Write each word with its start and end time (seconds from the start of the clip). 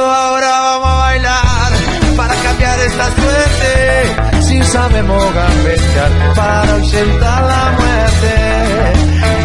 Ahora 0.00 0.60
vamos 0.60 0.88
a 0.88 0.96
bailar 0.96 1.72
para 2.16 2.34
cambiar 2.34 2.78
esta 2.80 3.04
suerte. 3.12 4.42
Si 4.42 4.62
sabemos 4.62 5.34
gambetear 5.34 6.34
para 6.34 6.72
ausentar 6.74 7.44
la 7.44 7.72
muerte. 7.78 8.34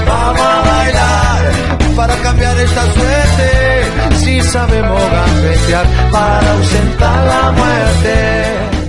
Vamos 0.07 0.41
a 0.41 0.61
bailar 0.61 1.51
para 1.95 2.15
cambiar 2.17 2.57
esta 2.57 2.83
suerte. 2.93 4.15
Si 4.17 4.41
sabemos 4.41 5.01
gambetear 5.11 5.85
para 6.11 6.51
ausentar 6.53 7.27
la 7.27 7.51
muerte. 7.51 8.79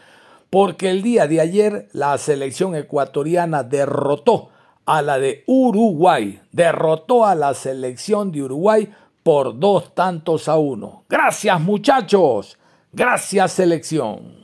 porque 0.49 0.89
el 0.89 1.03
día 1.03 1.27
de 1.27 1.39
ayer 1.39 1.87
la 1.93 2.17
selección 2.17 2.75
ecuatoriana 2.75 3.61
derrotó 3.61 4.49
a 4.87 5.03
la 5.03 5.19
de 5.19 5.43
Uruguay, 5.45 6.41
derrotó 6.51 7.23
a 7.23 7.35
la 7.35 7.53
selección 7.53 8.31
de 8.31 8.41
Uruguay 8.41 8.91
por 9.21 9.59
dos 9.59 9.93
tantos 9.93 10.49
a 10.49 10.57
uno. 10.57 11.03
Gracias 11.07 11.61
muchachos, 11.61 12.57
gracias 12.91 13.51
selección. 13.51 14.40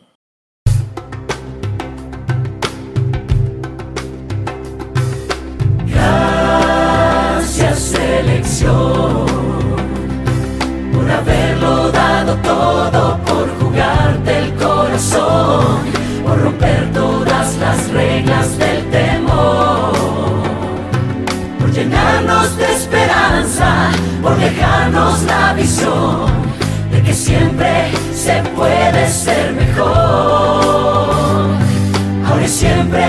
Selección 7.77 9.25
por 10.93 11.11
haberlo 11.11 11.91
dado 11.91 12.35
todo, 12.37 13.17
por 13.25 13.47
jugarte 13.59 14.39
el 14.39 14.53
corazón, 14.55 15.77
por 16.25 16.41
romper 16.41 16.91
todas 16.91 17.55
las 17.57 17.89
reglas 17.91 18.57
del 18.57 18.83
temor, 18.89 19.93
por 21.59 21.71
llenarnos 21.71 22.57
de 22.57 22.65
esperanza, 22.65 23.91
por 24.21 24.37
dejarnos 24.37 25.23
la 25.23 25.53
visión 25.53 26.25
de 26.91 27.01
que 27.03 27.13
siempre 27.13 27.91
se 28.13 28.41
puede 28.55 29.07
ser 29.09 29.53
mejor. 29.53 31.05
Ahora 32.25 32.43
y 32.43 32.47
siempre 32.47 33.05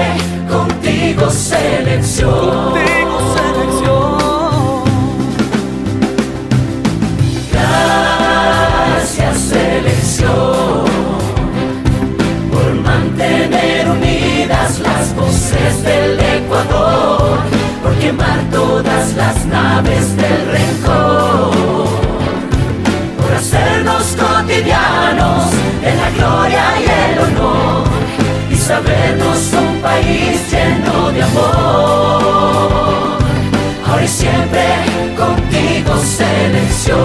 contigo 0.49 1.31
selección. 1.31 2.75
del 2.75 3.88
quemar 18.09 18.41
todas 18.51 19.15
las 19.17 19.45
naves 19.45 20.17
del 20.17 20.47
rencor, 20.51 21.89
por 23.19 23.33
hacernos 23.37 24.17
cotidianos 24.17 25.53
en 25.83 25.97
la 26.03 26.11
gloria 26.17 26.65
y 26.81 26.85
el 27.05 27.19
honor, 27.19 27.85
y 28.51 28.57
sabernos 28.57 29.53
un 29.53 29.83
país 29.83 30.41
lleno 30.51 31.11
de 31.13 31.23
amor. 31.23 33.19
Ahora 33.87 34.05
y 34.05 34.09
siempre 34.09 34.65
contigo 35.15 35.93
selección. 35.99 36.99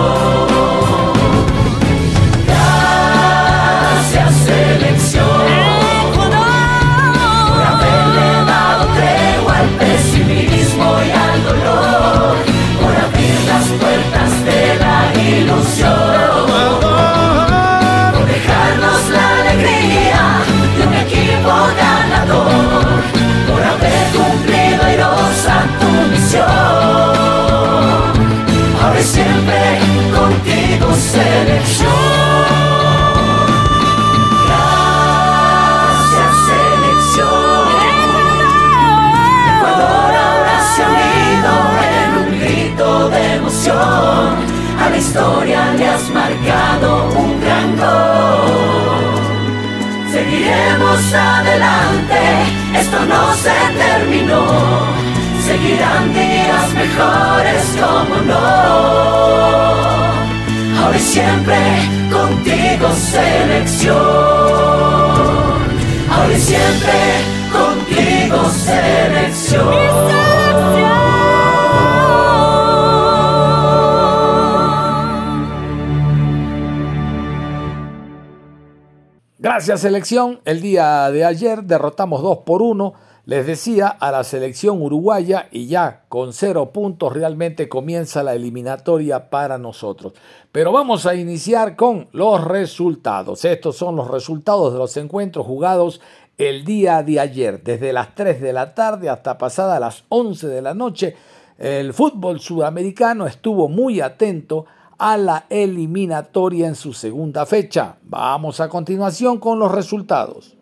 Gracias 79.64 79.80
selección, 79.80 80.42
el 80.44 80.60
día 80.60 81.10
de 81.10 81.24
ayer 81.24 81.64
derrotamos 81.64 82.22
2 82.22 82.40
por 82.40 82.62
1, 82.62 82.94
les 83.26 83.48
decía, 83.48 83.88
a 83.88 84.12
la 84.12 84.26
selección 84.26 84.82
uruguaya 84.82 85.48
y 85.52 85.68
ya 85.68 86.04
con 86.10 86.34
cero 86.34 86.72
puntos 86.74 87.14
realmente 87.14 87.70
comienza 87.70 88.24
la 88.24 88.34
eliminatoria 88.34 89.30
para 89.30 89.58
nosotros. 89.58 90.12
Pero 90.52 90.74
vamos 90.74 91.06
a 91.06 91.16
iniciar 91.16 91.78
con 91.78 92.10
los 92.12 92.44
resultados. 92.44 93.46
Estos 93.46 93.78
son 93.78 93.96
los 93.96 94.10
resultados 94.10 94.74
de 94.74 94.80
los 94.80 94.98
encuentros 94.98 95.46
jugados 95.46 96.02
el 96.38 96.66
día 96.66 97.02
de 97.02 97.22
ayer, 97.22 97.64
desde 97.64 97.94
las 97.94 98.16
3 98.16 98.42
de 98.42 98.52
la 98.52 98.76
tarde 98.76 99.08
hasta 99.08 99.38
pasada 99.38 99.80
las 99.80 100.04
11 100.10 100.46
de 100.46 100.62
la 100.62 100.74
noche 100.74 101.16
El 101.58 101.94
fútbol 101.94 102.42
sudamericano 102.42 103.28
estuvo 103.28 103.70
muy 103.70 104.02
atento 104.02 104.66
la 105.04 105.46
eliminatoria 105.50 106.68
en 106.68 106.76
su 106.76 106.94
segunda 106.94 107.46
fecha. 107.46 107.98
Vamos 108.04 108.62
a 108.62 108.70
continuación 108.70 109.38
con 109.38 109.60
los 109.60 109.72
resultados. 109.72 110.56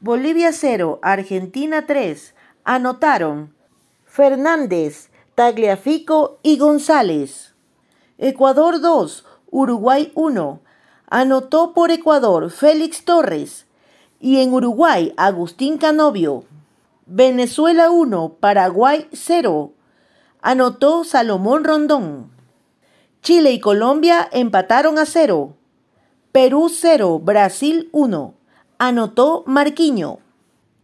Bolivia 0.00 0.52
0, 0.52 1.00
Argentina 1.02 1.86
3. 1.86 2.34
Anotaron 2.64 3.52
Fernández, 4.04 5.10
Tagliafico 5.34 6.38
y 6.44 6.56
González. 6.56 7.54
Ecuador 8.16 8.80
2, 8.80 9.24
Uruguay 9.50 10.12
1. 10.14 10.60
Anotó 11.08 11.74
por 11.74 11.90
Ecuador 11.90 12.50
Félix 12.50 13.04
Torres 13.04 13.66
y 14.20 14.40
en 14.40 14.54
Uruguay 14.54 15.12
Agustín 15.16 15.78
Canovio. 15.78 16.44
Venezuela 17.06 17.90
1, 17.90 18.36
Paraguay 18.38 19.08
0. 19.12 19.72
Anotó 20.40 21.02
Salomón 21.02 21.64
Rondón. 21.64 22.39
Chile 23.22 23.52
y 23.52 23.60
Colombia 23.60 24.28
empataron 24.32 24.98
a 24.98 25.04
0. 25.04 25.54
Perú 26.32 26.70
0, 26.72 27.18
Brasil 27.18 27.90
1. 27.92 28.34
Anotó 28.78 29.44
Marquiño. 29.46 30.20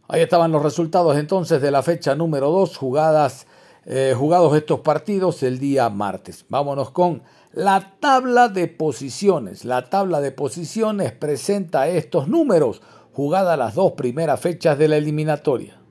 Ahí 0.07 0.21
estaban 0.21 0.51
los 0.51 0.61
resultados 0.61 1.17
entonces 1.17 1.61
de 1.61 1.71
la 1.71 1.81
fecha 1.81 2.13
número 2.13 2.51
2, 2.51 2.77
jugadas, 2.77 3.47
eh, 3.85 4.13
jugados 4.15 4.55
estos 4.55 4.81
partidos 4.81 5.41
el 5.41 5.57
día 5.57 5.89
martes. 5.89 6.45
Vámonos 6.47 6.91
con 6.91 7.23
la 7.53 7.95
tabla 7.99 8.49
de 8.49 8.67
posiciones. 8.67 9.65
La 9.65 9.89
tabla 9.89 10.21
de 10.21 10.31
posiciones 10.31 11.13
presenta 11.13 11.87
estos 11.87 12.27
números, 12.27 12.83
jugadas 13.13 13.57
las 13.57 13.73
dos 13.73 13.93
primeras 13.93 14.39
fechas 14.39 14.77
de 14.77 14.87
la 14.87 14.97
eliminatoria. 14.97 15.81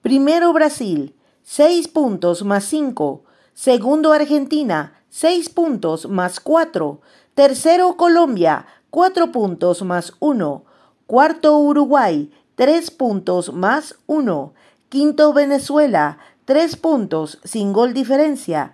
Primero 0.00 0.52
Brasil, 0.54 1.14
6 1.42 1.88
puntos 1.88 2.42
más 2.42 2.64
5. 2.64 3.24
Segundo 3.52 4.12
Argentina, 4.12 5.01
6 5.12 5.50
puntos 5.50 6.08
más 6.08 6.40
4. 6.40 7.02
Tercero 7.34 7.98
Colombia, 7.98 8.64
4 8.88 9.30
puntos 9.30 9.82
más 9.82 10.14
1. 10.20 10.64
Cuarto 11.06 11.58
Uruguay, 11.58 12.32
3 12.54 12.90
puntos 12.92 13.52
más 13.52 13.94
1. 14.06 14.54
Quinto 14.88 15.34
Venezuela, 15.34 16.16
3 16.46 16.76
puntos 16.76 17.38
sin 17.44 17.74
gol 17.74 17.92
diferencia. 17.92 18.72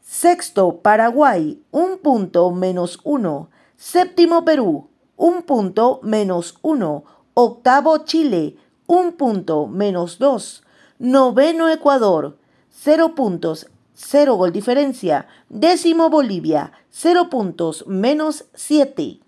Sexto 0.00 0.76
Paraguay, 0.76 1.60
1 1.72 1.96
punto 1.96 2.52
menos 2.52 3.00
1. 3.02 3.50
Séptimo 3.76 4.44
Perú, 4.44 4.86
1 5.16 5.42
punto 5.42 5.98
menos 6.04 6.56
1. 6.62 7.04
Octavo 7.34 7.98
Chile, 8.04 8.56
un 8.86 9.14
punto 9.14 9.66
menos 9.66 10.20
2. 10.20 10.62
Noveno 11.00 11.68
Ecuador, 11.68 12.38
0 12.70 13.16
puntos, 13.16 13.66
0 13.94 14.34
gol 14.34 14.52
diferencia. 14.52 15.26
Décimo 15.48 16.10
Bolivia, 16.10 16.72
0 16.90 17.30
puntos 17.30 17.86
menos 17.86 18.46
7. 18.54 19.20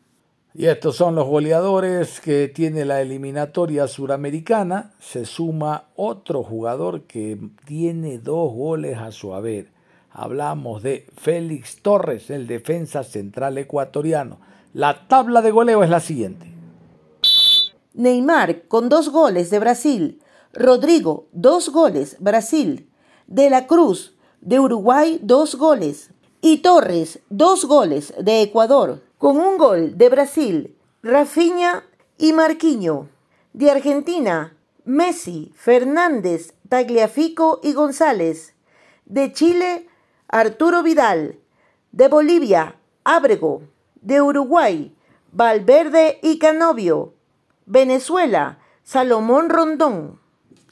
Y 0.58 0.66
estos 0.66 0.96
son 0.96 1.14
los 1.14 1.26
goleadores 1.26 2.18
que 2.20 2.48
tiene 2.48 2.86
la 2.86 3.02
eliminatoria 3.02 3.86
suramericana. 3.88 4.94
Se 4.98 5.26
suma 5.26 5.88
otro 5.96 6.42
jugador 6.42 7.02
que 7.02 7.38
tiene 7.66 8.18
dos 8.18 8.54
goles 8.54 8.96
a 8.96 9.12
su 9.12 9.34
haber. 9.34 9.70
Hablamos 10.10 10.82
de 10.82 11.06
Félix 11.14 11.82
Torres, 11.82 12.30
el 12.30 12.46
defensa 12.46 13.04
central 13.04 13.58
ecuatoriano. 13.58 14.38
La 14.72 15.06
tabla 15.08 15.42
de 15.42 15.50
goleo 15.50 15.82
es 15.82 15.90
la 15.90 16.00
siguiente. 16.00 16.50
Neymar 17.92 18.62
con 18.62 18.88
dos 18.88 19.10
goles 19.10 19.50
de 19.50 19.58
Brasil. 19.58 20.22
Rodrigo, 20.54 21.28
dos 21.32 21.68
goles, 21.68 22.16
Brasil. 22.18 22.88
De 23.26 23.50
la 23.50 23.66
Cruz, 23.66 24.15
de 24.46 24.60
Uruguay, 24.60 25.18
dos 25.22 25.56
goles. 25.56 26.10
Y 26.40 26.58
Torres, 26.58 27.18
dos 27.28 27.64
goles, 27.64 28.14
de 28.22 28.42
Ecuador. 28.42 29.02
Con 29.18 29.38
un 29.38 29.58
gol 29.58 29.98
de 29.98 30.08
Brasil, 30.08 30.76
Rafinha 31.02 31.84
y 32.16 32.32
Marquinho. 32.32 33.08
De 33.52 33.72
Argentina, 33.72 34.56
Messi, 34.84 35.52
Fernández, 35.56 36.54
Tagliafico 36.68 37.58
y 37.62 37.72
González. 37.72 38.54
De 39.04 39.32
Chile, 39.32 39.88
Arturo 40.28 40.84
Vidal. 40.84 41.40
De 41.90 42.06
Bolivia, 42.06 42.76
Ábrego. 43.02 43.62
De 44.00 44.22
Uruguay, 44.22 44.94
Valverde 45.32 46.20
y 46.22 46.38
Canovio. 46.38 47.14
Venezuela, 47.64 48.60
Salomón 48.84 49.48
Rondón. 49.48 50.20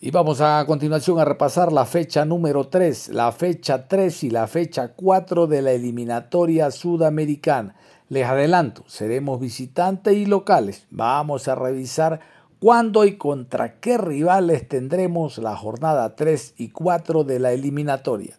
Y 0.04 0.10
vamos 0.10 0.42
a 0.42 0.62
continuación 0.66 1.18
a 1.18 1.24
repasar 1.24 1.72
la 1.72 1.86
fecha 1.86 2.26
número 2.26 2.68
3, 2.68 3.08
la 3.08 3.32
fecha 3.32 3.88
3 3.88 4.24
y 4.24 4.28
la 4.28 4.46
fecha 4.46 4.88
4 4.88 5.46
de 5.46 5.62
la 5.62 5.72
eliminatoria 5.72 6.70
sudamericana. 6.70 7.74
Les 8.10 8.26
adelanto, 8.26 8.84
seremos 8.86 9.40
visitantes 9.40 10.14
y 10.14 10.26
locales. 10.26 10.86
Vamos 10.90 11.48
a 11.48 11.54
revisar 11.54 12.20
cuándo 12.60 13.06
y 13.06 13.16
contra 13.16 13.80
qué 13.80 13.96
rivales 13.96 14.68
tendremos 14.68 15.38
la 15.38 15.56
jornada 15.56 16.14
3 16.14 16.52
y 16.58 16.68
4 16.68 17.24
de 17.24 17.38
la 17.38 17.52
eliminatoria. 17.52 18.38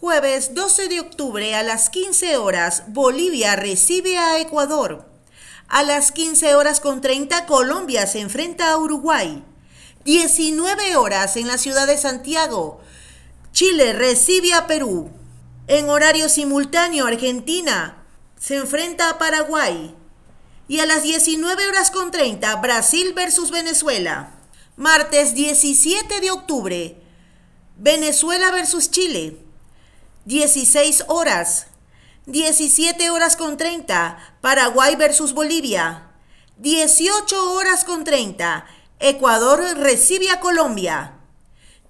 Jueves 0.00 0.54
12 0.54 0.88
de 0.88 1.00
octubre 1.00 1.54
a 1.54 1.62
las 1.62 1.88
15 1.88 2.36
horas, 2.36 2.84
Bolivia 2.88 3.56
recibe 3.56 4.18
a 4.18 4.38
Ecuador. 4.38 5.06
A 5.68 5.82
las 5.82 6.12
15 6.12 6.56
horas 6.56 6.80
con 6.80 7.00
30 7.00 7.46
Colombia 7.46 8.06
se 8.06 8.20
enfrenta 8.20 8.70
a 8.70 8.76
Uruguay. 8.76 9.42
19 10.06 10.94
horas 10.94 11.36
en 11.36 11.48
la 11.48 11.58
ciudad 11.58 11.88
de 11.88 11.98
Santiago. 11.98 12.80
Chile 13.52 13.92
recibe 13.92 14.54
a 14.54 14.68
Perú. 14.68 15.10
En 15.66 15.90
horario 15.90 16.28
simultáneo 16.28 17.06
Argentina 17.06 18.04
se 18.38 18.54
enfrenta 18.54 19.10
a 19.10 19.18
Paraguay. 19.18 19.96
Y 20.68 20.78
a 20.78 20.86
las 20.86 21.02
19 21.02 21.66
horas 21.66 21.90
con 21.90 22.12
30 22.12 22.54
Brasil 22.56 23.14
versus 23.14 23.50
Venezuela. 23.50 24.32
Martes 24.76 25.34
17 25.34 26.20
de 26.20 26.30
octubre 26.30 27.02
Venezuela 27.76 28.52
versus 28.52 28.92
Chile. 28.92 29.36
16 30.24 31.04
horas 31.08 31.66
17 32.26 33.10
horas 33.10 33.36
con 33.36 33.56
30, 33.56 34.18
Paraguay 34.40 34.96
versus 34.96 35.32
Bolivia. 35.32 36.10
18 36.58 37.52
horas 37.52 37.84
con 37.84 38.02
30, 38.02 38.66
Ecuador 38.98 39.60
recibe 39.76 40.30
a 40.30 40.40
Colombia. 40.40 41.18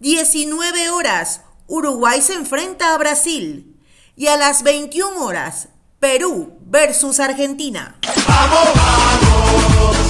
19 0.01 0.91
horas, 0.91 1.43
Uruguay 1.67 2.21
se 2.21 2.35
enfrenta 2.35 2.95
a 2.95 2.99
Brasil. 2.99 3.77
Y 4.17 4.27
a 4.29 4.37
las 4.37 4.63
21 4.63 5.25
horas, 5.25 5.69
Perú 6.01 6.59
versus 6.63 7.21
Argentina. 7.21 7.99
¡Vamos, 8.27 8.69
vamos! 8.75 10.06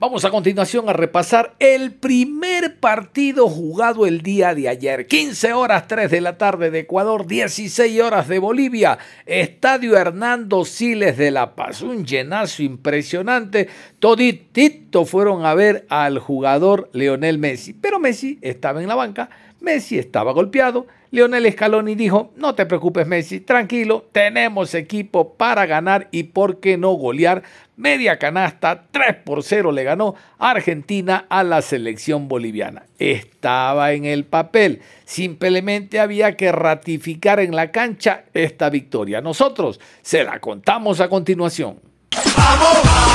Vamos 0.00 0.24
a 0.24 0.30
continuación 0.30 0.88
a 0.88 0.92
repasar 0.92 1.54
el 1.60 1.94
primer 1.94 2.80
partido 2.80 3.48
jugado 3.48 4.06
el 4.06 4.22
día 4.22 4.52
de 4.52 4.68
ayer. 4.68 5.06
15 5.06 5.52
horas 5.52 5.86
3 5.86 6.10
de 6.10 6.20
la 6.20 6.36
tarde 6.36 6.72
de 6.72 6.80
Ecuador, 6.80 7.28
16 7.28 8.00
horas 8.00 8.26
de 8.26 8.40
Bolivia. 8.40 8.98
Estadio 9.24 9.96
Hernando 9.96 10.64
Siles 10.64 11.16
de 11.16 11.30
La 11.30 11.54
Paz. 11.54 11.80
Un 11.80 12.04
llenazo 12.04 12.64
impresionante. 12.64 13.68
Toditito 14.00 15.04
fueron 15.04 15.46
a 15.46 15.54
ver 15.54 15.86
al 15.88 16.18
jugador 16.18 16.90
Leonel 16.92 17.38
Messi. 17.38 17.72
Pero 17.72 18.00
Messi 18.00 18.40
estaba 18.42 18.82
en 18.82 18.88
la 18.88 18.96
banca. 18.96 19.30
Messi 19.60 19.96
estaba 19.96 20.32
golpeado. 20.32 20.88
Leonel 21.14 21.52
Scaloni 21.52 21.94
dijo, 21.94 22.32
no 22.34 22.56
te 22.56 22.66
preocupes 22.66 23.06
Messi, 23.06 23.38
tranquilo, 23.38 24.04
tenemos 24.10 24.74
equipo 24.74 25.34
para 25.34 25.64
ganar 25.64 26.08
y 26.10 26.24
por 26.24 26.58
qué 26.58 26.76
no 26.76 26.90
golear 26.94 27.44
media 27.76 28.18
canasta, 28.18 28.86
3 28.90 29.18
por 29.24 29.44
0 29.44 29.70
le 29.70 29.84
ganó 29.84 30.16
Argentina 30.40 31.24
a 31.28 31.44
la 31.44 31.62
selección 31.62 32.26
boliviana. 32.26 32.86
Estaba 32.98 33.92
en 33.92 34.06
el 34.06 34.24
papel, 34.24 34.82
simplemente 35.04 36.00
había 36.00 36.36
que 36.36 36.50
ratificar 36.50 37.38
en 37.38 37.54
la 37.54 37.70
cancha 37.70 38.24
esta 38.34 38.68
victoria. 38.68 39.20
Nosotros 39.20 39.78
se 40.02 40.24
la 40.24 40.40
contamos 40.40 41.00
a 41.00 41.08
continuación. 41.08 41.78
¡Vamos, 42.36 42.82
vamos, 42.82 43.13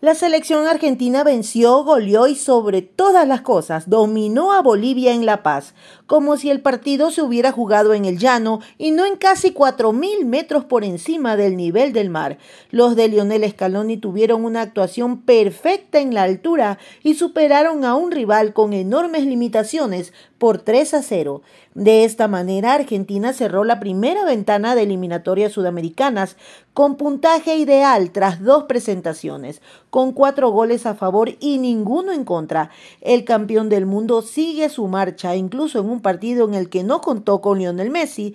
La 0.00 0.14
selección 0.14 0.68
argentina 0.68 1.24
venció, 1.24 1.82
goleó 1.82 2.28
y 2.28 2.36
sobre 2.36 2.82
todas 2.82 3.26
las 3.26 3.40
cosas 3.40 3.90
dominó 3.90 4.52
a 4.52 4.62
Bolivia 4.62 5.12
en 5.12 5.26
La 5.26 5.42
Paz, 5.42 5.74
como 6.06 6.36
si 6.36 6.50
el 6.50 6.60
partido 6.60 7.10
se 7.10 7.20
hubiera 7.20 7.50
jugado 7.50 7.94
en 7.94 8.04
el 8.04 8.16
llano 8.16 8.60
y 8.78 8.92
no 8.92 9.04
en 9.06 9.16
casi 9.16 9.50
4.000 9.52 10.24
metros 10.24 10.64
por 10.64 10.84
encima 10.84 11.36
del 11.36 11.56
nivel 11.56 11.92
del 11.92 12.10
mar. 12.10 12.38
Los 12.70 12.94
de 12.94 13.08
Lionel 13.08 13.50
Scaloni 13.50 13.96
tuvieron 13.96 14.44
una 14.44 14.62
actuación 14.62 15.22
perfecta 15.22 15.98
en 15.98 16.14
la 16.14 16.22
altura 16.22 16.78
y 17.02 17.14
superaron 17.14 17.84
a 17.84 17.96
un 17.96 18.12
rival 18.12 18.52
con 18.52 18.74
enormes 18.74 19.24
limitaciones 19.24 20.12
por 20.38 20.58
3 20.58 20.94
a 20.94 21.02
0. 21.02 21.42
De 21.74 22.04
esta 22.04 22.28
manera, 22.28 22.74
Argentina 22.74 23.32
cerró 23.32 23.64
la 23.64 23.80
primera 23.80 24.24
ventana 24.24 24.74
de 24.74 24.82
eliminatorias 24.82 25.52
sudamericanas 25.52 26.36
con 26.72 26.96
puntaje 26.96 27.56
ideal 27.56 28.10
tras 28.12 28.42
dos 28.42 28.64
presentaciones, 28.64 29.60
con 29.90 30.12
cuatro 30.12 30.50
goles 30.50 30.86
a 30.86 30.94
favor 30.94 31.34
y 31.40 31.58
ninguno 31.58 32.12
en 32.12 32.24
contra. 32.24 32.70
El 33.00 33.24
campeón 33.24 33.68
del 33.68 33.84
mundo 33.84 34.22
sigue 34.22 34.68
su 34.68 34.86
marcha, 34.86 35.36
incluso 35.36 35.80
en 35.80 35.90
un 35.90 36.00
partido 36.00 36.46
en 36.48 36.54
el 36.54 36.68
que 36.68 36.84
no 36.84 37.00
contó 37.00 37.40
con 37.40 37.58
Lionel 37.58 37.90
Messi, 37.90 38.34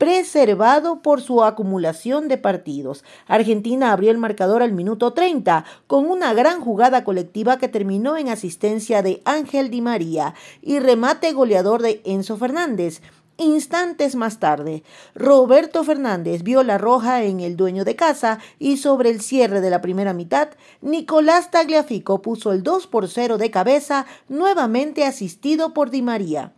preservado 0.00 1.02
por 1.02 1.20
su 1.20 1.44
acumulación 1.44 2.28
de 2.28 2.38
partidos. 2.38 3.04
Argentina 3.26 3.92
abrió 3.92 4.10
el 4.10 4.16
marcador 4.16 4.62
al 4.62 4.72
minuto 4.72 5.12
30 5.12 5.66
con 5.86 6.06
una 6.06 6.32
gran 6.32 6.62
jugada 6.62 7.04
colectiva 7.04 7.58
que 7.58 7.68
terminó 7.68 8.16
en 8.16 8.30
asistencia 8.30 9.02
de 9.02 9.20
Ángel 9.26 9.68
Di 9.68 9.82
María 9.82 10.32
y 10.62 10.78
remate 10.78 11.34
goleador 11.34 11.82
de 11.82 12.00
Enzo 12.06 12.38
Fernández. 12.38 13.02
Instantes 13.36 14.16
más 14.16 14.40
tarde, 14.40 14.84
Roberto 15.14 15.84
Fernández 15.84 16.44
vio 16.44 16.62
la 16.62 16.78
roja 16.78 17.22
en 17.24 17.40
el 17.40 17.58
dueño 17.58 17.84
de 17.84 17.94
casa 17.94 18.38
y 18.58 18.78
sobre 18.78 19.10
el 19.10 19.20
cierre 19.20 19.60
de 19.60 19.68
la 19.68 19.82
primera 19.82 20.14
mitad, 20.14 20.48
Nicolás 20.80 21.50
Tagliafico 21.50 22.22
puso 22.22 22.52
el 22.52 22.62
2 22.62 22.86
por 22.86 23.06
0 23.06 23.36
de 23.36 23.50
cabeza, 23.50 24.06
nuevamente 24.30 25.04
asistido 25.04 25.74
por 25.74 25.90
Di 25.90 26.00
María. 26.00 26.54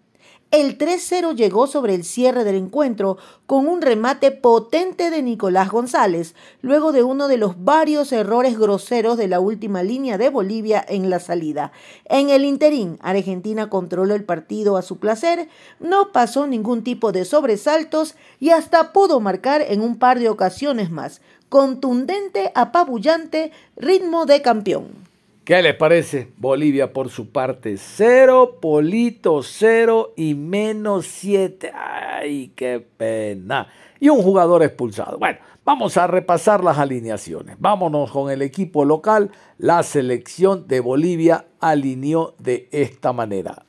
El 0.52 0.76
3-0 0.76 1.34
llegó 1.34 1.66
sobre 1.66 1.94
el 1.94 2.04
cierre 2.04 2.44
del 2.44 2.56
encuentro 2.56 3.16
con 3.46 3.66
un 3.66 3.80
remate 3.80 4.32
potente 4.32 5.08
de 5.08 5.22
Nicolás 5.22 5.70
González, 5.70 6.34
luego 6.60 6.92
de 6.92 7.02
uno 7.02 7.26
de 7.26 7.38
los 7.38 7.64
varios 7.64 8.12
errores 8.12 8.58
groseros 8.58 9.16
de 9.16 9.28
la 9.28 9.40
última 9.40 9.82
línea 9.82 10.18
de 10.18 10.28
Bolivia 10.28 10.84
en 10.86 11.08
la 11.08 11.20
salida. 11.20 11.72
En 12.04 12.28
el 12.28 12.44
interín, 12.44 12.98
Argentina 13.00 13.70
controló 13.70 14.14
el 14.14 14.24
partido 14.24 14.76
a 14.76 14.82
su 14.82 14.98
placer, 14.98 15.48
no 15.80 16.12
pasó 16.12 16.46
ningún 16.46 16.84
tipo 16.84 17.12
de 17.12 17.24
sobresaltos 17.24 18.14
y 18.38 18.50
hasta 18.50 18.92
pudo 18.92 19.20
marcar 19.20 19.62
en 19.66 19.80
un 19.80 19.98
par 19.98 20.18
de 20.18 20.28
ocasiones 20.28 20.90
más. 20.90 21.22
Contundente, 21.48 22.52
apabullante, 22.54 23.52
ritmo 23.76 24.26
de 24.26 24.42
campeón. 24.42 25.01
¿Qué 25.44 25.60
les 25.60 25.74
parece? 25.74 26.32
Bolivia 26.36 26.92
por 26.92 27.10
su 27.10 27.30
parte, 27.30 27.76
cero, 27.76 28.58
Polito 28.60 29.42
cero 29.42 30.12
y 30.16 30.34
menos 30.34 31.06
siete. 31.06 31.72
¡Ay, 31.74 32.52
qué 32.54 32.78
pena! 32.78 33.66
Y 33.98 34.08
un 34.08 34.22
jugador 34.22 34.62
expulsado. 34.62 35.18
Bueno, 35.18 35.40
vamos 35.64 35.96
a 35.96 36.06
repasar 36.06 36.62
las 36.62 36.78
alineaciones. 36.78 37.56
Vámonos 37.58 38.12
con 38.12 38.30
el 38.30 38.40
equipo 38.40 38.84
local. 38.84 39.32
La 39.58 39.82
selección 39.82 40.68
de 40.68 40.78
Bolivia 40.78 41.46
alineó 41.58 42.36
de 42.38 42.68
esta 42.70 43.12
manera. 43.12 43.64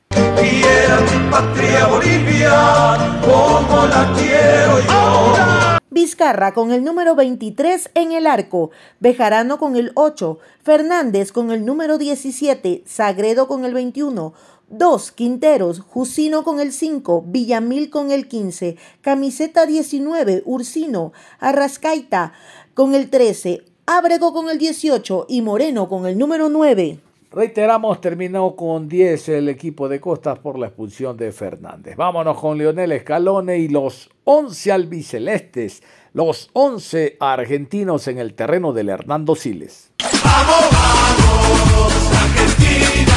Vizcarra 5.90 6.52
con 6.52 6.72
el 6.72 6.84
número 6.84 7.14
23 7.14 7.90
en 7.94 8.12
el 8.12 8.26
arco, 8.26 8.70
Bejarano 9.00 9.58
con 9.58 9.76
el 9.76 9.92
8, 9.94 10.38
Fernández 10.62 11.32
con 11.32 11.50
el 11.50 11.64
número 11.64 11.98
17, 11.98 12.82
Sagredo 12.84 13.46
con 13.46 13.64
el 13.64 13.74
21, 13.74 14.34
2 14.68 15.12
Quinteros, 15.12 15.80
Jusino 15.80 16.42
con 16.42 16.60
el 16.60 16.72
5, 16.72 17.24
Villamil 17.26 17.90
con 17.90 18.10
el 18.10 18.28
15, 18.28 18.76
Camiseta 19.02 19.66
19, 19.66 20.42
Ursino, 20.44 21.12
Arrascaita 21.38 22.32
con 22.74 22.94
el 22.94 23.08
13, 23.08 23.62
Ábrego 23.86 24.32
con 24.32 24.50
el 24.50 24.58
18 24.58 25.26
y 25.28 25.42
Moreno 25.42 25.88
con 25.88 26.06
el 26.06 26.18
número 26.18 26.48
9. 26.48 27.00
Reiteramos, 27.34 28.00
terminó 28.00 28.54
con 28.54 28.88
10 28.88 29.28
el 29.30 29.48
equipo 29.48 29.88
de 29.88 30.00
Costas 30.00 30.38
por 30.38 30.56
la 30.56 30.68
expulsión 30.68 31.16
de 31.16 31.32
Fernández. 31.32 31.96
Vámonos 31.96 32.38
con 32.38 32.56
Leonel 32.56 32.92
Escalone 32.92 33.58
y 33.58 33.66
los 33.66 34.08
11 34.22 34.70
albicelestes, 34.70 35.82
los 36.12 36.48
11 36.52 37.16
argentinos 37.18 38.06
en 38.06 38.18
el 38.18 38.34
terreno 38.34 38.72
del 38.72 38.88
Hernando 38.88 39.34
Siles. 39.34 39.90
¡Vamos, 40.22 40.70
vamos, 40.70 42.12
Argentina! 42.22 43.14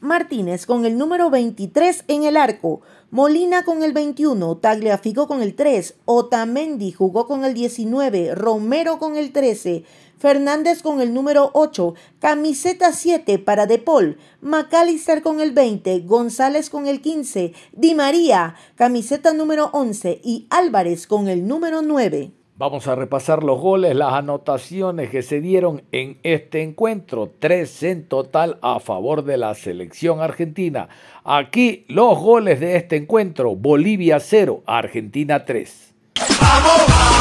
Martínez 0.00 0.64
con 0.64 0.86
el 0.86 0.96
número 0.96 1.28
23 1.28 2.04
en 2.08 2.24
el 2.24 2.38
arco, 2.38 2.80
Molina 3.10 3.62
con 3.62 3.82
el 3.82 3.92
21, 3.92 4.56
Tagliafico 4.56 5.28
con 5.28 5.42
el 5.42 5.54
3, 5.54 5.96
Otamendi 6.06 6.92
jugó 6.92 7.26
con 7.26 7.44
el 7.44 7.52
19, 7.52 8.34
Romero 8.34 8.98
con 8.98 9.16
el 9.16 9.32
13, 9.32 9.84
Fernández 10.18 10.82
con 10.82 11.00
el 11.00 11.14
número 11.14 11.50
8, 11.54 11.94
camiseta 12.18 12.92
7 12.92 13.38
para 13.38 13.66
De 13.66 13.78
Paul, 13.78 14.18
McAllister 14.40 15.22
con 15.22 15.40
el 15.40 15.52
20, 15.52 16.00
González 16.00 16.70
con 16.70 16.86
el 16.86 17.00
15, 17.00 17.52
Di 17.72 17.94
María, 17.94 18.54
camiseta 18.74 19.32
número 19.32 19.70
11 19.72 20.20
y 20.22 20.46
Álvarez 20.50 21.06
con 21.06 21.28
el 21.28 21.46
número 21.46 21.82
9. 21.82 22.32
Vamos 22.58 22.88
a 22.88 22.96
repasar 22.96 23.44
los 23.44 23.60
goles, 23.60 23.94
las 23.94 24.14
anotaciones 24.14 25.10
que 25.10 25.22
se 25.22 25.40
dieron 25.40 25.84
en 25.92 26.18
este 26.24 26.64
encuentro. 26.64 27.30
Tres 27.38 27.84
en 27.84 28.08
total 28.08 28.58
a 28.62 28.80
favor 28.80 29.22
de 29.22 29.36
la 29.36 29.54
selección 29.54 30.20
argentina. 30.20 30.88
Aquí 31.22 31.84
los 31.86 32.18
goles 32.18 32.58
de 32.58 32.74
este 32.74 32.96
encuentro. 32.96 33.54
Bolivia 33.54 34.18
0, 34.18 34.64
Argentina 34.66 35.44
3. 35.44 35.94
¡Vamos, 36.40 36.84
vamos, 36.88 37.17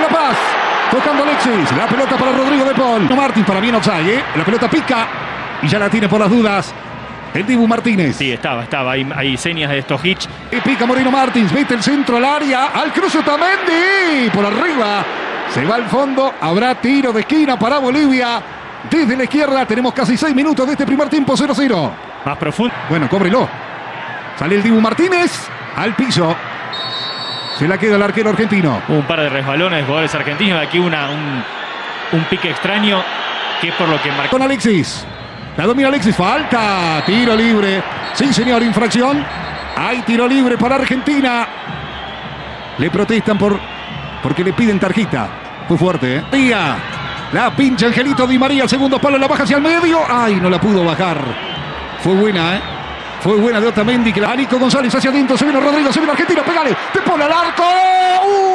La 0.00 0.08
Paz. 0.08 0.36
Tocando 0.90 1.22
Alexis. 1.22 1.76
La 1.76 1.86
pelota 1.86 2.16
para 2.16 2.32
Rodrigo 2.32 2.64
de 2.64 2.74
Paul. 2.74 3.16
Martín 3.16 3.44
para 3.44 3.60
bien 3.60 3.74
Otsay, 3.74 4.10
¿eh? 4.10 4.24
La 4.36 4.44
pelota 4.44 4.68
pica. 4.68 5.06
Y 5.62 5.68
ya 5.68 5.78
la 5.78 5.90
tiene 5.90 6.08
por 6.08 6.20
las 6.20 6.30
dudas. 6.30 6.74
El 7.34 7.46
Dibu 7.46 7.66
Martínez. 7.66 8.16
Sí, 8.16 8.32
estaba, 8.32 8.62
estaba. 8.62 8.92
Hay, 8.92 9.36
señas 9.36 9.70
de 9.70 9.78
estos 9.78 10.04
hits. 10.04 10.28
Y 10.50 10.60
pica 10.60 10.86
Moreno 10.86 11.10
Martins. 11.10 11.52
Mete 11.52 11.74
el 11.74 11.82
centro 11.82 12.16
al 12.16 12.24
área. 12.24 12.66
Al 12.66 12.92
cruce 12.92 13.22
Tamendi. 13.22 14.30
Por 14.32 14.46
arriba. 14.46 15.04
Se 15.52 15.64
va 15.64 15.76
al 15.76 15.86
fondo. 15.86 16.32
Habrá 16.40 16.74
tiro 16.76 17.12
de 17.12 17.20
esquina 17.20 17.58
para 17.58 17.78
Bolivia. 17.78 18.40
Desde 18.90 19.16
la 19.16 19.24
izquierda 19.24 19.66
tenemos 19.66 19.92
casi 19.92 20.16
seis 20.16 20.34
minutos 20.34 20.66
de 20.66 20.72
este 20.72 20.86
primer 20.86 21.08
tiempo 21.08 21.34
0-0. 21.34 21.90
Más 22.24 22.36
profundo. 22.36 22.74
Bueno, 22.88 23.08
cóbrelo. 23.08 23.48
Sale 24.38 24.56
el 24.56 24.62
Dibu 24.62 24.80
Martínez 24.80 25.48
al 25.76 25.94
piso. 25.94 26.36
Se 27.58 27.68
la 27.68 27.78
queda 27.78 27.96
el 27.96 28.02
arquero 28.02 28.30
argentino. 28.30 28.82
Un 28.88 29.02
par 29.02 29.20
de 29.20 29.28
resbalones, 29.28 29.84
jugadores 29.84 30.14
argentinos. 30.14 30.60
Aquí 30.60 30.78
una, 30.78 31.08
un, 32.12 32.24
pique 32.24 32.50
extraño 32.50 33.02
que 33.60 33.68
es 33.68 33.74
por 33.74 33.88
lo 33.88 34.00
que 34.02 34.10
marcó. 34.10 34.30
Con 34.30 34.42
Alexis. 34.42 35.06
La 35.56 35.64
domina 35.64 35.88
Alexis. 35.88 36.16
Falta. 36.16 37.02
Tiro 37.06 37.36
libre. 37.36 37.82
Sí, 38.14 38.32
señor. 38.32 38.62
Infracción. 38.62 39.24
Hay 39.76 40.02
tiro 40.02 40.26
libre 40.26 40.58
para 40.58 40.76
Argentina. 40.76 41.46
Le 42.78 42.90
protestan 42.90 43.38
por 43.38 43.58
porque 44.22 44.42
le 44.42 44.52
piden 44.52 44.80
tarjeta. 44.80 45.28
Fue 45.68 45.78
fuerte, 45.78 46.16
¿eh? 46.16 46.54
La 47.32 47.54
pincha 47.54 47.86
Angelito 47.86 48.26
Di 48.26 48.38
María. 48.38 48.64
El 48.64 48.68
segundo 48.68 48.98
palo 48.98 49.16
la 49.16 49.28
baja 49.28 49.44
hacia 49.44 49.56
el 49.56 49.62
medio. 49.62 50.00
Ay, 50.08 50.36
no 50.36 50.50
la 50.50 50.60
pudo 50.60 50.84
bajar. 50.84 51.18
Fue 52.00 52.14
buena, 52.14 52.56
¿eh? 52.56 52.60
Fue 53.24 53.36
buena 53.36 53.58
de 53.58 53.68
Otamendi. 53.68 54.12
Que 54.12 54.20
la 54.20 54.36
Nico 54.36 54.58
González 54.58 54.94
hacia 54.94 55.08
adentro. 55.08 55.34
Se 55.38 55.46
viene 55.46 55.58
Rodrigo. 55.58 55.90
Se 55.90 55.98
viene 55.98 56.12
Argentina. 56.12 56.42
Pégale. 56.42 56.76
Te 56.92 57.00
pone 57.00 57.24
al 57.24 57.32
arco. 57.32 57.64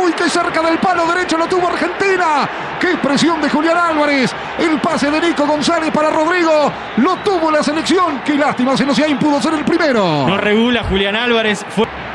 Uy, 0.03 0.13
qué 0.13 0.29
cerca 0.29 0.61
del 0.61 0.77
palo 0.77 1.07
derecho 1.07 1.39
lo 1.39 1.47
tuvo 1.47 1.69
Argentina. 1.69 2.47
Qué 2.79 2.89
presión 3.01 3.41
de 3.41 3.49
Julián 3.49 3.77
Álvarez. 3.77 4.31
El 4.59 4.79
pase 4.79 5.09
de 5.09 5.21
Nico 5.21 5.47
González 5.47 5.89
para 5.89 6.11
Rodrigo. 6.11 6.71
Lo 6.97 7.15
tuvo 7.15 7.49
la 7.49 7.63
selección. 7.63 8.21
Qué 8.23 8.35
lástima. 8.35 8.77
Se 8.77 8.85
nos 8.85 8.99
pudo 9.19 9.41
ser 9.41 9.55
el 9.55 9.65
primero. 9.65 10.27
No 10.27 10.37
regula 10.37 10.83
Julián 10.83 11.15
Álvarez. 11.15 11.65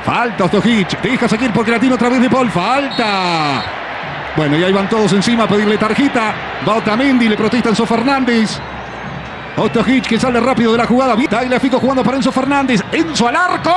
Falta 0.05 0.45
Ostojic. 0.45 1.01
Deja 1.03 1.27
seguir 1.27 1.53
porque 1.53 1.73
la 1.73 1.81
tiene 1.81 1.97
otra 1.97 2.09
vez 2.09 2.21
de 2.21 2.31
Paul. 2.31 2.53
Falta. 2.53 3.65
Bueno, 4.37 4.57
y 4.57 4.63
ahí 4.63 4.73
van 4.73 4.89
todos 4.89 5.13
encima 5.13 5.43
a 5.43 5.49
pedirle 5.49 5.77
tarjeta. 5.77 6.33
Va 6.69 6.77
Otamendi. 6.77 7.29
Le 7.29 7.37
protesta 7.37 7.71
Enzo 7.71 7.85
Fernández. 7.85 8.61
Otto 9.57 9.85
Hitch 9.87 10.09
que 10.09 10.19
sale 10.19 10.41
rápido 10.41 10.73
de 10.73 10.79
la 10.79 10.87
jugada. 10.87 11.17
Fico 11.61 11.79
jugando 11.79 12.03
para 12.03 12.17
Enzo 12.17 12.33
Fernández. 12.33 12.83
Enzo 12.91 13.29
al 13.29 13.37
arco. 13.37 13.71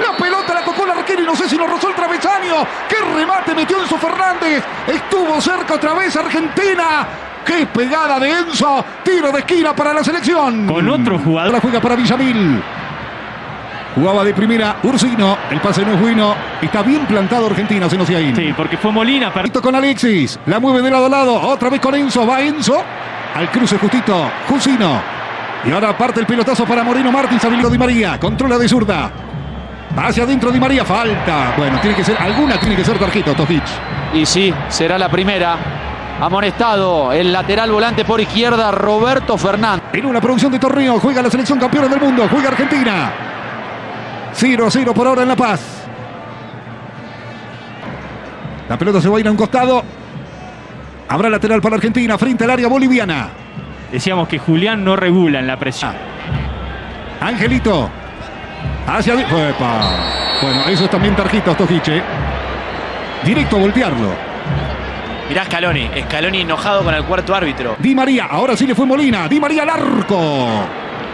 La 0.00 0.16
pelota 0.16 0.54
la 0.54 0.64
tocó 0.64 0.84
el 0.84 0.90
arquero 0.92 1.22
y 1.22 1.26
no 1.26 1.36
sé 1.36 1.48
si 1.48 1.56
lo 1.56 1.66
rozó 1.66 1.88
el 1.88 1.94
travesaño. 1.94 2.66
¡Qué 2.88 2.96
remate 3.14 3.54
metió 3.54 3.80
Enzo 3.80 3.98
Fernández! 3.98 4.64
Estuvo 4.86 5.40
cerca 5.40 5.74
otra 5.74 5.92
vez 5.94 6.16
Argentina. 6.16 7.06
¡Qué 7.44 7.66
pegada 7.66 8.18
de 8.18 8.30
Enzo! 8.30 8.84
Tiro 9.02 9.30
de 9.30 9.40
esquina 9.40 9.74
para 9.74 9.92
la 9.92 10.02
selección. 10.02 10.66
Con 10.66 10.88
otro 10.88 11.18
jugador. 11.18 11.52
La 11.52 11.60
juega 11.60 11.80
para 11.80 11.94
Villamil. 11.94 12.62
Jugaba 13.94 14.24
de 14.24 14.34
primera 14.34 14.76
Ursino. 14.82 15.36
El 15.50 15.60
pase 15.60 15.84
no 15.84 15.92
es 15.92 16.00
bueno. 16.00 16.34
Está 16.60 16.82
bien 16.82 17.06
plantado 17.06 17.46
Argentina, 17.46 17.88
se 17.88 17.98
nos 17.98 18.08
ahí. 18.08 18.34
Sí, 18.34 18.54
porque 18.56 18.78
fue 18.78 18.90
Molina. 18.90 19.32
Para... 19.32 19.48
Con 19.50 19.74
Alexis. 19.74 20.38
La 20.46 20.58
mueve 20.58 20.80
de 20.80 20.90
lado 20.90 21.06
a 21.06 21.08
lado. 21.10 21.34
Otra 21.34 21.68
vez 21.68 21.80
con 21.80 21.94
Enzo. 21.94 22.26
Va 22.26 22.40
Enzo. 22.40 22.82
Al 23.34 23.50
cruce 23.50 23.78
justito, 23.78 24.30
Jusino. 24.48 25.00
Y 25.64 25.72
ahora 25.72 25.96
parte 25.96 26.20
el 26.20 26.26
pelotazo 26.26 26.64
para 26.64 26.84
Moreno 26.84 27.10
Martins, 27.10 27.44
habilido 27.44 27.68
Di 27.68 27.78
María. 27.78 28.18
Controla 28.20 28.58
de 28.58 28.68
zurda. 28.68 29.10
Hacia 29.96 30.22
adentro 30.22 30.52
Di 30.52 30.60
María, 30.60 30.84
falta. 30.84 31.54
Bueno, 31.56 31.80
tiene 31.80 31.96
que 31.96 32.04
ser, 32.04 32.16
alguna 32.20 32.58
tiene 32.60 32.76
que 32.76 32.84
ser 32.84 32.98
tarjeta, 32.98 33.34
Tojic. 33.34 33.64
Y 34.12 34.24
sí, 34.24 34.54
será 34.68 34.98
la 34.98 35.08
primera. 35.08 35.56
Amonestado 36.20 37.12
el 37.12 37.32
lateral 37.32 37.72
volante 37.72 38.04
por 38.04 38.20
izquierda, 38.20 38.70
Roberto 38.70 39.36
Fernández. 39.36 39.82
En 39.92 40.06
una 40.06 40.20
producción 40.20 40.52
de 40.52 40.60
torneo, 40.60 41.00
juega 41.00 41.20
la 41.20 41.30
selección 41.30 41.58
campeona 41.58 41.88
del 41.88 42.00
mundo, 42.00 42.28
juega 42.30 42.50
Argentina. 42.50 43.12
0 44.32 44.66
a 44.66 44.70
0 44.70 44.94
por 44.94 45.06
ahora 45.08 45.22
en 45.22 45.28
La 45.28 45.36
Paz. 45.36 45.60
La 48.68 48.78
pelota 48.78 49.00
se 49.00 49.08
va 49.08 49.16
a 49.16 49.20
ir 49.20 49.26
a 49.26 49.30
un 49.30 49.36
costado. 49.36 49.82
Habrá 51.08 51.28
lateral 51.28 51.60
para 51.60 51.76
Argentina 51.76 52.16
frente 52.18 52.44
al 52.44 52.50
área 52.50 52.68
boliviana. 52.68 53.28
Decíamos 53.92 54.26
que 54.28 54.38
Julián 54.38 54.84
no 54.84 54.96
regula 54.96 55.38
en 55.38 55.46
la 55.46 55.56
presión. 55.58 55.92
Angelito. 57.20 57.90
Hacia. 58.86 59.14
Epa. 59.14 59.80
Bueno, 60.42 60.64
eso 60.68 60.84
es 60.84 60.90
también 60.90 61.14
tarjeta, 61.14 61.56
Tojiche. 61.56 62.02
Directo 63.24 63.56
a 63.56 63.60
voltearlo. 63.60 64.08
Mirá 65.28 65.44
Scaloni, 65.44 65.88
Scaloni 66.06 66.42
enojado 66.42 66.84
con 66.84 66.94
el 66.94 67.04
cuarto 67.04 67.34
árbitro. 67.34 67.76
Di 67.78 67.94
María, 67.94 68.26
ahora 68.26 68.56
sí 68.56 68.66
le 68.66 68.74
fue 68.74 68.84
Molina. 68.84 69.26
Di 69.26 69.40
María 69.40 69.62
al 69.62 69.70
arco. 69.70 70.66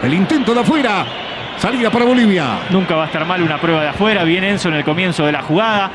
El 0.03 0.13
intento 0.13 0.53
de 0.53 0.59
afuera. 0.59 1.05
Salida 1.57 1.89
para 1.91 2.05
Bolivia. 2.05 2.59
Nunca 2.71 2.95
va 2.95 3.03
a 3.03 3.05
estar 3.05 3.23
mal 3.25 3.41
una 3.41 3.59
prueba 3.59 3.83
de 3.83 3.89
afuera. 3.89 4.23
Bien 4.23 4.43
Enzo 4.43 4.69
en 4.69 4.75
el 4.75 4.83
comienzo 4.83 5.25
de 5.25 5.31
la 5.31 5.43
jugada. 5.43 5.91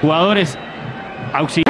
Jugadores 0.00 0.56
auxiliares. 1.34 1.67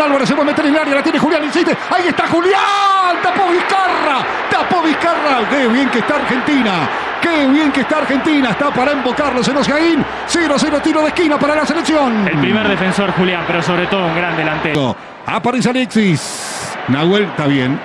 Julián 0.00 0.12
Álvarez, 0.12 0.28
se 0.28 0.34
va 0.34 0.42
a 0.42 0.44
meter 0.46 0.64
en 0.64 0.74
el 0.74 0.80
área, 0.80 0.94
la 0.94 1.02
tiene 1.02 1.18
Julián, 1.18 1.44
insiste. 1.44 1.76
Ahí 1.90 2.08
está 2.08 2.26
Julián, 2.26 3.20
tapó 3.22 3.50
Vizcarra, 3.50 4.24
tapó 4.50 4.82
Vizcarra. 4.82 5.48
Qué 5.50 5.68
bien 5.68 5.90
que 5.90 5.98
está 5.98 6.16
Argentina. 6.16 6.88
Qué 7.20 7.46
bien 7.48 7.70
que 7.70 7.82
está 7.82 7.98
Argentina. 7.98 8.50
Está 8.50 8.70
para 8.70 8.92
invocarlos 8.92 9.46
en 9.48 9.58
Osgaín. 9.58 10.04
0-0 10.26 10.80
tiro 10.82 11.02
de 11.02 11.08
esquina 11.08 11.38
para 11.38 11.54
la 11.54 11.66
selección. 11.66 12.26
El 12.26 12.38
primer 12.38 12.66
defensor 12.66 13.12
Julián, 13.12 13.44
pero 13.46 13.62
sobre 13.62 13.86
todo 13.88 14.06
un 14.06 14.16
gran 14.16 14.34
delantero. 14.36 14.96
Aparece 15.26 15.68
Alexis. 15.68 16.74
Nahuel 16.88 17.24
está 17.24 17.46
bien. 17.46 17.78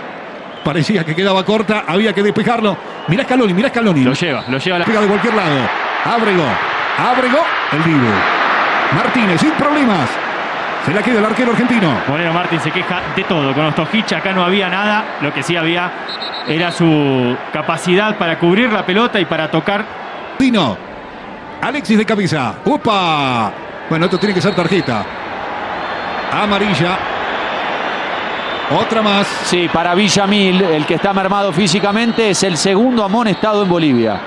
Parecía 0.63 1.03
que 1.03 1.13
quedaba 1.13 1.43
corta, 1.43 1.83
había 1.85 2.13
que 2.13 2.23
despejarlo. 2.23 2.77
Mirá 3.09 3.23
Scaloni, 3.23 3.53
mirá 3.53 3.69
Scaloni. 3.69 4.03
Lo 4.03 4.13
lleva, 4.13 4.45
lo 4.47 4.57
lleva. 4.57 4.79
La... 4.79 4.85
Pega 4.85 5.01
de 5.01 5.07
cualquier 5.07 5.33
lado. 5.33 5.57
Ábrego, 6.05 6.45
Ábrego, 6.97 7.39
el 7.73 7.83
Dibu. 7.83 8.07
Martínez, 8.95 9.41
sin 9.41 9.51
problemas. 9.51 10.24
Se 10.85 10.93
la 10.93 11.01
queda 11.01 11.17
el 11.17 11.25
arquero 11.25 11.51
argentino. 11.51 11.91
Moreno 12.07 12.31
Martín 12.31 12.59
se 12.59 12.69
queja 12.69 13.01
de 13.15 13.23
todo. 13.23 13.53
Con 13.55 13.65
Ostojich 13.65 14.13
acá 14.13 14.31
no 14.33 14.43
había 14.43 14.69
nada. 14.69 15.17
Lo 15.21 15.33
que 15.33 15.41
sí 15.41 15.57
había 15.57 15.91
era 16.47 16.71
su 16.71 17.35
capacidad 17.51 18.15
para 18.17 18.37
cubrir 18.37 18.71
la 18.71 18.85
pelota 18.85 19.19
y 19.19 19.25
para 19.25 19.49
tocar. 19.49 19.83
Dino. 20.37 20.77
Alexis 21.59 21.97
de 21.97 22.05
cabeza. 22.05 22.53
¡Upa! 22.65 23.51
Bueno, 23.89 24.05
esto 24.05 24.19
tiene 24.19 24.35
que 24.35 24.41
ser 24.41 24.53
tarjeta. 24.53 25.03
Amarilla. 26.31 26.97
Otra 28.79 29.01
más. 29.01 29.25
Sí, 29.25 29.67
para 29.73 29.95
Villamil, 29.95 30.61
el 30.61 30.85
que 30.85 30.95
está 30.95 31.13
mermado 31.13 31.51
físicamente, 31.51 32.29
es 32.29 32.43
el 32.43 32.57
segundo 32.57 33.03
amonestado 33.03 33.63
en 33.63 33.69
Bolivia. 33.69 34.19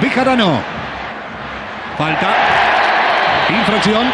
Bejarano. 0.00 0.60
Falta. 1.96 2.81
Infracción. 3.58 4.06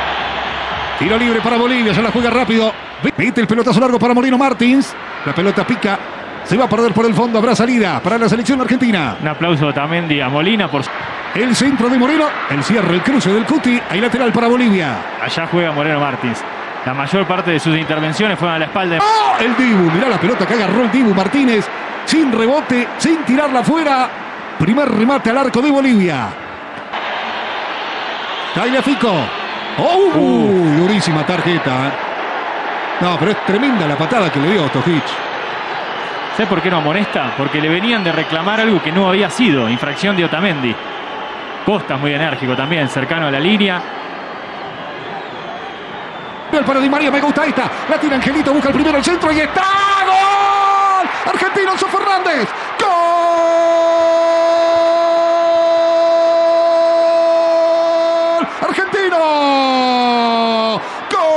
Tiro 0.99 1.17
libre 1.17 1.41
para 1.41 1.57
Bolivia. 1.57 1.95
Se 1.95 2.03
la 2.03 2.11
juega 2.11 2.31
rápido. 2.31 2.73
Mete 3.17 3.41
el 3.41 3.47
pelotazo 3.47 3.81
largo 3.81 3.99
para 3.99 4.15
Molino 4.15 4.37
Martins. 4.37 4.95
La 5.25 5.35
pelota 5.35 5.67
pica. 5.67 5.99
Se 6.45 6.57
va 6.57 6.65
a 6.65 6.69
perder 6.69 6.93
por 6.93 7.07
el 7.07 7.15
fondo. 7.15 7.39
Habrá 7.39 7.55
salida 7.55 8.01
para 8.01 8.19
la 8.19 8.29
selección 8.29 8.61
argentina. 8.61 9.17
Un 9.21 9.29
aplauso 9.29 9.73
también 9.73 10.11
a 10.21 10.29
Molina 10.29 10.69
por 10.69 10.83
el 11.35 11.55
centro 11.55 11.89
de 11.89 11.99
Moreno. 11.99 12.25
El 12.51 12.65
cierre, 12.65 12.95
el 12.95 13.03
cruce 13.03 13.31
del 13.31 13.45
Cuti. 13.45 13.81
Hay 13.91 14.01
lateral 14.01 14.33
para 14.33 14.49
Bolivia. 14.49 14.97
Allá 15.23 15.47
juega 15.51 15.73
Moreno 15.73 16.01
Martins. 16.01 16.43
La 16.85 16.95
mayor 16.95 17.27
parte 17.27 17.51
de 17.53 17.61
sus 17.61 17.77
intervenciones 17.77 18.39
fueron 18.39 18.57
a 18.57 18.59
la 18.61 18.65
espalda. 18.65 18.99
¡Oh! 19.01 19.37
El 19.41 19.57
Dibu. 19.57 19.91
Mirá 19.93 20.09
la 20.09 20.19
pelota 20.19 20.47
que 20.47 20.55
agarró 20.55 20.83
el 20.83 20.91
Dibu 20.91 21.15
Martínez. 21.15 21.69
Sin 22.07 22.33
rebote, 22.33 22.89
sin 22.99 23.23
tirarla 23.25 23.61
afuera. 23.61 24.09
Primer 24.59 24.89
remate 24.91 25.31
al 25.31 25.39
arco 25.39 25.61
de 25.61 25.71
Bolivia. 25.71 26.48
Tagliafico. 28.59 29.13
¡Oh! 29.79 30.11
Uh, 30.17 30.79
durísima 30.79 31.25
tarjeta. 31.25 31.93
No, 33.01 33.17
pero 33.17 33.31
es 33.31 33.47
tremenda 33.47 33.87
la 33.87 33.97
patada 33.97 34.33
que 34.33 34.41
le 34.41 34.51
dio 34.51 34.69
Tojic. 34.69 35.05
¿Sé 36.37 36.45
por 36.45 36.61
qué 36.61 36.69
no 36.69 36.79
amonesta? 36.79 37.35
Porque 37.37 37.61
le 37.61 37.69
venían 37.69 38.03
de 38.03 38.11
reclamar 38.11 38.61
algo 38.61 38.83
que 38.83 38.91
no 38.91 39.09
había 39.09 39.31
sido. 39.31 39.69
Infracción 39.69 40.17
de 40.17 40.25
Otamendi. 40.25 40.75
Costa 41.65 41.97
muy 41.99 42.13
enérgico 42.13 42.57
también, 42.57 42.89
cercano 42.89 43.29
a 43.29 43.31
la 43.31 43.39
línea. 43.39 43.81
El 46.51 46.65
para 46.65 46.81
Di 46.81 46.91
María, 46.91 47.13
me 47.13 47.21
gusta 47.21 47.47
esta. 47.47 47.71
La 47.89 47.97
tira 47.97 48.17
Angelito, 48.17 48.53
busca 48.53 48.71
el 48.71 48.75
primero 48.75 48.97
al 48.97 49.05
centro 49.05 49.31
y 49.31 49.39
está. 49.39 49.67
¡Gol! 50.05 51.09
Argentino, 51.33 51.73
Enzo 51.75 51.87
Fernández. 51.87 52.49
¡Gol! 52.81 53.88
Argentino. 58.61 59.19
¡Gol! 61.13 61.29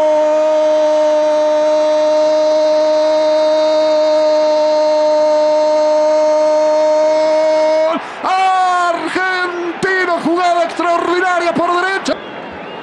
Argentino, 8.24 10.13
jugada 10.24 10.63
extraordinaria 10.63 11.54
por 11.54 11.69
derecha. 11.82 12.13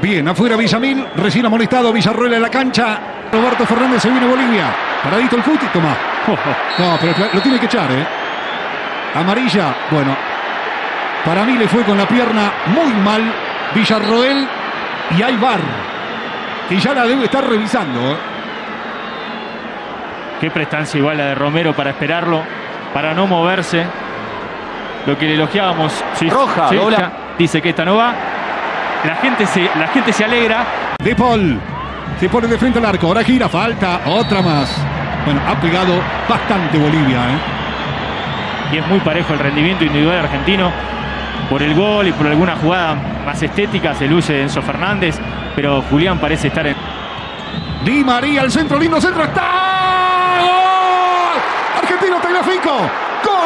Bien, 0.01 0.29
afuera 0.29 0.57
Villamil, 0.57 1.07
recién 1.17 1.47
amonestado 1.47 1.93
Villarroel 1.93 2.35
en 2.35 2.43
la 2.43 2.51
cancha. 2.51 2.99
Roberto 3.33 3.67
Fernández 3.67 4.03
se 4.03 4.11
viene 4.11 4.27
Bolivia. 4.27 4.67
Paradito 5.03 5.37
el 5.37 5.43
cuti, 5.43 5.67
toma. 5.67 5.97
No, 6.79 6.97
pero 7.01 7.15
lo 7.33 7.41
tiene 7.41 7.59
que 7.59 7.67
echar, 7.67 7.91
¿eh? 7.91 8.07
Amarilla, 9.15 9.75
bueno. 9.91 10.15
Para 11.25 11.45
mí 11.45 11.55
le 11.59 11.67
fue 11.67 11.83
con 11.83 11.99
la 11.99 12.07
pierna 12.07 12.53
muy 12.67 12.93
mal 13.03 13.23
Villarroel 13.75 14.49
y 15.17 15.23
hay 15.23 15.37
bar. 15.37 15.61
Que 16.69 16.79
ya 16.79 16.95
la 16.95 17.05
debe 17.07 17.25
estar 17.25 17.47
revisando. 17.49 18.13
¿eh? 18.13 18.17
Qué 20.41 20.51
prestancia 20.51 20.99
igual 20.99 21.19
la 21.19 21.27
de 21.27 21.35
Romero 21.35 21.73
para 21.75 21.91
esperarlo, 21.91 22.43
para 22.93 23.15
no 23.15 23.27
moverse. 23.27 23.85
Lo 25.07 25.17
que 25.17 25.27
le 25.27 25.35
elogiábamos. 25.35 26.05
Sí, 26.15 26.29
Roja, 26.29 26.69
sí, 26.69 26.77
dobla. 26.77 26.97
ya 26.99 27.13
dice 27.39 27.63
que 27.63 27.71
esta 27.71 27.85
no 27.85 27.97
va. 27.97 28.13
La 29.05 29.15
gente 29.17 29.47
se, 29.47 29.71
la 29.77 29.89
gente 29.89 30.13
se 30.13 30.25
alegra. 30.25 30.65
De 31.03 31.15
Paul. 31.15 31.59
Se 32.21 32.29
pone 32.29 32.49
de 32.49 32.59
frente 32.59 32.79
al 32.79 32.85
arco. 32.85 33.07
Ahora 33.07 33.23
gira, 33.23 33.49
falta. 33.49 34.01
Otra 34.07 34.43
más. 34.43 34.77
Bueno, 35.25 35.41
ha 35.47 35.55
pegado 35.61 35.95
bastante 36.29 36.77
Bolivia. 36.79 37.19
¿eh? 37.19 38.75
Y 38.75 38.77
es 38.79 38.87
muy 38.87 38.99
parejo 39.01 39.33
el 39.33 39.39
rendimiento 39.39 39.85
individual 39.85 40.19
argentino. 40.19 40.71
Por 41.49 41.63
el 41.63 41.75
gol 41.75 42.09
y 42.09 42.13
por 42.13 42.27
alguna 42.27 42.57
jugada 42.57 42.97
más 43.25 43.43
estética 43.43 43.95
se 43.95 44.07
luce 44.07 44.43
Enzo 44.43 44.63
Fernández. 44.63 45.19
Pero 45.55 45.83
Julián 45.91 46.19
parece 46.19 46.49
estar 46.49 46.67
en. 46.67 46.77
Di 47.85 48.03
María, 48.05 48.43
el 48.43 48.51
centro, 48.51 48.79
lindo 48.79 49.01
centro. 49.01 49.25
¡Está! 49.25 50.39
¡Gol! 50.41 51.41
Argentino 51.83 52.17
Tagliafico. 52.21 52.71
¡Gol! 53.25 53.39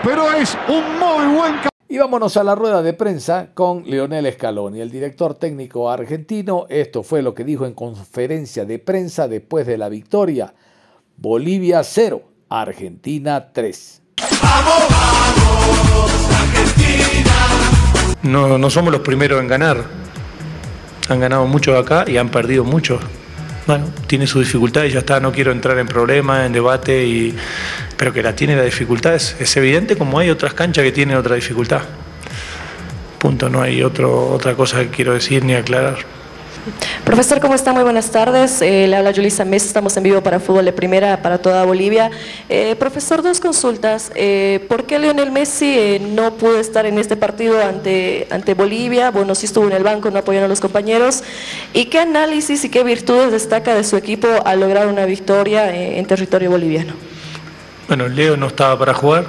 pero 0.03 0.33
es 0.33 0.57
un 0.69 0.99
muy 0.99 1.37
buen 1.37 1.55
Y 1.89 1.99
vámonos 1.99 2.37
a 2.37 2.45
la 2.45 2.55
rueda 2.55 2.83
de 2.83 2.95
prensa 2.95 3.49
con 3.53 3.85
Leonel 3.85 4.33
Scaloni, 4.33 4.81
el 4.81 4.91
director 4.91 5.35
técnico 5.35 5.91
argentino. 5.91 6.67
Esto 6.69 7.03
fue 7.03 7.21
lo 7.21 7.35
que 7.35 7.45
dijo 7.45 7.67
en 7.67 7.75
conferencia 7.75 8.65
de 8.65 8.79
prensa 8.79 9.29
después 9.29 9.67
de 9.67 9.77
la 9.77 9.89
victoria. 9.89 10.55
Bolivia 11.17 11.83
0, 11.85 12.23
Argentina 12.49 13.53
3. 13.53 14.03
No, 18.23 18.57
no 18.57 18.71
somos 18.71 18.91
los 18.91 19.03
primeros 19.03 19.41
en 19.41 19.49
ganar. 19.49 19.85
Han 21.11 21.21
ganado 21.21 21.47
muchos 21.47 21.79
acá 21.79 22.05
y 22.09 22.17
han 22.17 22.31
perdido 22.31 22.65
muchos. 22.65 23.01
Bueno, 23.67 23.87
tiene 24.07 24.27
sus 24.27 24.45
dificultades, 24.45 24.93
ya 24.93 24.99
está, 24.99 25.21
no 25.21 25.33
quiero 25.33 25.51
entrar 25.51 25.79
en 25.79 25.87
problemas, 25.87 26.45
en 26.45 26.53
debate, 26.53 27.07
y, 27.07 27.35
pero 27.97 28.13
que 28.13 28.23
la 28.23 28.35
tiene 28.35 28.57
la 28.57 28.63
dificultad 28.63 29.15
es, 29.15 29.57
evidente 29.57 29.97
como 29.97 30.19
hay 30.19 30.31
otras 30.31 30.55
canchas 30.55 30.85
que 30.85 30.93
tienen 30.93 31.17
otra 31.17 31.37
dificultad. 31.37 31.83
Punto, 33.19 33.49
no 33.49 33.63
hay 33.63 33.83
otro, 33.83 34.29
otra 34.29 34.55
cosa 34.55 34.81
que 34.81 34.89
quiero 34.89 35.15
decir 35.15 35.45
ni 35.45 35.55
aclarar. 35.55 35.97
Profesor, 37.05 37.41
¿cómo 37.41 37.55
está? 37.55 37.73
Muy 37.75 37.83
buenas 37.83 38.11
tardes. 38.11 38.63
Eh, 38.63 38.87
le 38.89 38.97
habla 38.97 39.13
Julissa 39.15 39.45
Mesa, 39.45 39.67
estamos 39.67 39.95
en 39.99 40.03
vivo 40.03 40.23
para 40.23 40.41
Fútbol 40.41 40.65
de 40.65 40.73
Primera, 40.73 41.21
para 41.21 41.37
toda 41.37 41.63
Bolivia. 41.65 42.11
Eh, 42.49 42.75
profesor, 42.77 43.23
dos 43.23 43.39
consultas. 43.39 44.11
Eh, 44.15 44.65
¿Por 44.69 44.87
qué 44.87 44.99
Lionel 44.99 45.31
Messi 45.31 45.99
no 46.01 46.33
pudo 46.35 46.59
estar 46.59 46.87
en 46.87 46.99
este 46.99 47.17
partido 47.17 47.63
ante, 47.63 48.27
ante 48.31 48.55
Bolivia? 48.55 49.11
Bueno, 49.11 49.35
sí 49.35 49.45
estuvo 49.45 49.67
en 49.67 49.73
el 49.73 49.83
banco, 49.83 50.11
no 50.11 50.19
apoyando 50.19 50.47
a 50.47 50.49
los 50.49 50.61
compañeros. 50.61 51.23
¿Y 51.75 51.87
qué 51.87 51.99
análisis 51.99 52.65
y 52.65 52.71
qué 52.71 52.83
virtudes 52.83 53.31
destaca 53.31 53.75
de 53.75 53.85
su 53.85 53.97
equipo 53.99 54.29
al 54.45 54.61
lograr 54.61 54.87
una 54.87 55.05
victoria 55.05 55.75
en 55.75 56.07
territorio 56.07 56.51
boliviano? 56.51 57.14
Bueno, 57.87 58.09
Leo 58.09 58.37
no 58.39 58.47
estaba 58.47 58.79
para 58.79 58.95
jugar. 58.95 59.27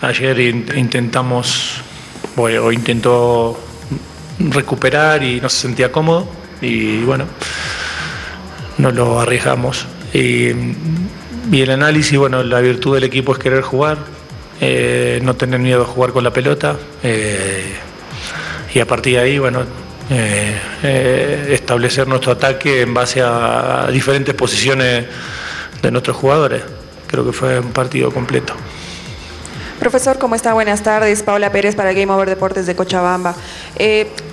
Ayer 0.00 0.40
intentamos, 0.40 1.82
o 2.36 2.72
intentó 2.72 3.60
recuperar 4.38 5.22
y 5.22 5.38
no 5.38 5.50
se 5.50 5.60
sentía 5.60 5.92
cómodo. 5.92 6.26
Y 6.62 7.02
bueno, 7.02 7.26
no 8.78 8.90
lo 8.90 9.20
arriesgamos. 9.20 9.86
Y, 10.14 10.48
el 10.48 11.70
análisis, 11.70 12.16
bueno, 12.18 12.42
la 12.42 12.60
virtud 12.60 12.94
del 12.94 13.04
equipo 13.04 13.32
es 13.32 13.38
querer 13.38 13.62
jugar, 13.62 13.98
eh, 14.60 15.20
no 15.22 15.34
tener 15.34 15.60
miedo 15.60 15.82
a 15.82 15.86
jugar 15.86 16.12
con 16.12 16.24
la 16.24 16.32
pelota. 16.32 16.76
Eh, 17.02 17.74
y 18.74 18.78
a 18.78 18.86
partir 18.86 19.16
de 19.16 19.20
ahí, 19.20 19.38
bueno, 19.38 19.64
eh, 20.08 21.48
establecer 21.50 22.08
nuestro 22.08 22.32
ataque 22.32 22.80
en 22.80 22.94
base 22.94 23.20
a 23.20 23.88
diferentes 23.92 24.34
posiciones 24.34 25.04
de 25.82 25.90
nuestros 25.90 26.16
jugadores. 26.16 26.79
Creo 27.10 27.24
que 27.24 27.32
fue 27.32 27.58
un 27.58 27.72
partido 27.72 28.12
completo. 28.12 28.54
Profesor, 29.78 30.18
¿cómo 30.18 30.34
está? 30.34 30.52
Buenas 30.52 30.82
tardes. 30.82 31.22
Paula 31.22 31.50
Pérez 31.50 31.74
para 31.74 31.92
Game 31.92 32.12
Over 32.12 32.28
Deportes 32.28 32.66
de 32.66 32.76
Cochabamba. 32.76 33.34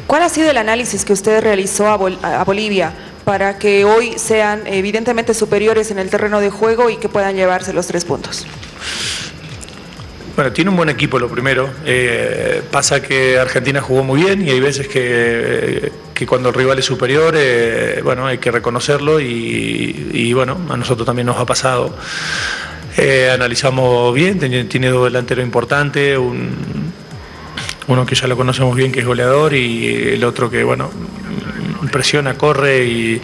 ¿Cuál 0.05 0.23
ha 0.23 0.29
sido 0.29 0.51
el 0.51 0.57
análisis 0.57 1.05
que 1.05 1.13
usted 1.13 1.41
realizó 1.41 1.87
a 1.87 2.43
Bolivia? 2.43 2.93
para 3.27 3.59
que 3.59 3.83
hoy 3.83 4.13
sean 4.17 4.65
evidentemente 4.67 5.33
superiores 5.33 5.91
en 5.91 5.99
el 5.99 6.09
terreno 6.09 6.39
de 6.39 6.49
juego 6.49 6.89
y 6.89 6.95
que 6.95 7.09
puedan 7.09 7.35
llevarse 7.35 7.73
los 7.73 7.85
tres 7.85 8.05
puntos? 8.05 8.47
Bueno, 10.33 10.53
tiene 10.53 10.69
un 10.69 10.77
buen 10.77 10.87
equipo 10.87 11.19
lo 11.19 11.27
primero. 11.27 11.69
Eh, 11.83 12.61
pasa 12.71 13.01
que 13.01 13.37
Argentina 13.37 13.81
jugó 13.81 14.05
muy 14.05 14.23
bien 14.23 14.47
y 14.47 14.51
hay 14.51 14.61
veces 14.61 14.87
que, 14.87 15.91
cuando 16.25 16.47
el 16.47 16.55
rival 16.55 16.79
es 16.79 16.85
superior, 16.85 17.33
eh, 17.37 17.99
bueno, 18.01 18.25
hay 18.25 18.37
que 18.37 18.49
reconocerlo 18.49 19.19
y, 19.19 20.31
bueno, 20.31 20.57
a 20.69 20.77
nosotros 20.77 21.05
también 21.05 21.25
nos 21.25 21.35
ha 21.35 21.45
pasado. 21.45 21.97
Analizamos 23.33 24.13
bien, 24.13 24.39
tiene, 24.39 24.89
dos 24.89 25.05
delanteros 25.05 25.43
importantes, 25.43 26.17
uno 27.87 28.05
que 28.05 28.15
ya 28.15 28.27
lo 28.27 28.35
conocemos 28.35 28.75
bien 28.75 28.91
que 28.91 28.99
es 28.99 29.05
goleador 29.05 29.53
y 29.53 30.13
el 30.13 30.23
otro 30.23 30.49
que, 30.49 30.63
bueno, 30.63 30.89
presiona, 31.91 32.37
corre 32.37 32.85
y 32.85 33.21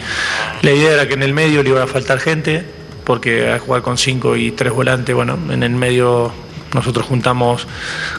la 0.61 0.71
idea 0.71 0.93
era 0.93 1.07
que 1.07 1.15
en 1.15 1.23
el 1.23 1.33
medio 1.33 1.63
le 1.63 1.69
iba 1.69 1.83
a 1.83 1.87
faltar 1.87 2.19
gente, 2.19 2.63
porque 3.03 3.49
a 3.51 3.59
jugar 3.59 3.81
con 3.81 3.97
cinco 3.97 4.35
y 4.35 4.51
tres 4.51 4.71
volantes, 4.71 5.13
bueno, 5.13 5.37
en 5.49 5.63
el 5.63 5.71
medio 5.71 6.31
nosotros 6.73 7.05
juntamos 7.05 7.67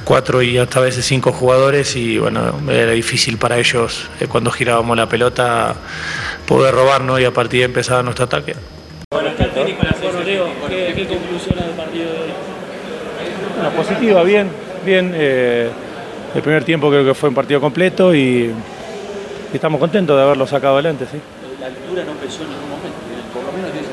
cuatro 0.05 0.43
y 0.43 0.59
hasta 0.59 0.79
a 0.79 0.83
veces 0.83 1.05
cinco 1.05 1.33
jugadores 1.33 1.97
y 1.97 2.19
bueno, 2.19 2.61
era 2.71 2.93
difícil 2.93 3.37
para 3.37 3.59
ellos 3.59 4.09
eh, 4.21 4.27
cuando 4.29 4.51
girábamos 4.51 4.97
la 4.97 5.09
pelota 5.09 5.75
poder 6.47 6.75
robarnos 6.75 7.21
y 7.21 7.25
a 7.25 7.33
partir 7.33 7.61
de 7.61 7.67
empezar 7.67 8.05
nuestro 8.05 8.27
ataque. 8.27 8.55
Bueno, 9.11 9.31
está 9.31 9.45
el 9.45 9.51
técnico 9.51 9.83
Leo, 10.35 10.49
¿qué, 10.69 10.93
¿qué 10.97 11.07
conclusión 11.07 11.57
del 11.57 11.71
partido 11.77 12.07
de 12.07 12.19
hoy? 12.19 12.33
Bueno, 13.55 13.71
positiva, 13.77 14.23
bien, 14.25 14.49
bien. 14.85 15.13
Eh, 15.15 15.71
el 16.35 16.43
primer 16.43 16.65
tiempo 16.65 16.91
creo 16.91 17.05
que 17.05 17.15
fue 17.15 17.29
un 17.29 17.37
partido 17.37 17.61
completo 17.61 18.13
y 18.13 18.51
estamos 19.53 19.79
contentos 19.79 20.17
de 20.17 20.23
haberlo 20.25 20.45
sacado 20.45 20.75
adelante, 20.75 21.07
sí. 21.11 21.19
La 21.61 21.67
altura 21.67 22.03
no 22.03 22.13
pesó 22.15 22.43
en 22.43 22.49
ningún 22.49 22.69
momento, 22.69 22.99
por 23.33 23.45
lo 23.45 23.53
menos 23.53 23.71
tiene 23.71 23.87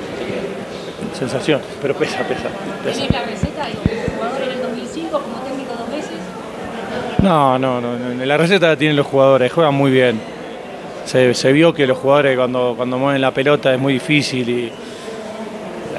sensación. 1.08 1.30
Sensación, 1.30 1.62
pero 1.80 1.93
pesa, 1.93 2.27
pesa. 2.27 2.49
¿Tienes 2.91 3.12
la 3.12 3.21
receta 3.23 3.67
de 3.67 4.12
jugador 4.15 4.41
en 4.41 4.49
el 4.49 4.62
2005 4.63 5.12
como 5.12 5.38
técnico 5.41 5.73
dos 5.77 5.91
veces? 5.91 6.17
No, 7.21 7.60
no, 7.60 7.80
no, 7.80 8.25
la 8.25 8.38
receta 8.38 8.69
la 8.69 8.75
tienen 8.75 8.97
los 8.97 9.06
jugadores, 9.06 9.54
juegan 9.54 9.75
muy 9.75 9.91
bien. 9.91 10.19
Se, 11.06 11.51
vio 11.51 11.71
que 11.71 11.86
los 11.86 11.99
jugadores 11.99 12.36
cuando, 12.36 12.73
cuando 12.75 12.97
mueven 12.97 13.21
la 13.21 13.32
pelota 13.32 13.71
es 13.71 13.80
muy 13.80 13.93
difícil 13.93 14.49
y 14.49 14.71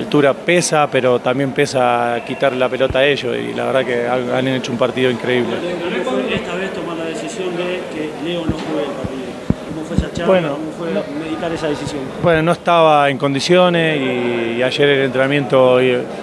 altura 0.05 0.35
pesa, 0.35 0.89
pero 0.91 1.19
también 1.19 1.53
pesa 1.53 2.21
quitar 2.27 2.53
la 2.53 2.69
pelota 2.69 3.01
a 3.01 3.05
ellos 3.05 3.37
y 3.37 3.55
la 3.55 3.67
verdad 3.67 3.85
que 3.85 4.09
han 4.09 4.49
hecho 4.49 4.73
un 4.73 4.79
partido 4.79 5.11
increíble. 5.11 5.55
Esta 6.33 6.55
vez 6.55 6.73
tomar 6.73 6.97
la 6.97 7.05
decisión 7.07 7.57
de 7.57 7.81
que 7.93 8.11
Leo 8.25 8.47
no 8.47 8.57
juegue 8.57 8.87
el 8.89 8.97
partido 8.97 9.23
bueno, 10.27 10.59
meditar 11.19 11.53
esa 11.53 11.69
decisión? 11.69 12.03
Bueno, 12.23 12.43
no 12.43 12.53
estaba 12.53 13.09
en 13.11 13.19
condiciones 13.19 14.01
y, 14.01 14.63
ayer 14.63 14.89
el 14.89 15.05
entrenamiento 15.07 15.79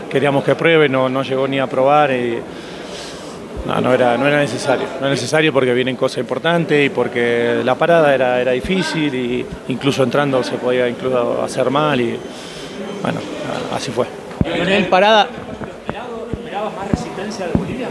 queríamos 0.10 0.44
que 0.44 0.56
pruebe, 0.56 0.88
no, 0.88 1.10
no 1.10 1.24
llegó 1.24 1.48
ni 1.48 1.60
a 1.60 1.68
probar. 1.68 2.12
Y, 2.12 2.40
no, 3.68 3.82
no 3.82 3.94
era, 3.94 4.18
no 4.18 4.26
era 4.28 4.40
necesario. 4.40 4.86
No 5.00 5.08
era 5.08 5.10
necesario 5.10 5.52
porque 5.52 5.74
vienen 5.74 5.96
cosas 5.96 6.20
importantes 6.20 6.86
y 6.86 6.90
porque 6.90 7.62
la 7.64 7.76
parada 7.76 8.16
era, 8.16 8.40
era 8.40 8.52
difícil 8.52 9.14
y 9.14 9.46
incluso 9.68 10.04
entrando 10.04 10.42
se 10.44 10.56
podía 10.56 10.88
incluso 10.88 11.42
hacer 11.44 11.70
mal 11.70 12.00
y 12.00 12.18
bueno, 13.02 13.20
así 13.80 13.92
fue. 13.92 14.06
¿En 14.44 14.90
parada 14.90 15.28
esperabas 16.50 16.76
más 16.76 16.92
resistencia 16.92 17.48
de 17.48 17.54
Bolivia? 17.54 17.88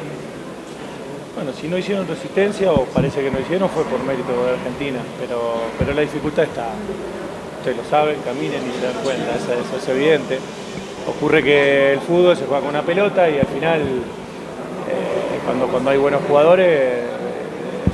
Bueno, 1.34 1.52
si 1.58 1.68
no 1.68 1.78
hicieron 1.78 2.06
resistencia 2.06 2.72
o 2.72 2.84
parece 2.86 3.22
que 3.22 3.30
no 3.30 3.40
hicieron 3.40 3.68
fue 3.70 3.84
por 3.84 4.02
mérito 4.02 4.32
de 4.44 4.52
Argentina, 4.52 4.98
pero, 5.18 5.62
pero 5.78 5.94
la 5.94 6.02
dificultad 6.02 6.44
está. 6.44 6.66
Ustedes 7.58 7.76
lo 7.76 7.84
saben, 7.84 8.16
caminen 8.24 8.60
y 8.68 8.78
se 8.78 8.86
dan 8.86 9.02
cuenta, 9.02 9.36
eso, 9.36 9.76
es 9.76 9.88
evidente. 9.88 10.38
Ocurre 11.06 11.42
que 11.42 11.94
el 11.94 12.00
fútbol 12.00 12.36
se 12.36 12.44
juega 12.44 12.60
con 12.60 12.70
una 12.70 12.82
pelota 12.82 13.30
y 13.30 13.38
al 13.38 13.46
final, 13.46 13.80
eh, 13.80 15.38
cuando, 15.44 15.68
cuando 15.68 15.90
hay 15.90 15.98
buenos 15.98 16.20
jugadores, 16.28 16.66
eh, 16.68 17.04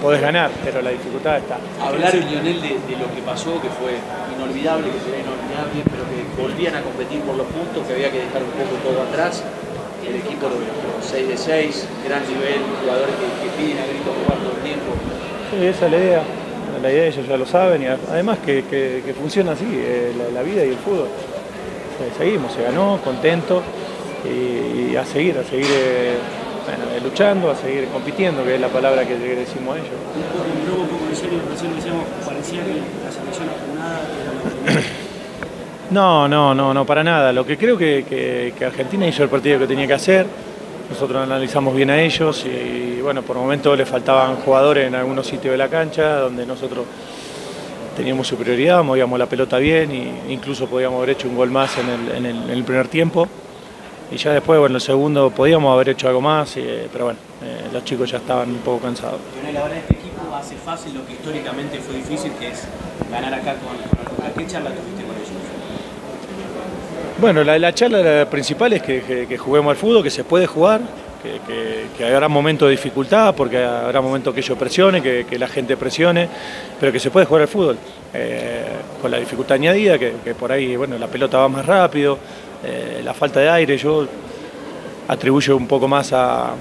podés 0.03 0.21
ganar, 0.21 0.51
pero 0.65 0.83
la 0.83 0.91
dificultad 0.91 1.37
está. 1.39 1.59
Hablar, 1.81 2.15
Lionel, 2.15 2.61
de, 2.61 2.69
de, 2.69 2.97
lo 2.99 3.15
que 3.15 3.23
pasó, 3.25 3.61
que 3.61 3.69
fue 3.69 3.99
inolvidable, 4.37 4.91
que 4.91 5.01
sería 5.01 5.23
inolvidable, 5.25 5.83
pero 5.87 6.03
que 6.11 6.19
volvían 6.37 6.75
a 6.77 6.83
competir 6.83 7.21
por 7.23 7.37
los 7.37 7.47
puntos, 7.49 7.87
que 7.87 7.93
había 7.95 8.11
que 8.11 8.21
dejar 8.27 8.43
un 8.43 8.55
poco 8.55 8.75
todo 8.83 9.03
atrás 9.03 9.43
el 10.09 10.17
equipo 10.17 10.49
lo 10.49 10.57
6 11.01 11.29
de 11.29 11.37
6, 11.37 11.89
gran 12.07 12.23
nivel, 12.27 12.61
jugadores 12.83 13.15
que, 13.17 13.63
piden 13.63 13.79
a 13.79 13.87
grito 13.87 14.13
jugar 14.13 14.39
todo 14.39 14.53
el 14.57 14.63
tiempo. 14.63 14.93
Sí, 15.51 15.67
esa 15.67 15.87
es 15.87 15.93
la 15.93 15.99
idea. 15.99 16.23
La 16.83 16.93
idea 16.93 17.07
ellos 17.07 17.27
ya 17.27 17.37
lo 17.37 17.47
saben 17.47 17.83
y 17.83 17.87
además 17.87 18.39
que, 18.45 19.15
funciona 19.19 19.53
así, 19.53 19.67
eh, 19.71 20.13
la, 20.33 20.43
vida 20.43 20.65
y 20.65 20.71
el 20.71 20.77
fútbol. 20.77 21.07
Eh, 21.07 22.11
seguimos, 22.19 22.53
se 22.53 22.63
ganó, 22.63 22.99
contento 23.03 23.63
y, 24.25 24.97
a 24.97 25.05
seguir, 25.05 25.39
a 25.39 25.45
seguir 25.45 25.67
eh, 25.71 26.19
luchando, 27.03 27.51
a 27.51 27.57
seguir 27.57 27.87
compitiendo, 27.89 28.45
que 28.45 28.57
es 28.57 28.61
la 28.61 28.69
palabra 28.69 29.07
que 29.07 29.17
le 29.17 29.37
decimos 29.37 29.77
a 29.77 29.79
ellos. 29.79 29.93
Un 29.95 30.89
poco 30.89 31.09
de 31.09 31.17
serio, 31.17 31.39
recién 31.49 31.75
decíamos, 31.77 32.05
parecía 32.27 32.61
que 32.65 32.75
la 32.75 33.13
selección 33.13 33.49
no, 35.91 36.29
no, 36.29 36.55
no, 36.55 36.75
no, 36.75 36.87
para 36.87 37.05
nada. 37.05 37.33
Lo 37.33 37.47
que 37.47 37.57
creo 37.57 37.77
que, 37.77 38.53
Argentina 38.65 39.07
hizo 39.07 39.23
el 39.23 39.29
partido 39.29 39.59
que 39.61 39.67
tenía 39.67 39.87
que 39.87 39.95
hacer. 39.95 40.27
Nosotros 40.89 41.23
analizamos 41.23 41.75
bien 41.75 41.91
a 41.91 42.01
ellos 42.01 42.45
y 42.45 43.01
bueno, 43.01 43.23
por 43.23 43.37
momentos 43.37 43.77
le 43.77 43.87
faltaban 43.87 44.37
jugadores 44.37 44.87
en 44.87 44.95
algunos 44.95 45.27
sitios 45.27 45.53
de 45.53 45.59
la 45.59 45.69
cancha 45.69 46.21
donde 46.21 46.45
nosotros 46.45 46.85
teníamos 47.97 48.27
superioridad, 48.27 48.83
movíamos 48.85 49.19
la 49.19 49.27
pelota 49.27 49.57
bien 49.59 49.91
e 49.91 50.33
incluso 50.33 50.67
podíamos 50.67 50.99
haber 50.99 51.11
hecho 51.11 51.29
un 51.29 51.37
gol 51.37 51.51
más 51.51 51.73
en 51.79 52.27
el, 52.27 52.65
primer 52.65 52.89
tiempo. 52.89 53.27
Y 54.13 54.17
ya 54.17 54.33
después, 54.33 54.61
bueno, 54.61 54.77
el 54.77 54.83
segundo 54.83 55.31
podíamos 55.31 55.73
haber 55.73 55.89
hecho 55.89 56.09
algo 56.09 56.21
más, 56.21 56.57
eh, 56.59 56.89
pero 56.93 57.07
bueno, 57.07 57.19
eh, 57.43 57.69
los 57.73 57.85
chicos 57.85 58.11
ya 58.11 58.19
estaban 58.19 58.51
un 58.51 58.59
poco 58.59 58.81
cansados. 58.81 59.21
Hace 60.37 60.57
fácil 60.57 60.95
lo 60.95 61.07
que 61.07 61.15
históricamente 61.15 61.79
fue 61.79 61.97
difícil, 61.97 62.33
que 62.39 62.49
es 62.49 62.65
ganar 63.11 63.35
acá 63.35 63.55
con, 63.55 63.77
con 64.17 64.33
¿Qué 64.35 64.47
charla 64.47 64.71
tuviste 64.71 65.03
con 65.03 65.15
ellos? 65.17 65.65
Bueno, 67.21 67.45
la, 67.45 67.73
charla 67.73 68.29
principal 68.29 68.73
es 68.73 68.83
que, 68.83 69.39
juguemos 69.39 69.71
al 69.71 69.77
fútbol, 69.77 70.03
que 70.03 70.11
se 70.11 70.25
puede 70.25 70.47
jugar, 70.47 70.81
que, 71.47 72.05
habrá 72.05 72.29
momentos 72.29 72.67
de 72.67 72.73
dificultad, 72.73 73.35
porque 73.35 73.63
habrá 73.63 74.01
momentos 74.01 74.35
que 74.35 74.41
ellos 74.41 74.59
presionen, 74.59 75.03
que, 75.03 75.39
la 75.39 75.47
gente 75.47 75.77
presione, 75.77 76.29
pero 76.81 76.91
que 76.91 76.99
se 76.99 77.11
puede 77.11 77.27
jugar 77.27 77.43
al 77.43 77.49
fútbol. 77.49 77.79
Eh, 78.13 78.65
con 79.01 79.11
la 79.11 79.19
dificultad 79.19 79.55
añadida, 79.55 79.99
que, 79.99 80.35
por 80.39 80.51
ahí 80.51 80.77
bueno, 80.77 80.99
la 80.99 81.07
pelota 81.07 81.39
va 81.39 81.49
más 81.49 81.65
rápido, 81.65 82.19
eh, 82.65 83.01
la 83.05 83.15
falta 83.15 83.41
de 83.41 83.49
aire, 83.49 83.79
yo 83.79 84.07
atribuyo 85.07 85.57
un 85.57 85.69
poco 85.69 85.87
más 85.87 86.13
a, 86.13 86.55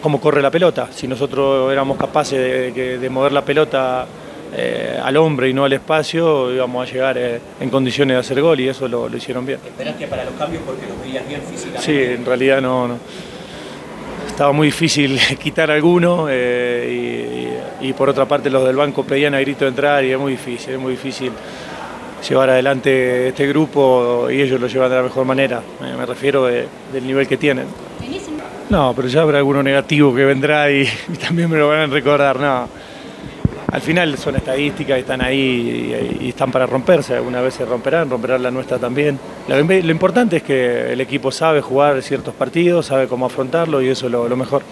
cómo 0.00 0.20
corre 0.20 0.42
la 0.42 0.50
pelota. 0.50 0.88
Si 0.92 1.06
nosotros 1.08 1.72
éramos 1.72 1.96
capaces 1.96 2.74
de 2.74 3.10
mover 3.10 3.32
la 3.32 3.44
pelota 3.44 4.06
eh, 4.54 4.98
al 5.02 5.16
hombre 5.16 5.48
y 5.48 5.52
no 5.52 5.64
al 5.64 5.72
espacio, 5.72 6.52
íbamos 6.52 6.88
a 6.88 6.92
llegar 6.92 7.18
eh, 7.18 7.40
en 7.60 7.68
condiciones 7.68 8.14
de 8.14 8.20
hacer 8.20 8.40
gol 8.40 8.58
y 8.60 8.68
eso 8.68 8.86
lo, 8.86 9.14
hicieron 9.14 9.44
bien. 9.44 9.58
¿Esperaste 9.64 10.06
para 10.06 10.24
los 10.24 10.34
cambios 10.34 10.62
porque 10.64 10.86
los 10.86 11.00
veías 11.00 11.26
bien 11.26 11.42
físicamente? 11.42 11.82
Sí, 11.84 12.14
en 12.14 12.24
realidad 12.24 12.62
no. 12.62 12.98
Estaba 14.28 14.52
muy 14.52 14.68
difícil 14.68 15.18
quitar 15.42 15.70
alguno 15.70 16.28
eh, 16.30 17.60
y, 17.80 17.92
por 17.92 18.08
otra 18.08 18.26
parte 18.26 18.48
los 18.50 18.64
del 18.64 18.76
banco 18.76 19.04
pedían 19.04 19.34
a 19.34 19.40
grito 19.40 19.64
de 19.64 19.70
entrar 19.70 20.04
y 20.04 20.12
es 20.12 20.18
muy 20.18 20.32
difícil, 20.32 20.74
es 20.74 20.80
muy 20.80 20.92
difícil 20.92 21.32
llevar 22.26 22.50
adelante 22.50 23.28
este 23.28 23.46
grupo 23.46 24.28
y 24.30 24.40
ellos 24.40 24.60
lo 24.60 24.68
llevan 24.68 24.90
de 24.90 24.96
la 24.96 25.02
mejor 25.02 25.24
manera. 25.24 25.60
Me, 25.80 26.06
refiero 26.06 26.44
del 26.46 27.06
nivel 27.06 27.26
que 27.26 27.36
tienen. 27.36 27.66
No, 28.68 28.92
pero 28.94 29.08
ya 29.08 29.22
habrá 29.22 29.38
alguno 29.38 29.62
negativo 29.62 30.14
que 30.14 30.24
vendrá 30.24 30.70
y, 30.70 30.82
y 30.82 31.16
también 31.16 31.50
me 31.50 31.56
lo 31.58 31.68
van 31.68 31.80
a 31.80 31.86
recordar. 31.86 32.38
No 32.38 32.68
al 33.72 33.80
final 33.80 34.16
son 34.16 34.36
estadísticas, 34.36 34.98
están 34.98 35.20
ahí 35.20 36.16
y, 36.20 36.28
están 36.28 36.50
para 36.50 36.66
romperse. 36.66 37.14
Algunas 37.14 37.42
veces 37.42 37.58
se 37.58 37.64
romperán, 37.66 38.08
romperán 38.08 38.42
la 38.42 38.50
nuestra 38.50 38.78
también. 38.78 39.18
Lo, 39.48 39.56
lo, 39.62 39.90
importante 39.90 40.38
es 40.38 40.42
que 40.42 40.92
el 40.92 41.00
equipo 41.00 41.30
sabe 41.30 41.60
jugar 41.60 42.00
ciertos 42.02 42.34
partidos, 42.34 42.86
sabe 42.86 43.06
cómo 43.06 43.26
afrontarlo 43.26 43.82
y 43.82 43.88
eso 43.88 44.06
es 44.06 44.12
lo, 44.12 44.34
mejor. 44.36 44.62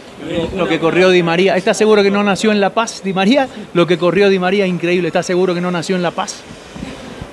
Lo 0.57 0.69
que 0.69 0.79
corrió 0.79 1.11
Di 1.11 1.23
María, 1.23 1.57
¿está 1.57 1.75
seguro 1.75 2.03
que 2.03 2.11
no 2.11 2.23
nació 2.23 2.53
en 2.53 2.61
La 2.61 2.71
Paz, 2.71 3.03
Di 3.05 3.13
María? 3.13 3.49
Lo 3.75 3.87
que 3.87 3.99
corrió 3.99 4.29
Di 4.29 4.39
María, 4.39 4.67
increíble, 4.67 5.09
¿está 5.09 5.23
seguro 5.23 5.55
que 5.55 5.61
no 5.61 5.71
nació 5.71 5.97
en 5.97 6.03
La 6.03 6.13
Paz? 6.13 6.43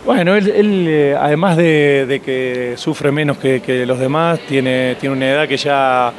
Bueno, 0.06 0.36
él, 0.36 0.86
eh, 0.90 1.16
además 1.18 1.58
de, 1.58 2.22
que 2.26 2.74
sufre 2.76 3.12
menos 3.12 3.38
que, 3.38 3.86
los 3.86 4.00
demás, 4.00 4.40
tiene, 4.48 4.96
tiene 5.00 5.16
una 5.16 5.30
edad 5.30 5.48
que 5.48 5.58
ya 5.58 6.12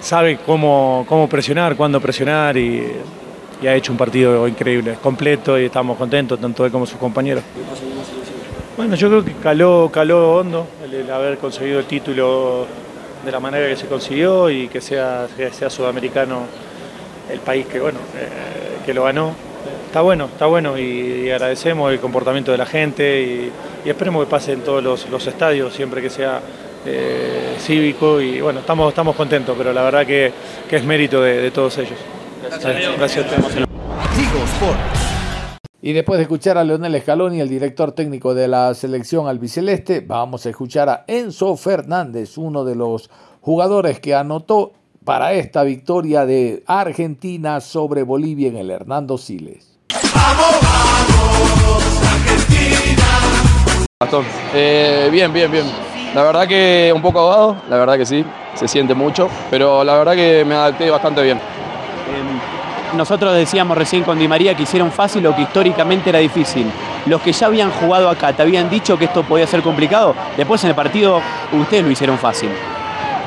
sabe 0.00 0.38
cómo, 0.44 1.04
cómo 1.08 1.28
presionar, 1.28 1.76
cuándo 1.76 2.00
presionar 2.00 2.56
y 2.56 2.92
y 3.60 3.66
ha 3.66 3.74
hecho 3.74 3.92
un 3.92 3.98
partido 3.98 4.46
increíble, 4.46 4.96
completo 5.02 5.58
y 5.58 5.64
estamos 5.64 5.96
contentos, 5.98 6.40
tanto 6.40 6.64
él 6.64 6.72
como 6.72 6.86
sus 6.86 6.98
compañeros. 6.98 7.42
Bueno, 8.76 8.94
yo 8.94 9.08
creo 9.08 9.24
que 9.24 9.32
caló, 9.32 9.90
caló 9.92 10.36
hondo 10.36 10.66
el, 10.84 11.10
haber 11.10 11.38
conseguido 11.38 11.80
el 11.80 11.86
título 11.86 12.66
de 13.24 13.32
la 13.32 13.40
manera 13.40 13.68
que 13.68 13.76
se 13.76 13.86
consiguió 13.86 14.48
y 14.50 14.68
que 14.68 14.80
sea, 14.80 15.26
sea 15.50 15.68
sudamericano 15.68 16.42
el 17.30 17.40
país 17.40 17.66
que, 17.66 17.80
bueno, 17.80 17.98
eh, 18.16 18.78
que 18.86 18.94
lo 18.94 19.04
ganó. 19.04 19.32
Está 19.86 20.02
bueno, 20.02 20.26
está 20.26 20.46
bueno 20.46 20.78
y, 20.78 21.30
agradecemos 21.30 21.90
el 21.92 21.98
comportamiento 21.98 22.52
de 22.52 22.58
la 22.58 22.66
gente 22.66 23.22
y, 23.22 23.52
esperemos 23.88 24.24
que 24.24 24.30
pase 24.30 24.52
en 24.52 24.60
todos 24.60 24.82
los, 24.84 25.26
estadios 25.26 25.74
siempre 25.74 26.00
que 26.00 26.10
sea 26.10 26.40
eh, 26.86 27.56
cívico 27.58 28.20
y 28.20 28.40
bueno, 28.40 28.60
estamos, 28.60 28.88
estamos 28.90 29.16
contentos, 29.16 29.54
pero 29.56 29.72
la 29.72 29.82
verdad 29.82 30.06
que, 30.06 30.32
es 30.70 30.84
mérito 30.84 31.22
de 31.22 31.50
todos 31.50 31.78
ellos. 31.78 31.98
Gracias, 32.98 33.26
Y 35.82 35.92
después 35.92 36.18
de 36.18 36.22
escuchar 36.22 36.58
a 36.58 36.64
Leonel 36.64 37.00
Scaloni, 37.00 37.40
el 37.40 37.48
director 37.48 37.92
técnico 37.92 38.34
de 38.34 38.48
la 38.48 38.74
selección 38.74 39.28
albiceleste, 39.28 40.00
vamos 40.00 40.46
a 40.46 40.50
escuchar 40.50 40.88
a 40.88 41.04
Enzo 41.06 41.56
Fernández, 41.56 42.38
uno 42.38 42.64
de 42.64 42.74
los 42.74 43.10
jugadores 43.40 44.00
que 44.00 44.14
anotó 44.14 44.72
para 45.04 45.32
esta 45.32 45.62
victoria 45.62 46.26
de 46.26 46.62
Argentina 46.66 47.60
sobre 47.60 48.02
Bolivia 48.02 48.48
en 48.48 48.56
el 48.56 48.70
Hernando 48.70 49.18
Siles. 49.18 49.78
¡Vamos, 50.14 50.56
vamos, 50.62 52.02
Argentina! 52.02 53.04
Eh, 54.54 55.08
bien, 55.10 55.32
bien, 55.32 55.50
bien. 55.50 55.97
La 56.14 56.22
verdad 56.22 56.46
que 56.46 56.92
un 56.94 57.02
poco 57.02 57.20
ahogado, 57.20 57.56
la 57.68 57.76
verdad 57.76 57.96
que 57.96 58.06
sí, 58.06 58.24
se 58.54 58.66
siente 58.66 58.94
mucho, 58.94 59.28
pero 59.50 59.84
la 59.84 59.96
verdad 59.96 60.14
que 60.14 60.44
me 60.44 60.54
adapté 60.54 60.90
bastante 60.90 61.22
bien. 61.22 61.38
Nosotros 62.96 63.34
decíamos 63.34 63.76
recién 63.76 64.02
con 64.02 64.18
Di 64.18 64.26
María 64.26 64.54
que 64.54 64.62
hicieron 64.62 64.90
fácil 64.90 65.22
lo 65.22 65.36
que 65.36 65.42
históricamente 65.42 66.08
era 66.08 66.18
difícil. 66.20 66.66
Los 67.06 67.20
que 67.20 67.32
ya 67.32 67.46
habían 67.46 67.70
jugado 67.70 68.08
acá, 68.08 68.32
¿te 68.32 68.42
habían 68.42 68.70
dicho 68.70 68.96
que 68.96 69.04
esto 69.04 69.22
podía 69.22 69.46
ser 69.46 69.62
complicado? 69.62 70.14
Después 70.36 70.64
en 70.64 70.70
el 70.70 70.74
partido 70.74 71.20
ustedes 71.52 71.84
lo 71.84 71.90
hicieron 71.90 72.18
fácil. 72.18 72.48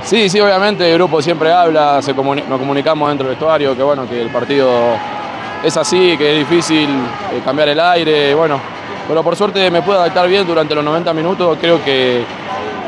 Sí, 0.04 0.30
sí, 0.30 0.39
obviamente 0.39 0.89
el 0.89 0.98
grupo 0.98 1.22
siempre 1.22 1.52
habla, 1.52 2.02
se 2.02 2.13
nos 2.13 2.60
comunicamos 2.60 3.08
dentro 3.10 3.28
del 3.28 3.36
vestuario, 3.36 3.76
que 3.78 3.84
bueno, 3.84 4.10
que 4.10 4.20
el 4.20 4.30
partido 4.30 4.67
es 5.63 5.78
así, 5.78 6.17
que 6.17 6.32
es 6.34 6.50
difícil 6.50 6.89
eh, 6.89 7.41
cambiar 7.46 7.70
el 7.70 7.80
aire, 7.80 8.34
bueno, 8.34 8.60
pero 9.08 9.24
por 9.24 9.36
suerte 9.36 9.70
me 9.70 9.84
pude 9.84 9.98
adaptar 9.98 10.28
bien 10.28 10.46
durante 10.46 10.74
los 10.74 10.84
90 10.84 11.13
minutos, 11.13 11.56
creo 11.62 11.84
que, 11.84 12.24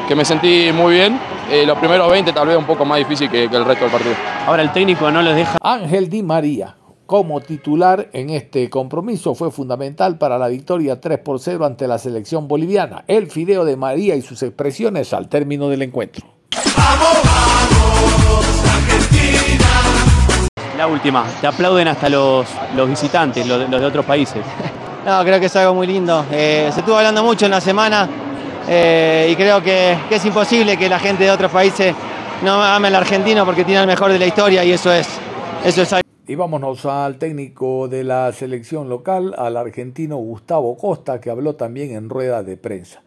que 0.07 0.15
me 0.15 0.25
sentí 0.25 0.71
muy 0.73 0.95
bien 0.95 1.19
eh, 1.49 1.65
los 1.65 1.77
primeros 1.77 2.09
20 2.09 2.33
tal 2.33 2.47
vez 2.47 2.57
un 2.57 2.65
poco 2.65 2.85
más 2.85 2.97
difícil 2.97 3.29
que, 3.29 3.45
el 3.45 3.65
resto 3.65 3.85
del 3.85 3.91
partido. 3.91 4.15
Ahora 4.45 4.61
el 4.61 4.71
técnico 4.71 5.09
no 5.11 5.21
les 5.21 5.35
deja. 5.35 5.57
Ángel 5.61 6.09
Di 6.09 6.23
María, 6.23 6.75
como 7.05 7.41
titular 7.41 8.09
en 8.13 8.29
este 8.29 8.69
compromiso, 8.69 9.35
fue 9.35 9.51
fundamental 9.51 10.17
para 10.17 10.37
la 10.37 10.47
victoria 10.47 10.99
3 10.99 11.19
por 11.19 11.39
0 11.39 11.65
ante 11.65 11.87
la 11.87 11.97
selección 11.97 12.47
boliviana. 12.47 13.03
El 13.07 13.29
fideo 13.29 13.65
de 13.65 13.77
María 13.77 14.15
y 14.15 14.21
sus 14.21 14.41
expresiones 14.43 15.13
al 15.13 15.29
término 15.29 15.69
del 15.69 15.83
encuentro. 15.83 16.25
¡Vamos, 16.75 17.17
vamos, 17.23 18.45
Argentina! 18.75 19.65
La 20.77 20.87
última, 20.87 21.25
te 21.39 21.47
aplauden 21.47 21.87
hasta 21.87 22.09
los, 22.09 22.47
los 22.75 22.89
visitantes, 22.89 23.47
los, 23.47 23.69
de 23.69 23.85
otros 23.85 24.05
países. 24.05 24.43
No, 25.03 25.21
creo 25.21 25.37
que 25.37 25.47
es 25.47 25.55
algo 25.57 25.73
muy 25.73 25.85
lindo. 25.85 26.25
Eh, 26.31 26.69
se 26.73 26.79
estuvo 26.79 26.95
hablando 26.95 27.21
mucho 27.25 27.43
en 27.43 27.51
la 27.51 27.59
semana 27.59 28.07
eh, 28.67 29.29
y 29.31 29.35
creo 29.35 29.61
que, 29.61 29.97
es 30.09 30.25
imposible 30.25 30.77
que 30.77 30.89
la 30.89 30.99
gente 30.99 31.23
de 31.23 31.31
otros 31.31 31.51
países 31.51 31.93
no 32.43 32.61
ame 32.63 32.87
al 32.89 32.95
argentino 32.95 33.45
porque 33.45 33.63
tiene 33.63 33.81
el 33.81 33.87
mejor 33.87 34.11
de 34.11 34.19
la 34.19 34.25
historia 34.25 34.63
y 34.63 34.71
eso 34.71 34.91
es, 34.91 35.07
eso 35.65 35.81
es 35.81 36.03
y 36.25 36.35
vámonos 36.35 36.85
al 36.85 37.17
técnico 37.17 37.89
de 37.89 38.05
la 38.05 38.31
selección 38.31 38.87
local, 38.87 39.35
al 39.37 39.57
argentino 39.57 40.15
Gustavo 40.15 40.77
Costa, 40.77 41.19
que 41.19 41.29
habló 41.29 41.55
también 41.55 41.91
en 41.91 42.07
rueda 42.07 42.43
de 42.43 42.55
prensa. 42.55 43.01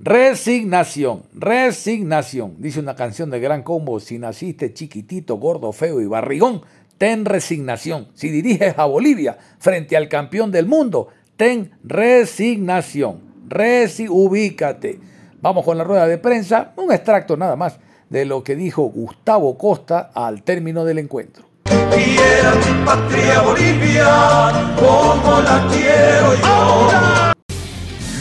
Resignación, 0.00 1.22
resignación, 1.32 2.56
dice 2.58 2.78
una 2.78 2.94
canción 2.94 3.30
de 3.30 3.40
Gran 3.40 3.62
Combo, 3.62 3.98
si 4.00 4.18
naciste 4.18 4.74
chiquitito, 4.74 5.36
gordo, 5.38 5.72
feo 5.72 6.00
y 6.02 6.06
barrigón, 6.06 6.60
ten 6.98 7.24
resignación. 7.24 8.08
Si 8.12 8.28
diriges 8.28 8.78
a 8.78 8.84
Bolivia 8.84 9.38
frente 9.58 9.96
al 9.96 10.08
campeón 10.10 10.52
del 10.52 10.66
mundo, 10.66 11.08
ten 11.38 11.70
resignación. 11.82 13.27
Resi, 13.48 14.06
ubícate. 14.08 15.00
Vamos 15.40 15.64
con 15.64 15.78
la 15.78 15.84
rueda 15.84 16.06
de 16.06 16.18
prensa, 16.18 16.72
un 16.76 16.92
extracto 16.92 17.36
nada 17.36 17.56
más 17.56 17.78
de 18.10 18.24
lo 18.24 18.42
que 18.42 18.56
dijo 18.56 18.82
Gustavo 18.82 19.56
Costa 19.56 20.10
al 20.14 20.42
término 20.42 20.84
del 20.84 20.98
encuentro. 20.98 21.48
Quiera 21.64 22.54
mi 22.54 22.84
patria 22.84 23.40
Bolivia 23.40 24.74
como 24.76 25.40
la 25.40 25.66
quiero 25.70 26.40
yo. 26.40 26.90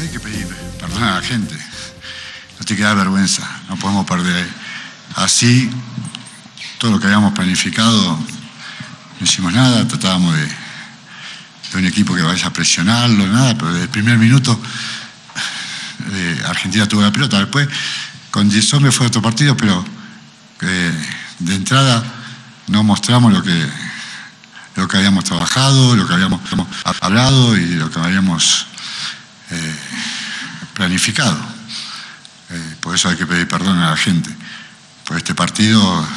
Hay 0.02 0.08
que 0.10 0.20
pedir 0.20 0.48
perdón 0.80 1.04
a 1.04 1.16
la 1.16 1.22
gente. 1.22 1.56
No 2.60 2.66
te 2.66 2.76
queda 2.76 2.94
vergüenza. 2.94 3.44
No 3.70 3.78
podemos 3.78 4.06
perder 4.06 4.46
así 5.16 5.70
todo 6.78 6.92
lo 6.92 7.00
que 7.00 7.06
habíamos 7.08 7.34
planificado. 7.34 8.18
No 9.20 9.24
hicimos 9.24 9.54
nada, 9.54 9.88
tratábamos 9.88 10.36
de, 10.36 10.46
de 10.46 11.78
un 11.78 11.86
equipo 11.86 12.14
que 12.14 12.22
vaya 12.22 12.48
a 12.48 12.54
presionarlo, 12.54 13.26
nada, 13.28 13.56
pero 13.56 13.72
desde 13.72 13.84
el 13.84 13.90
primer 13.90 14.18
minuto 14.18 14.60
Argentina 16.46 16.88
tuvo 16.88 17.02
la 17.02 17.12
pelota. 17.12 17.40
Después, 17.40 17.68
con 18.32 18.50
me 18.82 18.92
fue 18.92 19.08
otro 19.08 19.22
partido, 19.22 19.56
pero 19.58 19.84
eh, 20.62 20.94
de 21.40 21.56
entrada 21.56 22.04
no 22.68 22.84
mostramos 22.84 23.34
lo 23.34 23.42
que, 23.42 23.66
lo 24.76 24.88
que 24.88 24.98
habíamos 24.98 25.24
trabajado, 25.24 25.96
lo 25.96 26.08
que 26.08 26.14
habíamos 26.14 26.42
hablado 27.02 27.58
y 27.58 27.76
lo 27.76 27.90
que 27.90 28.00
habíamos 28.00 28.68
eh, 29.50 29.76
planificado. 30.74 31.38
Eh, 32.50 32.76
por 32.80 32.96
eso 32.96 33.10
hay 33.10 33.18
que 33.18 33.26
pedir 33.26 33.48
perdón 33.48 33.80
a 33.80 33.92
la 33.92 33.98
gente. 33.98 34.30
Por 35.06 35.18
este 35.18 35.34
partido 35.34 36.08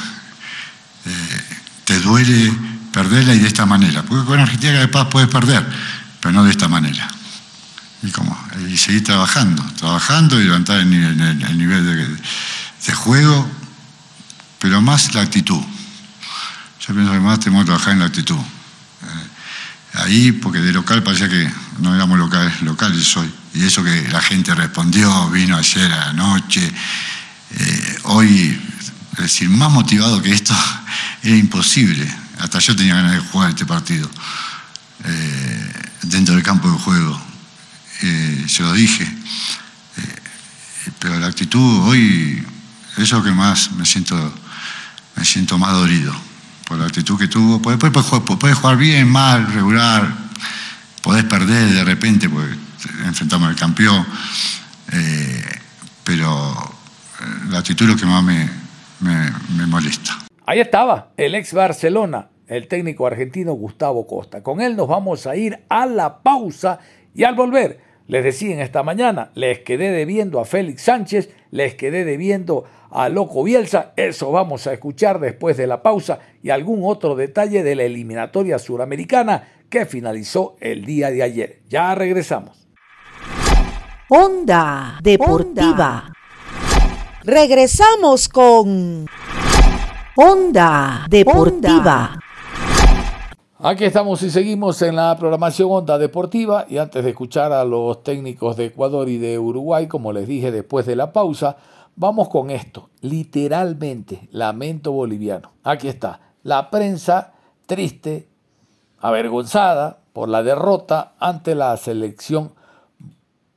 te 1.84 1.98
duele 2.00 2.52
perderla 2.92 3.34
y 3.34 3.38
de 3.38 3.48
esta 3.48 3.64
manera. 3.66 4.02
Porque 4.02 4.26
con 4.26 4.38
Argentina 4.38 4.78
de 4.78 4.88
paz 4.88 5.08
puedes 5.10 5.28
perder, 5.28 5.66
pero 6.20 6.32
no 6.32 6.44
de 6.44 6.50
esta 6.50 6.68
manera 6.68 7.08
y, 8.02 8.10
como, 8.10 8.36
y 8.68 8.76
seguir 8.76 9.04
trabajando, 9.04 9.62
trabajando 9.78 10.40
y 10.40 10.44
levantar 10.44 10.80
el 10.80 10.90
nivel, 10.90 11.16
de, 11.16 12.94
juego, 12.94 13.48
pero 14.58 14.80
más 14.80 15.14
la 15.14 15.22
actitud. 15.22 15.60
Yo 16.80 16.94
pienso 16.94 17.12
que 17.12 17.20
más 17.20 17.40
tenemos 17.40 17.62
que 17.62 17.66
trabajar 17.66 17.92
en 17.92 18.00
la 18.00 18.06
actitud. 18.06 18.36
Eh, 18.36 19.98
ahí, 19.98 20.32
porque 20.32 20.58
de 20.60 20.72
local 20.72 21.02
parecía 21.02 21.28
que 21.28 21.50
no 21.78 21.94
éramos 21.94 22.18
locales, 22.18 22.60
locales 22.62 23.16
hoy. 23.16 23.32
Y 23.54 23.64
eso 23.64 23.84
que 23.84 24.08
la 24.10 24.20
gente 24.20 24.54
respondió, 24.54 25.30
vino 25.30 25.56
ayer 25.56 25.92
a. 25.92 26.14
Eh, 27.52 27.98
hoy, 28.04 28.60
es 29.12 29.18
decir, 29.18 29.48
más 29.48 29.70
motivado 29.70 30.22
que 30.22 30.32
esto 30.32 30.54
era 31.22 31.36
imposible. 31.36 32.12
Hasta 32.38 32.58
yo 32.58 32.74
tenía 32.74 32.94
ganas 32.94 33.12
de 33.12 33.18
jugar 33.18 33.50
este 33.50 33.66
partido 33.66 34.10
eh, 35.04 35.72
dentro 36.02 36.34
del 36.34 36.42
campo 36.42 36.70
de 36.70 36.78
juego 36.78 37.29
eh, 38.02 38.44
se 38.46 38.62
lo 38.62 38.72
dije. 38.72 39.04
Eh, 39.04 40.20
pero 40.98 41.18
la 41.18 41.26
actitud 41.26 41.88
hoy 41.88 42.44
es 42.96 43.10
lo 43.12 43.22
que 43.22 43.30
más 43.30 43.72
me 43.72 43.84
siento, 43.84 44.16
me 45.16 45.24
siento 45.24 45.58
más 45.58 45.72
dolido. 45.72 46.14
Por 46.66 46.78
la 46.78 46.86
actitud 46.86 47.18
que 47.18 47.28
tuvo. 47.28 47.60
Puedes, 47.60 47.80
puedes, 47.80 48.56
jugar 48.56 48.76
bien, 48.76 49.08
mal, 49.08 49.52
regular. 49.52 50.08
Podés 51.02 51.24
perder 51.24 51.70
de 51.70 51.84
repente, 51.84 52.28
porque 52.28 52.54
enfrentamos 53.04 53.48
al 53.48 53.56
campeón. 53.56 54.06
Eh, 54.92 55.44
pero 56.04 56.74
la 57.48 57.58
actitud 57.58 57.86
es 57.86 57.92
lo 57.92 57.96
que 57.96 58.06
más 58.06 58.22
me, 58.22 58.48
me 59.00 59.66
molesta. 59.66 60.18
Ahí 60.46 60.60
estaba, 60.60 61.12
el 61.16 61.34
ex 61.34 61.52
Barcelona, 61.52 62.28
el 62.46 62.66
técnico 62.66 63.06
argentino 63.06 63.52
Gustavo 63.52 64.06
Costa. 64.06 64.42
Con 64.42 64.60
él 64.60 64.76
nos 64.76 64.88
vamos 64.88 65.26
a 65.26 65.36
ir 65.36 65.64
a 65.68 65.86
la 65.86 66.22
pausa 66.22 66.80
y 67.14 67.24
al 67.24 67.34
volver 67.34 67.89
les 68.10 68.24
decía 68.24 68.52
en 68.52 68.60
esta 68.60 68.82
mañana, 68.82 69.30
les 69.34 69.60
quedé 69.60 69.92
debiendo 69.92 70.40
a 70.40 70.44
Félix 70.44 70.82
Sánchez, 70.82 71.30
les 71.52 71.76
quedé 71.76 72.04
debiendo 72.04 72.64
a 72.90 73.08
Loco 73.08 73.44
Bielsa, 73.44 73.92
eso 73.94 74.32
vamos 74.32 74.66
a 74.66 74.72
escuchar 74.72 75.20
después 75.20 75.56
de 75.56 75.68
la 75.68 75.80
pausa 75.80 76.18
y 76.42 76.50
algún 76.50 76.80
otro 76.82 77.14
detalle 77.14 77.62
de 77.62 77.76
la 77.76 77.84
eliminatoria 77.84 78.58
suramericana 78.58 79.46
que 79.68 79.86
finalizó 79.86 80.56
el 80.60 80.84
día 80.84 81.12
de 81.12 81.22
ayer. 81.22 81.60
Ya 81.68 81.94
regresamos. 81.94 82.66
Onda 84.08 84.98
Deportiva. 85.00 86.12
Regresamos 87.22 88.28
con 88.28 89.06
Onda 90.16 91.06
Deportiva. 91.08 92.18
Aquí 93.62 93.84
estamos 93.84 94.22
y 94.22 94.30
seguimos 94.30 94.80
en 94.80 94.96
la 94.96 95.14
programación 95.18 95.68
Onda 95.70 95.98
Deportiva 95.98 96.64
y 96.66 96.78
antes 96.78 97.04
de 97.04 97.10
escuchar 97.10 97.52
a 97.52 97.62
los 97.62 98.02
técnicos 98.02 98.56
de 98.56 98.64
Ecuador 98.64 99.10
y 99.10 99.18
de 99.18 99.38
Uruguay, 99.38 99.86
como 99.86 100.14
les 100.14 100.26
dije 100.26 100.50
después 100.50 100.86
de 100.86 100.96
la 100.96 101.12
pausa, 101.12 101.58
vamos 101.94 102.30
con 102.30 102.50
esto, 102.50 102.88
literalmente, 103.02 104.30
lamento 104.32 104.92
boliviano. 104.92 105.50
Aquí 105.62 105.88
está, 105.88 106.20
la 106.42 106.70
prensa 106.70 107.34
triste, 107.66 108.28
avergonzada 108.98 109.98
por 110.14 110.30
la 110.30 110.42
derrota 110.42 111.12
ante 111.18 111.54
la 111.54 111.76
selección 111.76 112.52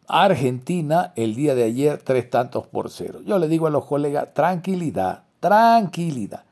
argentina 0.09 1.13
el 1.15 1.33
día 1.33 1.55
de 1.55 1.63
ayer, 1.63 2.01
tres 2.03 2.29
tantos 2.29 2.67
por 2.67 2.89
cero. 2.89 3.19
Yo 3.25 3.39
le 3.39 3.47
digo 3.47 3.67
a 3.67 3.69
los 3.69 3.85
colegas, 3.85 4.33
tranquilidad, 4.33 5.23
tranquilidad. 5.39 6.43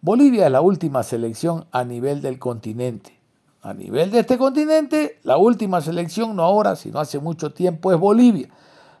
Bolivia 0.00 0.46
es 0.46 0.52
la 0.52 0.60
última 0.60 1.02
selección 1.02 1.66
a 1.72 1.82
nivel 1.82 2.22
del 2.22 2.38
continente. 2.38 3.18
A 3.62 3.74
nivel 3.74 4.12
de 4.12 4.20
este 4.20 4.38
continente, 4.38 5.18
la 5.24 5.38
última 5.38 5.80
selección, 5.80 6.36
no 6.36 6.44
ahora, 6.44 6.76
sino 6.76 7.00
hace 7.00 7.18
mucho 7.18 7.52
tiempo, 7.52 7.92
es 7.92 7.98
Bolivia. 7.98 8.48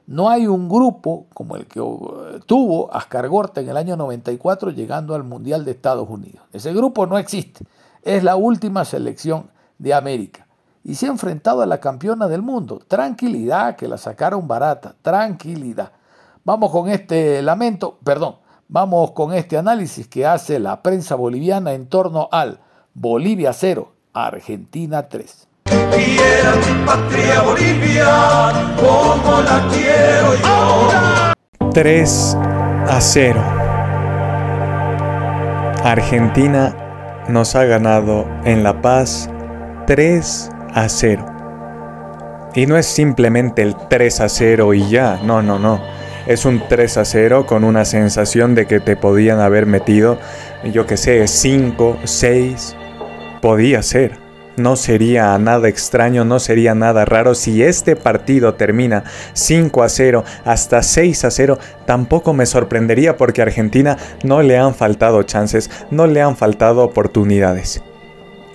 No 0.08 0.28
hay 0.28 0.48
un 0.48 0.68
grupo 0.68 1.26
como 1.32 1.54
el 1.54 1.66
que 1.66 1.80
uh, 1.80 2.40
tuvo 2.46 2.92
Ascar 2.92 3.28
Gorta 3.28 3.60
en 3.60 3.68
el 3.68 3.76
año 3.76 3.96
94 3.96 4.70
llegando 4.70 5.14
al 5.14 5.22
Mundial 5.22 5.64
de 5.64 5.70
Estados 5.70 6.08
Unidos. 6.08 6.42
Ese 6.52 6.72
grupo 6.72 7.06
no 7.06 7.16
existe. 7.16 7.64
Es 8.02 8.24
la 8.24 8.34
última 8.34 8.84
selección 8.84 9.50
de 9.78 9.94
América. 9.94 10.48
Y 10.82 10.96
se 10.96 11.06
ha 11.06 11.10
enfrentado 11.10 11.62
a 11.62 11.66
la 11.66 11.78
campeona 11.78 12.26
del 12.26 12.42
mundo. 12.42 12.80
Tranquilidad, 12.88 13.76
que 13.76 13.86
la 13.86 13.98
sacaron 13.98 14.48
barata. 14.48 14.96
Tranquilidad. 15.00 15.92
Vamos 16.42 16.72
con 16.72 16.88
este 16.88 17.40
lamento, 17.42 17.98
perdón, 18.02 18.36
Vamos 18.70 19.12
con 19.12 19.32
este 19.32 19.56
análisis 19.56 20.06
que 20.08 20.26
hace 20.26 20.58
la 20.58 20.82
prensa 20.82 21.14
boliviana 21.14 21.72
en 21.72 21.86
torno 21.86 22.28
al 22.30 22.60
Bolivia 22.92 23.54
0, 23.54 23.94
Argentina 24.12 25.08
3. 25.08 25.48
Quiera 25.64 26.54
mi 26.54 26.84
patria 26.84 27.40
Bolivia 27.40 28.74
como 28.76 29.40
la 29.40 29.66
quiero 29.72 30.34
yo. 31.62 31.70
3 31.72 32.36
a 32.88 33.00
0. 33.00 33.42
Argentina 35.82 37.24
nos 37.26 37.54
ha 37.54 37.64
ganado 37.64 38.26
en 38.44 38.62
La 38.62 38.82
Paz 38.82 39.30
3 39.86 40.50
a 40.74 40.90
0. 40.90 41.24
Y 42.54 42.66
no 42.66 42.76
es 42.76 42.84
simplemente 42.84 43.62
el 43.62 43.74
3 43.88 44.20
a 44.20 44.28
0 44.28 44.74
y 44.74 44.90
ya, 44.90 45.18
no, 45.24 45.40
no, 45.40 45.58
no 45.58 45.80
es 46.28 46.44
un 46.44 46.62
3 46.68 46.98
a 46.98 47.04
0 47.06 47.46
con 47.46 47.64
una 47.64 47.86
sensación 47.86 48.54
de 48.54 48.66
que 48.66 48.80
te 48.80 48.96
podían 48.96 49.40
haber 49.40 49.64
metido, 49.64 50.18
yo 50.62 50.86
que 50.86 50.98
sé, 50.98 51.26
5, 51.26 52.00
6. 52.04 52.76
Podía 53.40 53.82
ser. 53.82 54.18
No 54.58 54.76
sería 54.76 55.38
nada 55.38 55.68
extraño, 55.68 56.26
no 56.26 56.38
sería 56.38 56.74
nada 56.74 57.06
raro 57.06 57.34
si 57.34 57.62
este 57.62 57.96
partido 57.96 58.54
termina 58.54 59.04
5 59.32 59.82
a 59.82 59.88
0 59.88 60.24
hasta 60.44 60.82
6 60.82 61.24
a 61.24 61.30
0. 61.30 61.58
Tampoco 61.86 62.34
me 62.34 62.44
sorprendería 62.44 63.16
porque 63.16 63.40
a 63.40 63.44
Argentina 63.44 63.96
no 64.22 64.42
le 64.42 64.58
han 64.58 64.74
faltado 64.74 65.22
chances, 65.22 65.70
no 65.90 66.06
le 66.06 66.20
han 66.20 66.36
faltado 66.36 66.84
oportunidades. 66.84 67.82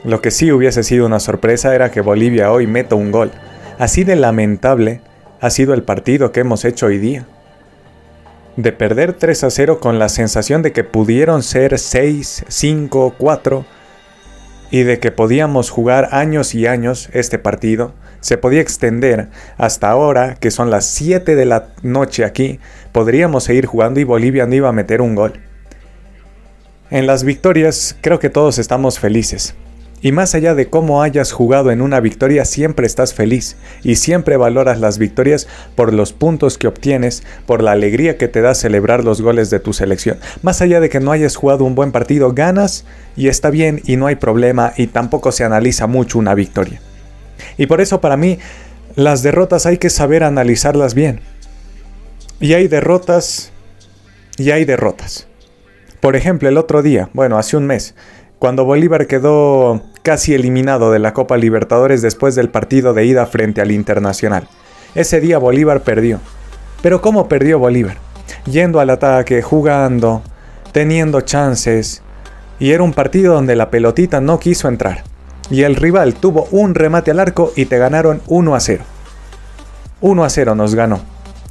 Lo 0.03 0.21
que 0.21 0.29
sí 0.29 0.51
hubiese 0.51 0.83
sido 0.83 1.07
una 1.07 1.19
sorpresa 1.19 1.73
era 1.73 1.89
que 1.89 2.01
Bolivia 2.01 2.51
hoy 2.51 2.67
meta 2.67 2.93
un 2.93 3.11
gol. 3.11 3.31
Así 3.79 4.03
de 4.03 4.15
lamentable 4.15 5.01
ha 5.41 5.49
sido 5.49 5.73
el 5.73 5.81
partido 5.81 6.31
que 6.31 6.41
hemos 6.41 6.65
hecho 6.65 6.85
hoy 6.85 6.99
día 6.99 7.25
de 8.55 8.71
perder 8.71 9.13
3 9.13 9.45
a 9.45 9.49
0 9.49 9.79
con 9.79 9.99
la 9.99 10.09
sensación 10.09 10.61
de 10.61 10.71
que 10.71 10.83
pudieron 10.83 11.43
ser 11.43 11.79
6, 11.79 12.45
5, 12.47 13.15
4 13.17 13.65
y 14.71 14.83
de 14.83 14.99
que 14.99 15.11
podíamos 15.11 15.69
jugar 15.69 16.09
años 16.11 16.55
y 16.55 16.65
años 16.67 17.09
este 17.13 17.37
partido, 17.39 17.93
se 18.21 18.37
podía 18.37 18.61
extender 18.61 19.29
hasta 19.57 19.89
ahora, 19.89 20.35
que 20.35 20.49
son 20.49 20.69
las 20.69 20.85
7 20.85 21.35
de 21.35 21.45
la 21.45 21.67
noche 21.83 22.25
aquí, 22.25 22.59
podríamos 22.91 23.43
seguir 23.43 23.65
jugando 23.65 23.99
y 23.99 24.03
Bolivia 24.03 24.45
no 24.47 24.55
iba 24.55 24.69
a 24.69 24.73
meter 24.73 25.01
un 25.01 25.13
gol. 25.13 25.33
En 26.89 27.05
las 27.05 27.23
victorias 27.23 27.95
creo 28.01 28.19
que 28.19 28.29
todos 28.29 28.59
estamos 28.59 28.99
felices, 28.99 29.55
y 30.03 30.11
más 30.11 30.35
allá 30.35 30.53
de 30.53 30.69
cómo 30.69 31.01
hayas 31.01 31.31
jugado 31.31 31.71
en 31.71 31.81
una 31.81 32.01
victoria, 32.01 32.43
siempre 32.43 32.85
estás 32.85 33.13
feliz 33.13 33.55
y 33.83 33.95
siempre 33.95 34.35
valoras 34.35 34.81
las 34.81 34.97
victorias 34.97 35.47
por 35.75 35.93
los 35.93 36.11
puntos 36.11 36.57
que 36.57 36.67
obtienes, 36.67 37.23
por 37.45 37.63
la 37.63 37.71
alegría 37.71 38.17
que 38.17 38.27
te 38.27 38.41
da 38.41 38.53
celebrar 38.53 39.05
los 39.05 39.21
goles 39.21 39.49
de 39.49 39.61
tu 39.61 39.71
selección. 39.71 40.19
Más 40.41 40.61
allá 40.61 40.81
de 40.81 40.89
que 40.89 40.99
no 40.99 41.13
hayas 41.13 41.37
jugado 41.37 41.63
un 41.63 41.73
buen 41.73 41.93
partido, 41.93 42.33
ganas 42.33 42.83
y 43.15 43.29
está 43.29 43.49
bien 43.49 43.81
y 43.85 43.95
no 43.95 44.07
hay 44.07 44.17
problema 44.17 44.73
y 44.75 44.87
tampoco 44.87 45.31
se 45.31 45.45
analiza 45.45 45.87
mucho 45.87 46.19
una 46.19 46.35
victoria. 46.35 46.81
Y 47.57 47.67
por 47.67 47.79
eso 47.79 48.01
para 48.01 48.17
mí 48.17 48.39
las 48.95 49.23
derrotas 49.23 49.65
hay 49.65 49.77
que 49.77 49.89
saber 49.89 50.25
analizarlas 50.25 50.95
bien. 50.95 51.21
Y 52.41 52.55
hay 52.55 52.67
derrotas 52.67 53.53
y 54.37 54.51
hay 54.51 54.65
derrotas. 54.65 55.27
Por 56.01 56.17
ejemplo, 56.17 56.49
el 56.49 56.57
otro 56.57 56.81
día, 56.81 57.09
bueno, 57.13 57.37
hace 57.37 57.55
un 57.55 57.65
mes, 57.65 57.95
cuando 58.37 58.65
Bolívar 58.65 59.07
quedó 59.07 59.81
casi 60.03 60.33
eliminado 60.33 60.91
de 60.91 60.99
la 60.99 61.13
Copa 61.13 61.37
Libertadores 61.37 62.01
después 62.01 62.35
del 62.35 62.49
partido 62.49 62.93
de 62.93 63.05
ida 63.05 63.25
frente 63.25 63.61
al 63.61 63.71
Internacional. 63.71 64.47
Ese 64.93 65.19
día 65.21 65.39
Bolívar 65.39 65.81
perdió. 65.81 66.19
Pero 66.81 67.01
¿cómo 67.01 67.27
perdió 67.27 67.57
Bolívar? 67.57 67.97
Yendo 68.45 68.79
al 68.79 68.89
ataque, 68.89 69.41
jugando, 69.41 70.21
teniendo 70.73 71.21
chances. 71.21 72.03
Y 72.59 72.71
era 72.71 72.83
un 72.83 72.93
partido 72.93 73.33
donde 73.33 73.55
la 73.55 73.71
pelotita 73.71 74.21
no 74.21 74.39
quiso 74.39 74.67
entrar. 74.67 75.03
Y 75.49 75.63
el 75.63 75.75
rival 75.75 76.13
tuvo 76.13 76.47
un 76.51 76.75
remate 76.75 77.11
al 77.11 77.19
arco 77.19 77.53
y 77.55 77.65
te 77.65 77.77
ganaron 77.77 78.21
1 78.27 78.55
a 78.55 78.59
0. 78.59 78.83
1 80.01 80.23
a 80.23 80.29
0 80.29 80.55
nos 80.55 80.75
ganó. 80.75 80.99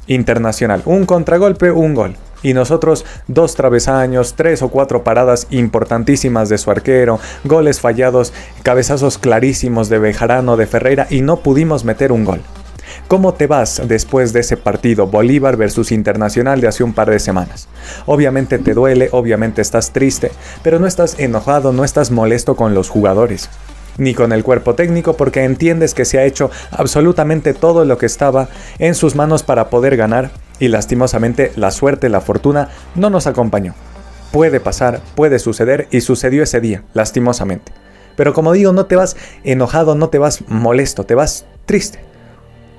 Internacional. 0.05 0.83
Un 0.85 1.05
contragolpe, 1.05 1.71
un 1.71 1.95
gol 1.95 2.15
y 2.43 2.53
nosotros 2.53 3.05
dos 3.27 3.55
travesaños, 3.55 4.35
tres 4.35 4.61
o 4.61 4.69
cuatro 4.69 5.03
paradas 5.03 5.47
importantísimas 5.49 6.49
de 6.49 6.57
su 6.57 6.69
arquero, 6.69 7.19
goles 7.43 7.79
fallados, 7.79 8.33
cabezazos 8.61 9.17
clarísimos 9.17 9.89
de 9.89 9.99
Bejarano, 9.99 10.57
de 10.57 10.67
Ferreira 10.67 11.07
y 11.09 11.21
no 11.21 11.37
pudimos 11.37 11.85
meter 11.85 12.11
un 12.11 12.25
gol. 12.25 12.41
¿Cómo 13.07 13.33
te 13.33 13.47
vas 13.47 13.81
después 13.87 14.33
de 14.33 14.41
ese 14.41 14.57
partido 14.57 15.07
Bolívar 15.07 15.57
versus 15.57 15.91
Internacional 15.91 16.61
de 16.61 16.67
hace 16.67 16.83
un 16.83 16.93
par 16.93 17.09
de 17.09 17.19
semanas? 17.19 17.67
Obviamente 18.05 18.59
te 18.59 18.73
duele, 18.73 19.09
obviamente 19.11 19.61
estás 19.61 19.91
triste, 19.91 20.31
pero 20.61 20.79
no 20.79 20.87
estás 20.87 21.19
enojado, 21.19 21.73
no 21.73 21.83
estás 21.83 22.11
molesto 22.11 22.55
con 22.55 22.73
los 22.73 22.89
jugadores 22.89 23.49
ni 23.97 24.15
con 24.15 24.31
el 24.31 24.43
cuerpo 24.43 24.73
técnico 24.73 25.13
porque 25.13 25.43
entiendes 25.43 25.93
que 25.93 26.05
se 26.05 26.17
ha 26.17 26.23
hecho 26.23 26.49
absolutamente 26.71 27.53
todo 27.53 27.85
lo 27.85 27.97
que 27.97 28.07
estaba 28.07 28.49
en 28.79 28.95
sus 28.95 29.15
manos 29.15 29.43
para 29.43 29.69
poder 29.69 29.97
ganar 29.97 30.31
y 30.59 30.67
lastimosamente 30.67 31.51
la 31.55 31.71
suerte, 31.71 32.09
la 32.09 32.21
fortuna 32.21 32.69
no 32.95 33.09
nos 33.09 33.27
acompañó. 33.27 33.73
Puede 34.31 34.59
pasar, 34.59 35.01
puede 35.15 35.39
suceder 35.39 35.87
y 35.91 36.01
sucedió 36.01 36.43
ese 36.43 36.61
día, 36.61 36.83
lastimosamente. 36.93 37.71
Pero 38.15 38.33
como 38.33 38.53
digo, 38.53 38.73
no 38.73 38.85
te 38.85 38.95
vas 38.95 39.15
enojado, 39.43 39.95
no 39.95 40.09
te 40.09 40.17
vas 40.17 40.43
molesto, 40.47 41.05
te 41.05 41.15
vas 41.15 41.45
triste. 41.65 41.99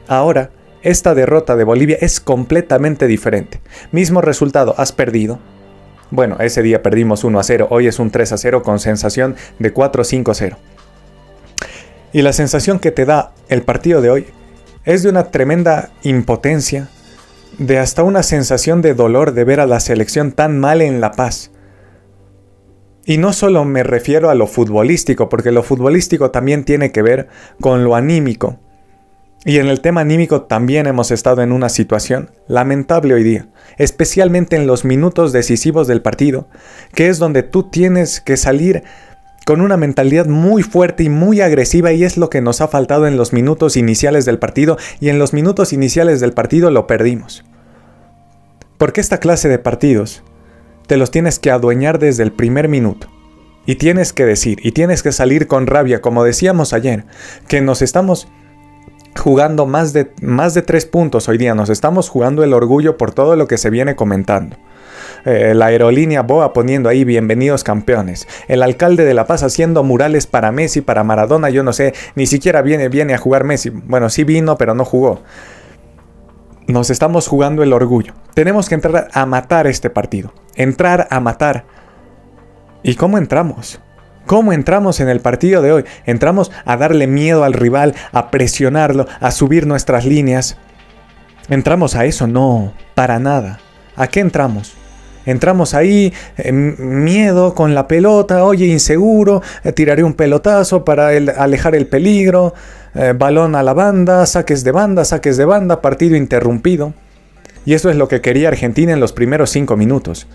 Ahora, 0.08 0.50
esta 0.82 1.14
derrota 1.14 1.56
de 1.56 1.64
Bolivia 1.64 1.96
es 2.00 2.20
completamente 2.20 3.06
diferente. 3.06 3.60
Mismo 3.90 4.20
resultado, 4.20 4.74
has 4.76 4.92
perdido. 4.92 5.38
Bueno, 6.10 6.36
ese 6.40 6.62
día 6.62 6.82
perdimos 6.82 7.24
1 7.24 7.40
a 7.40 7.42
0, 7.42 7.68
hoy 7.70 7.86
es 7.86 7.98
un 7.98 8.10
3 8.10 8.32
a 8.32 8.36
0 8.36 8.62
con 8.62 8.78
sensación 8.78 9.34
de 9.58 9.72
4 9.72 10.04
5 10.04 10.34
0. 10.34 10.56
Y 12.12 12.22
la 12.22 12.32
sensación 12.32 12.78
que 12.78 12.92
te 12.92 13.06
da 13.06 13.32
el 13.48 13.62
partido 13.62 14.00
de 14.00 14.10
hoy 14.10 14.26
es 14.84 15.02
de 15.02 15.08
una 15.08 15.30
tremenda 15.30 15.90
impotencia, 16.02 16.88
de 17.58 17.78
hasta 17.78 18.02
una 18.02 18.22
sensación 18.22 18.82
de 18.82 18.94
dolor 18.94 19.32
de 19.32 19.44
ver 19.44 19.60
a 19.60 19.66
la 19.66 19.80
selección 19.80 20.32
tan 20.32 20.58
mal 20.58 20.82
en 20.82 21.00
La 21.00 21.12
Paz. 21.12 21.50
Y 23.06 23.18
no 23.18 23.32
solo 23.32 23.64
me 23.64 23.82
refiero 23.82 24.30
a 24.30 24.34
lo 24.34 24.46
futbolístico, 24.46 25.28
porque 25.28 25.52
lo 25.52 25.62
futbolístico 25.62 26.30
también 26.30 26.64
tiene 26.64 26.90
que 26.90 27.02
ver 27.02 27.28
con 27.60 27.84
lo 27.84 27.96
anímico. 27.96 28.58
Y 29.44 29.58
en 29.58 29.66
el 29.66 29.82
tema 29.82 30.00
anímico 30.00 30.42
también 30.42 30.86
hemos 30.86 31.10
estado 31.10 31.42
en 31.42 31.52
una 31.52 31.68
situación 31.68 32.30
lamentable 32.48 33.12
hoy 33.12 33.22
día, 33.22 33.48
especialmente 33.76 34.56
en 34.56 34.66
los 34.66 34.86
minutos 34.86 35.32
decisivos 35.32 35.86
del 35.86 36.00
partido, 36.00 36.48
que 36.94 37.08
es 37.08 37.18
donde 37.18 37.42
tú 37.42 37.64
tienes 37.64 38.22
que 38.22 38.38
salir 38.38 38.84
con 39.44 39.60
una 39.60 39.76
mentalidad 39.76 40.26
muy 40.26 40.62
fuerte 40.62 41.04
y 41.04 41.08
muy 41.08 41.40
agresiva 41.40 41.92
y 41.92 42.04
es 42.04 42.16
lo 42.16 42.30
que 42.30 42.40
nos 42.40 42.60
ha 42.60 42.68
faltado 42.68 43.06
en 43.06 43.16
los 43.16 43.32
minutos 43.32 43.76
iniciales 43.76 44.24
del 44.24 44.38
partido 44.38 44.78
y 45.00 45.10
en 45.10 45.18
los 45.18 45.32
minutos 45.32 45.72
iniciales 45.72 46.20
del 46.20 46.32
partido 46.32 46.70
lo 46.70 46.86
perdimos. 46.86 47.44
Porque 48.78 49.00
esta 49.00 49.18
clase 49.18 49.48
de 49.48 49.58
partidos 49.58 50.22
te 50.86 50.96
los 50.96 51.10
tienes 51.10 51.38
que 51.38 51.50
adueñar 51.50 51.98
desde 51.98 52.22
el 52.22 52.32
primer 52.32 52.68
minuto. 52.68 53.08
Y 53.66 53.76
tienes 53.76 54.12
que 54.12 54.26
decir, 54.26 54.58
y 54.62 54.72
tienes 54.72 55.02
que 55.02 55.12
salir 55.12 55.46
con 55.46 55.66
rabia, 55.66 56.02
como 56.02 56.22
decíamos 56.22 56.74
ayer, 56.74 57.06
que 57.48 57.62
nos 57.62 57.80
estamos 57.80 58.28
jugando 59.16 59.64
más 59.64 59.92
de, 59.92 60.12
más 60.20 60.52
de 60.54 60.62
tres 60.62 60.84
puntos 60.84 61.28
hoy 61.28 61.38
día, 61.38 61.54
nos 61.54 61.70
estamos 61.70 62.10
jugando 62.10 62.44
el 62.44 62.52
orgullo 62.52 62.98
por 62.98 63.12
todo 63.12 63.36
lo 63.36 63.46
que 63.48 63.56
se 63.56 63.70
viene 63.70 63.96
comentando. 63.96 64.56
Eh, 65.24 65.52
la 65.54 65.66
aerolínea 65.66 66.22
Boa 66.22 66.52
poniendo 66.52 66.88
ahí 66.88 67.04
bienvenidos 67.04 67.64
campeones. 67.64 68.26
El 68.48 68.62
alcalde 68.62 69.04
de 69.04 69.14
La 69.14 69.26
Paz 69.26 69.42
haciendo 69.42 69.82
murales 69.82 70.26
para 70.26 70.52
Messi, 70.52 70.80
para 70.80 71.04
Maradona, 71.04 71.50
yo 71.50 71.62
no 71.62 71.72
sé, 71.72 71.94
ni 72.14 72.26
siquiera 72.26 72.62
viene, 72.62 72.88
viene 72.88 73.14
a 73.14 73.18
jugar 73.18 73.44
Messi. 73.44 73.70
Bueno, 73.70 74.08
sí 74.10 74.24
vino, 74.24 74.56
pero 74.56 74.74
no 74.74 74.84
jugó. 74.84 75.22
Nos 76.66 76.90
estamos 76.90 77.28
jugando 77.28 77.62
el 77.62 77.72
orgullo. 77.72 78.14
Tenemos 78.34 78.68
que 78.68 78.74
entrar 78.74 79.08
a 79.12 79.26
matar 79.26 79.66
este 79.66 79.90
partido. 79.90 80.32
Entrar 80.54 81.06
a 81.10 81.20
matar. 81.20 81.64
¿Y 82.82 82.94
cómo 82.94 83.18
entramos? 83.18 83.80
¿Cómo 84.26 84.54
entramos 84.54 85.00
en 85.00 85.08
el 85.10 85.20
partido 85.20 85.60
de 85.60 85.72
hoy? 85.72 85.84
Entramos 86.06 86.50
a 86.64 86.76
darle 86.78 87.06
miedo 87.06 87.44
al 87.44 87.52
rival, 87.52 87.94
a 88.12 88.30
presionarlo, 88.30 89.06
a 89.20 89.30
subir 89.30 89.66
nuestras 89.66 90.06
líneas. 90.06 90.56
¿Entramos 91.50 91.94
a 91.94 92.06
eso? 92.06 92.26
No, 92.26 92.72
para 92.94 93.18
nada. 93.18 93.60
¿A 93.96 94.06
qué 94.08 94.20
entramos? 94.20 94.74
Entramos 95.26 95.72
ahí, 95.72 96.12
eh, 96.36 96.52
miedo 96.52 97.54
con 97.54 97.74
la 97.74 97.88
pelota, 97.88 98.44
oye, 98.44 98.66
inseguro, 98.66 99.42
eh, 99.62 99.72
tiraré 99.72 100.04
un 100.04 100.12
pelotazo 100.12 100.84
para 100.84 101.08
alejar 101.08 101.74
el 101.74 101.86
peligro, 101.86 102.52
eh, 102.94 103.14
balón 103.16 103.54
a 103.54 103.62
la 103.62 103.72
banda, 103.72 104.26
saques 104.26 104.64
de 104.64 104.72
banda, 104.72 105.04
saques 105.04 105.36
de 105.36 105.46
banda, 105.46 105.80
partido 105.80 106.16
interrumpido. 106.16 106.92
Y 107.64 107.72
eso 107.72 107.88
es 107.88 107.96
lo 107.96 108.08
que 108.08 108.20
quería 108.20 108.48
Argentina 108.48 108.92
en 108.92 109.00
los 109.00 109.12
primeros 109.12 109.48
cinco 109.48 109.76
minutos. 109.76 110.26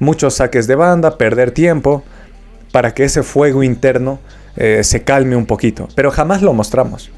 Muchos 0.00 0.34
saques 0.34 0.66
de 0.66 0.74
banda, 0.74 1.16
perder 1.16 1.52
tiempo, 1.52 2.02
para 2.72 2.94
que 2.94 3.04
ese 3.04 3.22
fuego 3.22 3.62
interno 3.62 4.18
se 4.56 5.02
calme 5.02 5.36
un 5.36 5.46
poquito. 5.46 5.88
Pero 5.94 6.10
jamás 6.10 6.42
lo 6.42 6.52
mostramos. 6.52 7.10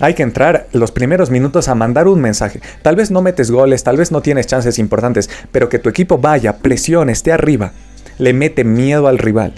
Hay 0.00 0.14
que 0.14 0.22
entrar 0.22 0.68
los 0.72 0.92
primeros 0.92 1.30
minutos 1.30 1.68
a 1.68 1.74
mandar 1.74 2.06
un 2.06 2.20
mensaje. 2.20 2.60
Tal 2.82 2.94
vez 2.94 3.10
no 3.10 3.20
metes 3.20 3.50
goles, 3.50 3.82
tal 3.82 3.96
vez 3.96 4.12
no 4.12 4.20
tienes 4.20 4.46
chances 4.46 4.78
importantes, 4.78 5.28
pero 5.50 5.68
que 5.68 5.78
tu 5.78 5.88
equipo 5.88 6.18
vaya, 6.18 6.58
presione, 6.58 7.12
esté 7.12 7.32
arriba. 7.32 7.72
Le 8.18 8.32
mete 8.32 8.64
miedo 8.64 9.08
al 9.08 9.18
rival. 9.18 9.54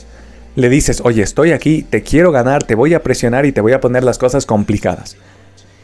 Le 0.56 0.68
dices, 0.68 1.02
oye, 1.04 1.22
estoy 1.22 1.52
aquí, 1.52 1.82
te 1.82 2.02
quiero 2.02 2.32
ganar, 2.32 2.64
te 2.64 2.74
voy 2.74 2.94
a 2.94 3.02
presionar 3.02 3.44
y 3.46 3.52
te 3.52 3.60
voy 3.60 3.72
a 3.72 3.80
poner 3.80 4.02
las 4.02 4.18
cosas 4.18 4.46
complicadas. 4.46 5.16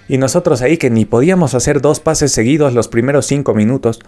Y 0.09 0.19
nosotros 0.19 0.63
ahí 0.63 0.79
que 0.79 0.91
ni 0.91 1.05
podíamos 1.05 1.55
hacer 1.55 1.81
dos 1.81 2.01
pases 2.01 2.33
seguidos 2.33 2.73
los 2.73 2.89
primeros 2.89 3.27
cinco 3.27 3.55
minutos. 3.55 4.01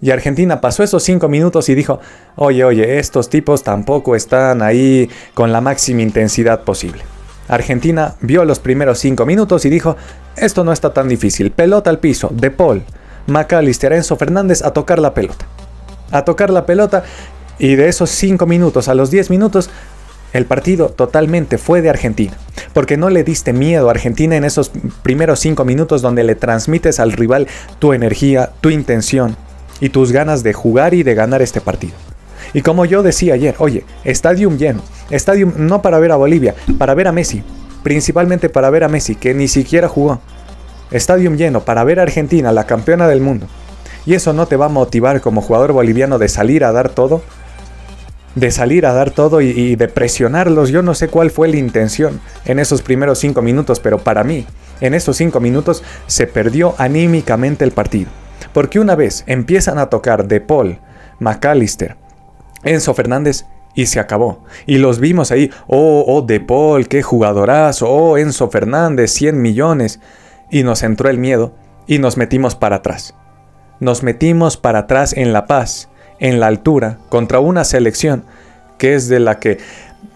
Y 0.00 0.10
Argentina 0.10 0.60
pasó 0.60 0.82
esos 0.82 1.02
cinco 1.02 1.28
minutos 1.28 1.68
y 1.68 1.74
dijo, 1.74 2.00
oye, 2.36 2.64
oye, 2.64 2.98
estos 2.98 3.30
tipos 3.30 3.62
tampoco 3.62 4.14
están 4.14 4.62
ahí 4.62 5.08
con 5.34 5.52
la 5.52 5.60
máxima 5.60 6.02
intensidad 6.02 6.62
posible. 6.62 7.15
Argentina 7.48 8.14
vio 8.20 8.44
los 8.44 8.58
primeros 8.58 8.98
5 8.98 9.24
minutos 9.26 9.64
y 9.64 9.70
dijo, 9.70 9.96
esto 10.36 10.64
no 10.64 10.72
está 10.72 10.92
tan 10.92 11.08
difícil, 11.08 11.50
pelota 11.50 11.90
al 11.90 11.98
piso, 11.98 12.30
De 12.32 12.50
Paul, 12.50 12.82
McAllister, 13.26 13.92
Enzo 13.92 14.16
Fernández 14.16 14.62
a 14.62 14.72
tocar 14.72 14.98
la 14.98 15.14
pelota. 15.14 15.46
A 16.10 16.24
tocar 16.24 16.50
la 16.50 16.66
pelota 16.66 17.04
y 17.58 17.74
de 17.76 17.88
esos 17.88 18.10
5 18.10 18.46
minutos 18.46 18.88
a 18.88 18.94
los 18.94 19.10
10 19.10 19.30
minutos, 19.30 19.70
el 20.32 20.44
partido 20.44 20.88
totalmente 20.90 21.58
fue 21.58 21.82
de 21.82 21.90
Argentina. 21.90 22.34
Porque 22.72 22.96
no 22.96 23.10
le 23.10 23.24
diste 23.24 23.52
miedo 23.52 23.88
a 23.88 23.92
Argentina 23.92 24.36
en 24.36 24.44
esos 24.44 24.70
primeros 25.02 25.40
5 25.40 25.64
minutos 25.64 26.02
donde 26.02 26.24
le 26.24 26.34
transmites 26.34 27.00
al 27.00 27.12
rival 27.12 27.48
tu 27.78 27.92
energía, 27.92 28.50
tu 28.60 28.70
intención 28.70 29.36
y 29.80 29.88
tus 29.88 30.12
ganas 30.12 30.42
de 30.42 30.52
jugar 30.52 30.94
y 30.94 31.02
de 31.02 31.14
ganar 31.14 31.42
este 31.42 31.60
partido. 31.60 31.94
Y 32.52 32.62
como 32.62 32.84
yo 32.84 33.02
decía 33.02 33.34
ayer, 33.34 33.54
oye, 33.58 33.84
estadio 34.04 34.50
lleno. 34.50 34.82
Estadio 35.10 35.52
no 35.56 35.82
para 35.82 35.98
ver 35.98 36.12
a 36.12 36.16
Bolivia, 36.16 36.54
para 36.78 36.94
ver 36.94 37.08
a 37.08 37.12
Messi. 37.12 37.42
Principalmente 37.82 38.48
para 38.48 38.70
ver 38.70 38.84
a 38.84 38.88
Messi, 38.88 39.14
que 39.14 39.34
ni 39.34 39.48
siquiera 39.48 39.88
jugó. 39.88 40.20
Estadio 40.90 41.30
lleno 41.32 41.60
para 41.60 41.84
ver 41.84 42.00
a 42.00 42.02
Argentina, 42.02 42.52
la 42.52 42.64
campeona 42.64 43.08
del 43.08 43.20
mundo. 43.20 43.46
Y 44.06 44.14
eso 44.14 44.32
no 44.32 44.46
te 44.46 44.56
va 44.56 44.66
a 44.66 44.70
motivar 44.70 45.20
como 45.20 45.42
jugador 45.42 45.72
boliviano 45.72 46.18
de 46.18 46.28
salir 46.28 46.64
a 46.64 46.72
dar 46.72 46.88
todo. 46.88 47.22
De 48.34 48.50
salir 48.50 48.86
a 48.86 48.92
dar 48.92 49.10
todo 49.10 49.40
y, 49.40 49.46
y 49.48 49.76
de 49.76 49.88
presionarlos. 49.88 50.70
Yo 50.70 50.82
no 50.82 50.94
sé 50.94 51.08
cuál 51.08 51.30
fue 51.30 51.48
la 51.48 51.56
intención 51.56 52.20
en 52.44 52.58
esos 52.58 52.82
primeros 52.82 53.18
cinco 53.18 53.42
minutos, 53.42 53.80
pero 53.80 53.98
para 53.98 54.24
mí, 54.24 54.46
en 54.80 54.94
esos 54.94 55.16
cinco 55.16 55.40
minutos 55.40 55.82
se 56.06 56.26
perdió 56.26 56.74
anímicamente 56.78 57.64
el 57.64 57.72
partido. 57.72 58.10
Porque 58.52 58.78
una 58.78 58.94
vez 58.94 59.24
empiezan 59.26 59.78
a 59.78 59.86
tocar 59.86 60.28
De 60.28 60.40
Paul, 60.40 60.78
McAllister, 61.18 61.96
Enzo 62.66 62.94
Fernández 62.94 63.46
y 63.74 63.86
se 63.86 64.00
acabó. 64.00 64.44
Y 64.66 64.78
los 64.78 65.00
vimos 65.00 65.30
ahí, 65.30 65.50
oh, 65.66 66.04
oh, 66.06 66.22
De 66.22 66.40
Paul, 66.40 66.88
qué 66.88 67.02
jugadorazo, 67.02 67.88
oh, 67.88 68.18
Enzo 68.18 68.50
Fernández, 68.50 69.12
100 69.12 69.40
millones. 69.40 70.00
Y 70.50 70.62
nos 70.62 70.82
entró 70.82 71.08
el 71.08 71.18
miedo 71.18 71.54
y 71.86 71.98
nos 71.98 72.16
metimos 72.16 72.54
para 72.54 72.76
atrás. 72.76 73.14
Nos 73.80 74.02
metimos 74.02 74.56
para 74.56 74.80
atrás 74.80 75.12
en 75.12 75.32
La 75.32 75.46
Paz, 75.46 75.88
en 76.18 76.40
la 76.40 76.46
altura, 76.46 76.98
contra 77.08 77.40
una 77.40 77.64
selección 77.64 78.24
que 78.78 78.94
es 78.94 79.08
de 79.08 79.20
la 79.20 79.38
que 79.38 79.58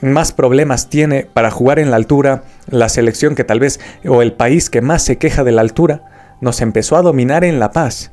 más 0.01 0.33
problemas 0.33 0.89
tiene 0.89 1.25
para 1.25 1.51
jugar 1.51 1.79
en 1.79 1.91
la 1.91 1.97
altura, 1.97 2.45
la 2.69 2.89
selección 2.89 3.35
que 3.35 3.45
tal 3.45 3.61
vez, 3.61 3.81
o 4.07 4.23
el 4.23 4.33
país 4.33 4.71
que 4.71 4.81
más 4.81 5.03
se 5.03 5.19
queja 5.19 5.45
de 5.45 5.53
la 5.53 5.61
altura, 5.61 6.37
nos 6.41 6.61
empezó 6.61 6.97
a 6.97 7.03
dominar 7.03 7.45
en 7.45 7.59
La 7.59 7.71
Paz. 7.71 8.13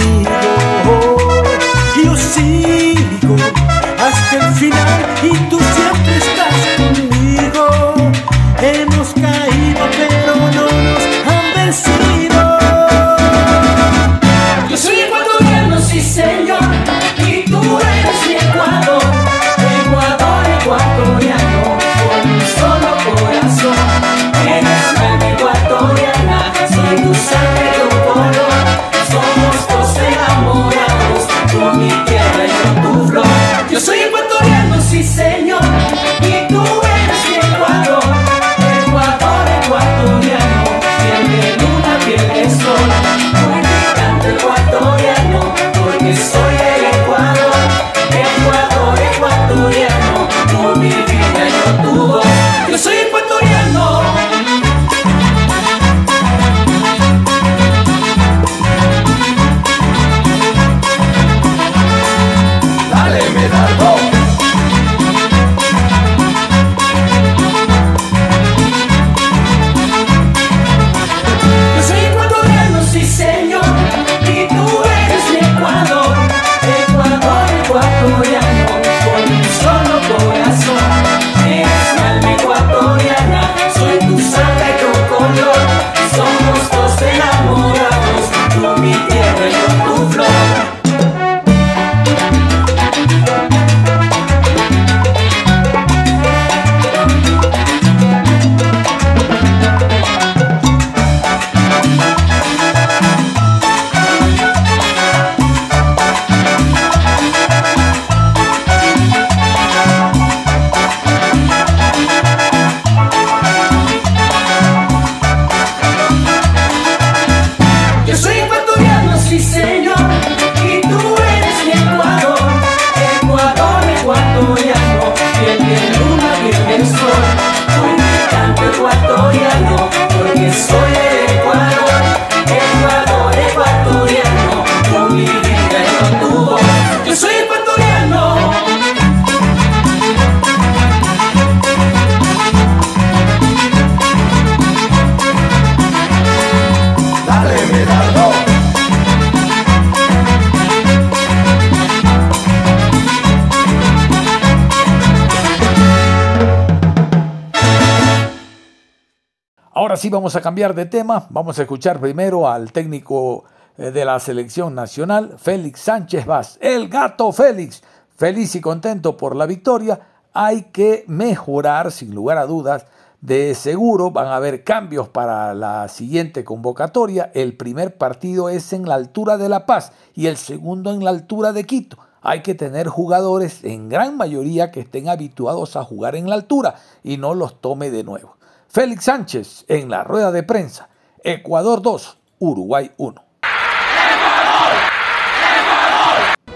vamos 160.11 160.35
a 160.35 160.41
cambiar 160.41 160.75
de 160.75 160.85
tema. 160.85 161.25
Vamos 161.29 161.57
a 161.57 161.61
escuchar 161.63 161.99
primero 161.99 162.47
al 162.47 162.71
técnico 162.71 163.45
eh, 163.77 163.91
de 163.91 164.05
la 164.05 164.19
selección 164.19 164.75
nacional, 164.75 165.35
Félix 165.37 165.79
Sánchez 165.79 166.25
Vaz. 166.25 166.57
El 166.61 166.89
gato 166.89 167.31
Félix, 167.31 167.81
feliz 168.17 168.53
y 168.55 168.61
contento 168.61 169.15
por 169.15 169.35
la 169.35 169.45
victoria. 169.45 170.01
Hay 170.33 170.63
que 170.73 171.05
mejorar, 171.07 171.91
sin 171.91 172.13
lugar 172.13 172.37
a 172.37 172.45
dudas. 172.45 172.85
De 173.21 173.55
seguro 173.55 174.11
van 174.11 174.27
a 174.27 174.35
haber 174.35 174.63
cambios 174.63 175.07
para 175.07 175.53
la 175.53 175.87
siguiente 175.87 176.43
convocatoria. 176.43 177.31
El 177.33 177.55
primer 177.55 177.97
partido 177.97 178.49
es 178.49 178.73
en 178.73 178.87
la 178.87 178.95
altura 178.95 179.37
de 179.37 179.47
La 179.47 179.65
Paz 179.65 179.93
y 180.13 180.27
el 180.27 180.37
segundo 180.37 180.91
en 180.91 181.03
la 181.03 181.11
altura 181.11 181.53
de 181.53 181.63
Quito. 181.63 181.97
Hay 182.21 182.41
que 182.41 182.53
tener 182.53 182.87
jugadores 182.87 183.63
en 183.63 183.89
gran 183.89 184.17
mayoría 184.17 184.71
que 184.71 184.81
estén 184.81 185.07
habituados 185.07 185.75
a 185.75 185.83
jugar 185.83 186.15
en 186.15 186.29
la 186.29 186.35
altura 186.35 186.75
y 187.03 187.17
no 187.17 187.33
los 187.33 187.61
tome 187.61 187.89
de 187.89 188.03
nuevo. 188.03 188.35
Félix 188.73 189.03
Sánchez 189.03 189.65
en 189.67 189.89
la 189.89 190.05
rueda 190.05 190.31
de 190.31 190.43
prensa. 190.43 190.87
Ecuador 191.25 191.81
2, 191.81 192.17
Uruguay 192.39 192.89
1. 192.95 193.21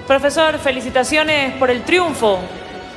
Profesor, 0.08 0.58
felicitaciones 0.60 1.58
por 1.58 1.70
el 1.70 1.84
triunfo. 1.84 2.40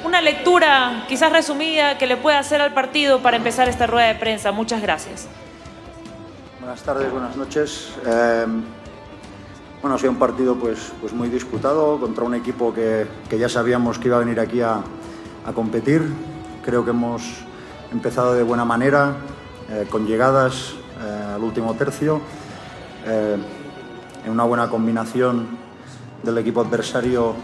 Una 0.04 0.20
lectura 0.20 1.04
quizás 1.08 1.32
resumida 1.32 1.98
que 1.98 2.06
le 2.06 2.16
pueda 2.16 2.38
hacer 2.38 2.60
al 2.60 2.72
partido 2.72 3.20
para 3.20 3.36
empezar 3.36 3.68
esta 3.68 3.88
rueda 3.88 4.06
de 4.06 4.14
prensa. 4.14 4.52
Muchas 4.52 4.80
gracias. 4.82 5.26
Buenas 6.60 6.80
tardes, 6.84 7.10
buenas 7.10 7.36
noches. 7.36 7.94
Eh, 8.06 8.46
bueno, 9.82 9.96
ha 9.96 9.98
sido 9.98 10.12
un 10.12 10.18
partido 10.20 10.54
pues, 10.54 10.92
pues 11.00 11.12
muy 11.12 11.28
disputado 11.28 11.98
contra 11.98 12.22
un 12.22 12.36
equipo 12.36 12.72
que, 12.72 13.04
que 13.28 13.36
ya 13.36 13.48
sabíamos 13.48 13.98
que 13.98 14.06
iba 14.06 14.16
a 14.18 14.20
venir 14.20 14.38
aquí 14.38 14.60
a, 14.60 14.80
a 15.44 15.52
competir. 15.52 16.02
Creo 16.64 16.84
que 16.84 16.90
hemos 16.90 17.47
empezado 17.92 18.34
de 18.34 18.42
buena 18.42 18.64
manera, 18.64 19.16
eh, 19.70 19.86
con 19.90 20.06
llegadas 20.06 20.74
eh, 21.00 21.34
al 21.34 21.42
último 21.42 21.74
tercio, 21.74 22.20
eh, 23.06 23.36
en 24.24 24.30
una 24.30 24.44
buena 24.44 24.68
combinación 24.68 25.46
del 26.22 26.38
equipo 26.38 26.60
adversario 26.60 27.34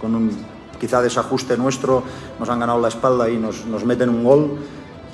con 0.00 0.14
un 0.14 0.30
quizá 0.78 1.02
desajuste 1.02 1.56
nuestro, 1.56 2.04
nos 2.38 2.48
han 2.48 2.60
ganado 2.60 2.80
la 2.80 2.88
espalda 2.88 3.28
y 3.28 3.36
nos, 3.36 3.66
nos 3.66 3.84
meten 3.84 4.10
un 4.10 4.22
gol. 4.22 4.58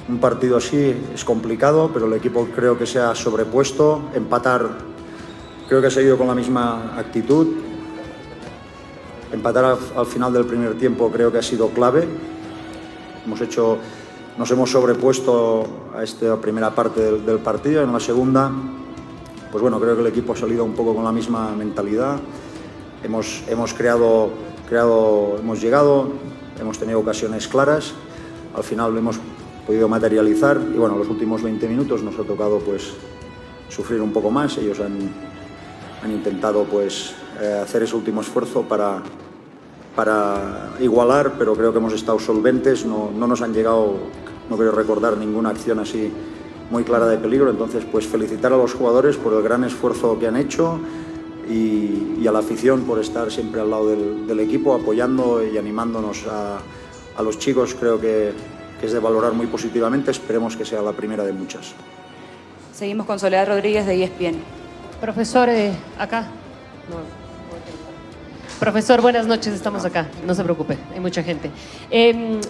Un 0.07 0.19
partido 0.19 0.59
así 0.59 0.95
es 1.15 1.25
complicado, 1.25 1.91
pero 1.95 2.05
el 2.05 2.13
equipo 2.13 2.47
creo 2.55 2.77
que 2.77 2.85
se 2.85 3.01
ha 3.01 3.15
sobrepuesto. 3.15 4.11
Empatar, 4.15 4.69
creo 5.67 5.81
que 5.81 5.87
ha 5.87 5.91
seguido 5.91 6.19
con 6.19 6.27
la 6.27 6.35
misma 6.35 6.99
actitud. 6.99 7.47
Empatar 9.33 9.65
al, 9.65 9.79
al 9.97 10.05
final 10.05 10.31
del 10.35 10.45
primer 10.45 10.77
tiempo 10.77 11.11
creo 11.11 11.33
que 11.33 11.39
ha 11.39 11.43
sido 11.43 11.71
clave. 11.71 12.07
Hemos 13.25 13.41
hecho 13.41 13.79
nos 14.39 14.51
hemos 14.51 14.71
sobrepuesto 14.71 15.65
a 15.97 16.03
esta 16.03 16.37
primera 16.41 16.75
parte 16.75 17.19
del, 17.19 17.39
partido. 17.39 17.83
En 17.83 17.93
la 17.93 18.01
segunda, 18.01 18.51
pues 19.51 19.63
bueno, 19.63 19.79
creo 19.81 19.95
que 19.95 20.01
el 20.03 20.09
equipo 20.09 20.33
ha 20.33 20.37
salido 20.37 20.65
un 20.65 20.75
poco 20.75 20.95
con 20.95 21.05
la 21.05 21.13
misma 21.13 21.51
mentalidad. 21.53 22.19
Hemos, 23.03 23.45
hemos 23.49 23.75
creado, 23.75 24.31
creado, 24.69 25.37
hemos 25.39 25.61
llegado, 25.61 26.09
hemos 26.61 26.79
tenido 26.79 26.99
ocasiones 26.99 27.47
claras. 27.47 27.93
Al 28.57 28.65
final 28.65 28.93
lo 28.93 28.99
hemos 28.99 29.21
podido 29.67 29.89
materializar 29.89 30.61
y 30.75 30.79
bueno, 30.79 30.99
los 30.99 31.09
últimos 31.09 31.43
20 31.43 31.69
minutos 31.69 32.03
nos 32.03 32.19
ha 32.19 32.25
tocado 32.25 32.59
pues 32.59 32.93
sufrir 33.69 34.01
un 34.01 34.13
poco 34.13 34.31
más. 34.31 34.59
Ellos 34.59 34.81
han, 34.81 34.99
han 36.03 36.11
intentado 36.11 36.65
pues 36.65 37.15
eh, 37.41 37.61
hacer 37.63 37.83
ese 37.83 37.97
último 37.97 38.21
esfuerzo 38.21 38.63
para, 38.63 39.03
para 39.97 40.71
igualar, 40.81 41.35
pero 41.39 41.55
creo 41.55 41.73
que 41.73 41.79
hemos 41.79 41.93
estado 41.93 42.19
solventes, 42.19 42.85
no, 42.85 43.11
no, 43.15 43.27
nos 43.27 43.43
han 43.43 43.53
llegado, 43.53 43.95
no 44.51 44.57
quiero 44.57 44.73
recordar 44.73 45.17
ninguna 45.17 45.51
acción 45.51 45.79
así 45.79 46.11
muy 46.71 46.85
clara 46.85 47.07
de 47.07 47.19
peligro, 47.19 47.51
entonces 47.51 47.85
pues 47.91 48.07
felicitar 48.07 48.53
a 48.53 48.57
los 48.57 48.75
jugadores 48.75 49.17
por 49.17 49.33
el 49.35 49.43
gran 49.43 49.65
esfuerzo 49.65 50.19
que 50.19 50.27
han 50.27 50.37
hecho 50.37 50.79
y, 51.49 52.17
y 52.21 52.27
a 52.27 52.33
la 52.33 52.39
afición 52.39 52.83
por 52.83 52.99
estar 52.99 53.31
siempre 53.31 53.61
al 53.61 53.71
lado 53.71 53.91
del, 53.91 54.27
del 54.27 54.41
equipo, 54.41 54.75
apoyando 54.75 55.45
y 55.45 55.59
animándonos 55.59 56.27
a, 56.27 56.59
a 57.17 57.23
los 57.23 57.39
chicos, 57.39 57.77
creo 57.79 58.01
que, 58.01 58.33
que 58.81 58.87
es 58.87 58.93
de 58.93 58.99
valorar 58.99 59.33
muy 59.33 59.47
positivamente, 59.47 60.11
esperemos 60.11 60.57
que 60.57 60.65
sea 60.65 60.83
la 60.83 60.93
primera 60.93 61.23
de 61.25 61.33
muchas. 61.33 61.75
Seguimos 62.73 63.07
con 63.07 63.19
Soledad 63.19 63.49
Rodríguez 63.49 63.87
de 63.87 64.03
ESPN. 64.03 64.37
Profesor, 65.01 65.49
eh, 65.49 65.73
acá. 65.99 66.23
No. 66.91 67.25
Profesor, 68.59 69.03
buenas 69.03 69.27
noches, 69.27 69.53
estamos 69.53 69.85
acá, 69.85 70.09
no 70.27 70.35
se 70.35 70.43
preocupe, 70.43 70.79
hay 70.93 71.01
mucha 71.01 71.23
gente. 71.23 71.51
Eh, 71.91 72.41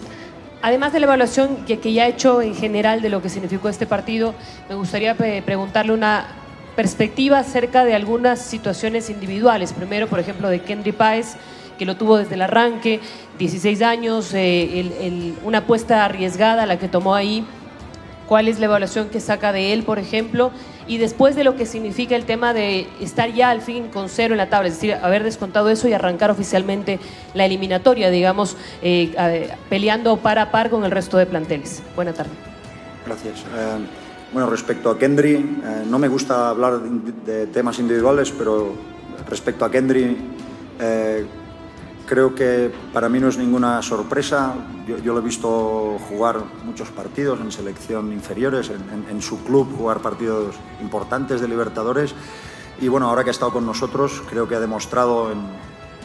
además 0.64 0.94
de 0.94 1.00
la 1.00 1.04
evaluación 1.04 1.58
que, 1.66 1.78
que, 1.78 1.92
ya 1.92 2.04
ha 2.04 2.06
hecho 2.06 2.40
en 2.40 2.54
general 2.54 3.02
de 3.02 3.10
lo 3.10 3.20
que 3.20 3.28
significó 3.28 3.68
este 3.68 3.86
partido, 3.86 4.34
me 4.66 4.74
gustaría 4.74 5.14
preguntarle 5.14 5.92
una 5.92 6.26
perspectiva 6.74 7.38
acerca 7.38 7.84
de 7.84 7.94
algunas 7.94 8.40
situaciones 8.40 9.10
individuales. 9.10 9.74
Primero, 9.74 10.06
por 10.06 10.20
ejemplo, 10.20 10.48
de 10.48 10.62
Kendry 10.62 10.92
Páez, 10.92 11.36
que 11.78 11.84
lo 11.84 11.96
tuvo 11.96 12.16
desde 12.16 12.36
el 12.36 12.40
arranque, 12.40 13.00
16 13.38 13.82
años, 13.82 14.30
eh, 14.32 15.34
una 15.44 15.58
apuesta 15.58 16.02
arriesgada 16.02 16.64
la 16.64 16.78
que 16.78 16.88
tomó 16.88 17.14
ahí. 17.14 17.44
¿Cuál 18.26 18.48
es 18.48 18.58
la 18.58 18.64
evaluación 18.64 19.10
que 19.10 19.20
saca 19.20 19.52
de 19.52 19.74
él, 19.74 19.82
por 19.82 19.98
ejemplo? 19.98 20.50
Y 20.86 20.98
después 20.98 21.36
de 21.36 21.44
lo 21.44 21.56
que 21.56 21.66
significa 21.66 22.16
el 22.16 22.24
tema 22.24 22.52
de 22.52 22.86
estar 23.00 23.32
ya 23.32 23.50
al 23.50 23.60
fin 23.60 23.88
con 23.88 24.08
cero 24.08 24.34
en 24.34 24.38
la 24.38 24.48
tabla, 24.48 24.68
es 24.68 24.74
decir, 24.74 24.94
haber 24.94 25.22
descontado 25.22 25.70
eso 25.70 25.88
y 25.88 25.92
arrancar 25.92 26.30
oficialmente 26.30 26.98
la 27.34 27.44
eliminatoria, 27.44 28.10
digamos, 28.10 28.56
eh, 28.82 29.54
peleando 29.68 30.16
par 30.18 30.38
a 30.38 30.50
par 30.50 30.70
con 30.70 30.84
el 30.84 30.90
resto 30.90 31.16
de 31.16 31.26
planteles. 31.26 31.82
Buenas 31.96 32.16
tardes. 32.16 32.34
Gracias. 33.06 33.40
Eh, 33.40 33.78
bueno, 34.32 34.50
respecto 34.50 34.90
a 34.90 34.98
Kendry, 34.98 35.34
eh, 35.34 35.84
no 35.86 35.98
me 35.98 36.08
gusta 36.08 36.48
hablar 36.48 36.80
de 36.80 37.46
temas 37.46 37.78
individuales, 37.78 38.32
pero 38.36 38.72
respecto 39.28 39.64
a 39.64 39.70
Kendry, 39.70 40.16
creo 42.06 42.34
que 42.34 42.72
para 42.92 43.08
mí 43.08 43.20
no 43.20 43.28
es 43.28 43.38
ninguna 43.38 43.82
sorpresa. 43.82 44.54
Yo, 44.86 45.12
lo 45.12 45.18
he 45.18 45.22
visto 45.22 45.98
jugar 46.08 46.42
muchos 46.64 46.90
partidos 46.90 47.40
en 47.40 47.50
selección 47.50 48.12
inferiores, 48.12 48.70
en, 48.70 49.22
su 49.22 49.42
club 49.44 49.76
jugar 49.76 50.00
partidos 50.00 50.56
importantes 50.80 51.40
de 51.40 51.48
Libertadores. 51.48 52.14
Y 52.80 52.88
bueno, 52.88 53.08
ahora 53.08 53.24
que 53.24 53.30
ha 53.30 53.32
estado 53.32 53.52
con 53.52 53.66
nosotros, 53.66 54.22
creo 54.28 54.48
que 54.48 54.56
ha 54.56 54.60
demostrado 54.60 55.30
en 55.32 55.40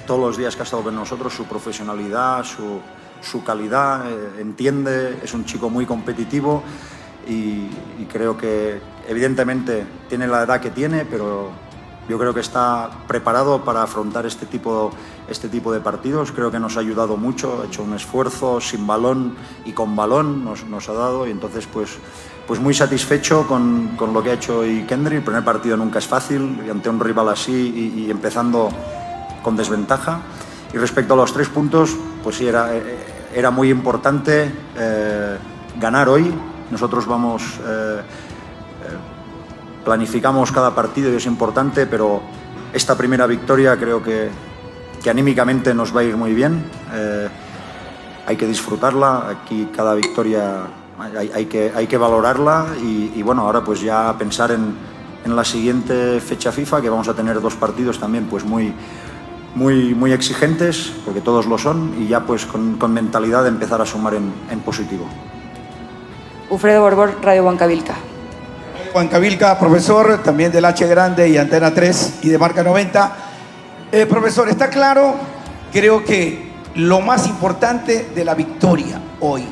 todos 0.06 0.20
los 0.20 0.38
días 0.38 0.56
que 0.56 0.62
ha 0.62 0.66
estado 0.66 0.84
con 0.84 0.96
nosotros 0.96 1.34
su 1.34 1.46
profesionalidad, 1.46 2.44
su, 2.44 3.44
calidad, 3.44 4.10
eh, 4.10 4.42
entiende, 4.42 5.20
es 5.24 5.34
un 5.34 5.46
chico 5.46 5.70
muy 5.70 5.86
competitivo 5.86 6.64
y 7.28 7.70
creo 8.12 8.36
que 8.36 8.82
evidentemente 9.08 9.86
tiene 10.08 10.28
la 10.28 10.44
edad 10.44 10.60
que 10.60 10.72
tiene, 10.72 11.06
pero 11.06 11.52
yo 12.10 12.18
creo 12.18 12.34
que 12.34 12.40
está 12.40 12.90
preparado 13.08 13.64
para 13.64 13.84
afrontar 13.84 14.26
este 14.26 14.48
tipo, 14.48 14.92
este 15.30 15.48
tipo 15.48 15.72
de 15.72 15.80
partidos. 15.80 16.32
Creo 16.32 16.50
que 16.50 16.60
nos 16.60 16.76
ha 16.76 16.80
ayudado 16.80 17.18
mucho, 17.18 17.62
ha 17.62 17.68
hecho 17.68 17.84
un 17.84 17.94
esfuerzo 17.94 18.60
sin 18.60 18.88
balón 18.88 19.36
y 19.64 19.74
con 19.74 19.96
balón 19.96 20.44
nos, 20.44 20.66
nos 20.66 20.90
ha 20.90 20.94
dado 20.94 21.28
y 21.28 21.32
entonces 21.32 21.68
pues, 21.72 21.92
pues 22.48 22.60
muy 22.60 22.74
satisfecho 22.74 23.46
con, 23.48 23.96
con, 23.96 24.12
lo 24.12 24.24
que 24.24 24.32
ha 24.32 24.34
hecho 24.34 24.66
y 24.66 24.84
Kendry. 24.88 25.18
El 25.18 25.24
primer 25.24 25.46
partido 25.46 25.78
nunca 25.78 26.00
es 26.00 26.08
fácil 26.08 26.60
ante 26.70 26.90
un 26.90 27.00
rival 27.00 27.30
así 27.30 27.94
y, 27.96 28.06
y 28.06 28.12
empezando 28.12 28.70
con 29.44 29.56
desventaja. 29.56 30.22
Y 30.74 30.78
respecto 30.78 31.14
a 31.14 31.18
los 31.18 31.32
tres 31.32 31.48
puntos, 31.48 31.96
pues 32.24 32.38
sí, 32.38 32.48
era, 32.48 32.72
era 33.36 33.52
muy 33.52 33.70
importante 33.70 34.52
eh, 34.76 35.38
ganar 35.80 36.10
hoy. 36.10 36.34
Nosotros 36.72 37.06
vamos... 37.06 37.44
Eh, 37.68 38.02
planificamos 39.84 40.52
cada 40.52 40.76
partido 40.76 41.12
y 41.12 41.16
es 41.16 41.26
importante, 41.26 41.86
pero 41.86 42.22
esta 42.74 42.96
primera 42.96 43.26
victoria 43.28 43.78
creo 43.78 44.04
que, 44.04 44.30
que 45.02 45.10
anímicamente 45.10 45.74
nos 45.74 45.96
va 45.96 46.02
a 46.02 46.04
ir 46.04 46.18
muy 46.18 46.34
bien. 46.34 46.64
Eh, 46.94 47.28
hay 48.28 48.36
que 48.36 48.46
disfrutarla, 48.46 49.30
aquí 49.30 49.70
cada 49.76 49.96
victoria 49.96 50.68
hay, 51.34 51.46
que, 51.46 51.72
hay 51.74 51.88
que 51.88 51.98
valorarla 51.98 52.68
y, 52.82 53.22
bueno, 53.24 53.44
ahora 53.44 53.64
pues 53.64 53.82
ya 53.82 54.16
pensar 54.18 54.52
en, 54.52 54.76
en, 55.26 55.36
la 55.36 55.44
siguiente 55.44 56.20
fecha 56.20 56.52
FIFA, 56.52 56.82
que 56.82 56.90
vamos 56.90 57.08
a 57.08 57.14
tener 57.14 57.42
dos 57.42 57.56
partidos 57.56 58.00
también 58.00 58.26
pues 58.26 58.44
muy, 58.44 58.74
muy, 59.56 59.96
muy 59.96 60.12
exigentes, 60.12 60.92
porque 61.06 61.22
todos 61.22 61.46
lo 61.46 61.58
son, 61.58 61.96
y 62.00 62.08
ya 62.08 62.22
pues 62.22 62.46
con, 62.46 62.78
con 62.78 62.94
mentalidad 62.94 63.44
de 63.44 63.50
empezar 63.50 63.82
a 63.82 63.86
sumar 63.86 64.14
en, 64.14 64.60
positivo. 64.60 65.06
Ufredo 66.50 66.82
Borbor, 66.82 67.16
Radio. 67.22 67.44
Juan 68.92 69.08
Cavilca, 69.08 69.58
profesor, 69.60 70.24
también 70.24 70.52
del 70.52 70.66
H 70.66 70.86
Grande 70.88 71.30
y 71.30 71.38
Antena 71.38 71.74
3 71.74 72.20
y 72.24 72.30
de 72.30 72.38
Marca 72.40 72.64
90. 72.64 73.16
Eh, 73.92 74.06
profesor, 74.08 74.50
está 74.50 74.70
claro, 74.70 75.16
creo 75.72 76.04
que 76.04 76.52
lo 76.76 77.00
más 77.00 77.28
importante 77.28 78.10
de 78.16 78.26
la 78.26 78.34
victoria 78.34 79.00
hoy. 79.20 79.46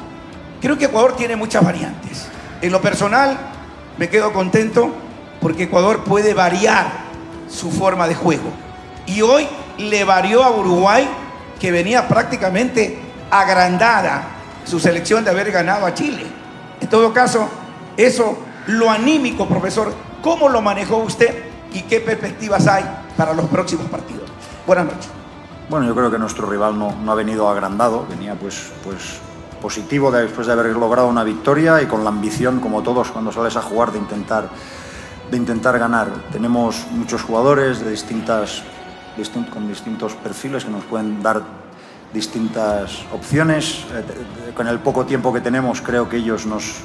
Creo 0.59 0.77
que 0.77 0.85
Ecuador 0.85 1.15
tiene 1.15 1.35
muchas 1.35 1.63
variantes. 1.63 2.27
En 2.61 2.71
lo 2.71 2.81
personal, 2.81 3.37
me 3.97 4.09
quedo 4.09 4.33
contento 4.33 4.91
porque 5.39 5.63
Ecuador 5.63 6.03
puede 6.03 6.33
variar 6.33 6.87
su 7.47 7.71
forma 7.71 8.07
de 8.07 8.15
juego. 8.15 8.49
Y 9.05 9.21
hoy 9.21 9.47
le 9.77 10.03
varió 10.03 10.43
a 10.43 10.51
Uruguay, 10.51 11.07
que 11.59 11.71
venía 11.71 12.07
prácticamente 12.07 12.99
agrandada 13.29 14.29
su 14.65 14.79
selección 14.79 15.23
de 15.23 15.29
haber 15.29 15.51
ganado 15.51 15.85
a 15.85 15.93
Chile. 15.93 16.25
En 16.81 16.87
todo 16.87 17.13
caso, 17.13 17.47
eso 17.95 18.46
Lo 18.67 18.89
anímico, 18.89 19.47
profesor, 19.47 19.93
¿cómo 20.21 20.49
lo 20.49 20.61
manejó 20.61 20.97
usted 20.97 21.43
y 21.73 21.83
qué 21.83 21.99
perspectivas 22.01 22.67
hay 22.67 22.83
para 23.15 23.33
los 23.33 23.45
próximos 23.45 23.85
partidos? 23.87 24.29
Buenas 24.65 24.85
noches. 24.85 25.09
Bueno, 25.69 25.85
yo 25.85 25.95
creo 25.95 26.11
que 26.11 26.17
nuestro 26.17 26.49
rival 26.49 26.77
no, 26.77 26.93
no 27.03 27.11
ha 27.11 27.15
venido 27.15 27.49
agrandado, 27.49 28.05
venía 28.09 28.35
pues, 28.35 28.71
pues 28.83 29.19
positivo 29.61 30.11
después 30.11 30.47
de 30.47 30.53
haber 30.53 30.67
logrado 30.75 31.07
una 31.07 31.23
victoria 31.23 31.81
y 31.81 31.85
con 31.85 32.03
la 32.03 32.09
ambición, 32.09 32.59
como 32.59 32.83
todos, 32.83 33.09
cuando 33.11 33.31
sales 33.31 33.55
a 33.55 33.61
jugar, 33.61 33.91
de 33.91 33.99
intentar, 33.99 34.49
de 35.31 35.37
intentar 35.37 35.79
ganar. 35.79 36.09
Tenemos 36.31 36.85
muchos 36.91 37.21
jugadores 37.21 37.79
de 37.79 37.91
distintas, 37.91 38.63
distin- 39.17 39.49
con 39.49 39.67
distintos 39.67 40.13
perfiles 40.15 40.65
que 40.65 40.71
nos 40.71 40.83
pueden 40.83 41.23
dar 41.23 41.41
distintas 42.13 42.99
opciones. 43.13 43.85
Eh, 43.93 44.51
con 44.55 44.67
el 44.67 44.79
poco 44.79 45.05
tiempo 45.05 45.33
que 45.33 45.41
tenemos, 45.41 45.81
creo 45.81 46.07
que 46.07 46.17
ellos 46.17 46.45
nos 46.45 46.75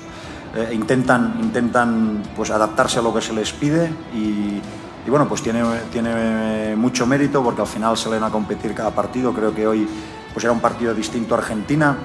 eh, 0.54 0.70
intentan, 0.74 1.38
intentan 1.40 2.22
pues, 2.36 2.50
adaptarse 2.50 2.98
a 2.98 3.02
lo 3.02 3.14
que 3.14 3.22
se 3.22 3.32
les 3.32 3.52
pide 3.52 3.90
y, 4.14 4.60
bueno, 5.08 5.26
pues 5.26 5.42
tiene, 5.42 5.62
tiene 5.90 6.76
mucho 6.76 7.06
mérito 7.06 7.42
porque 7.42 7.62
al 7.62 7.66
final 7.66 7.96
salen 7.96 8.22
a 8.22 8.30
competir 8.30 8.74
cada 8.74 8.90
partido. 8.90 9.32
Creo 9.32 9.54
que 9.54 9.66
hoy 9.66 9.88
pues 10.32 10.44
era 10.44 10.52
un 10.52 10.60
partido 10.60 10.94
distinto 10.94 11.34
a 11.34 11.38
Argentina. 11.38 11.96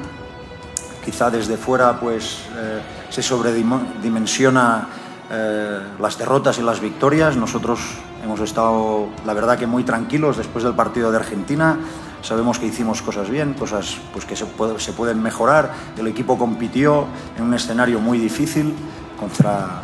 Quizá 1.04 1.30
desde 1.30 1.58
fuera 1.58 2.00
pues 2.00 2.40
eh, 2.56 2.82
se 3.10 3.22
sobredimensiona 3.22 4.88
eh, 5.30 5.80
las 6.00 6.18
derrotas 6.18 6.58
y 6.58 6.62
las 6.62 6.80
victorias. 6.80 7.36
Nosotros 7.36 7.80
hemos 8.24 8.40
estado, 8.40 9.10
la 9.26 9.34
verdad, 9.34 9.58
que 9.58 9.68
muy 9.68 9.84
tranquilos 9.84 10.38
después 10.38 10.64
del 10.64 10.74
partido 10.74 11.12
de 11.12 11.18
Argentina. 11.18 11.78
Sabemos 12.22 12.60
que 12.60 12.66
hicimos 12.66 13.02
cosas 13.02 13.30
bien, 13.30 13.54
cosas 13.54 13.98
pues, 14.12 14.26
que 14.26 14.36
se, 14.36 14.46
puede- 14.46 14.80
se 14.80 14.92
pueden 14.94 15.22
mejorar. 15.22 15.72
El 15.98 16.08
equipo 16.08 16.38
compitió 16.38 17.06
en 17.38 17.44
un 17.44 17.54
escenario 17.54 18.00
muy 18.00 18.18
difícil 18.18 18.74
contra 19.20 19.84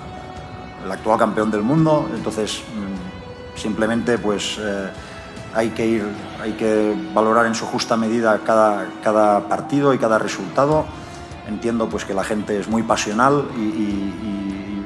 el 0.84 0.92
actual 0.92 1.18
campeón 1.20 1.52
del 1.52 1.62
mundo. 1.62 2.10
Entonces, 2.14 2.62
mm, 2.76 3.58
simplemente 3.60 4.18
pues 4.18 4.58
eh, 4.60 4.90
hay 5.54 5.70
que 5.70 5.86
ir, 5.86 6.06
hay 6.42 6.54
que 6.54 6.96
valorar 7.14 7.46
en 7.46 7.56
su 7.56 7.66
justa 7.66 7.96
medida 7.96 8.40
cada, 8.46 8.88
cada 9.04 9.48
partido 9.48 9.94
y 9.94 9.98
cada 10.00 10.18
resultado. 10.18 10.86
Entiendo 11.48 11.88
pues 11.90 12.04
que 12.06 12.14
la 12.14 12.24
gente 12.24 12.60
es 12.60 12.68
muy 12.68 12.84
pasional 12.84 13.46
y- 13.56 14.43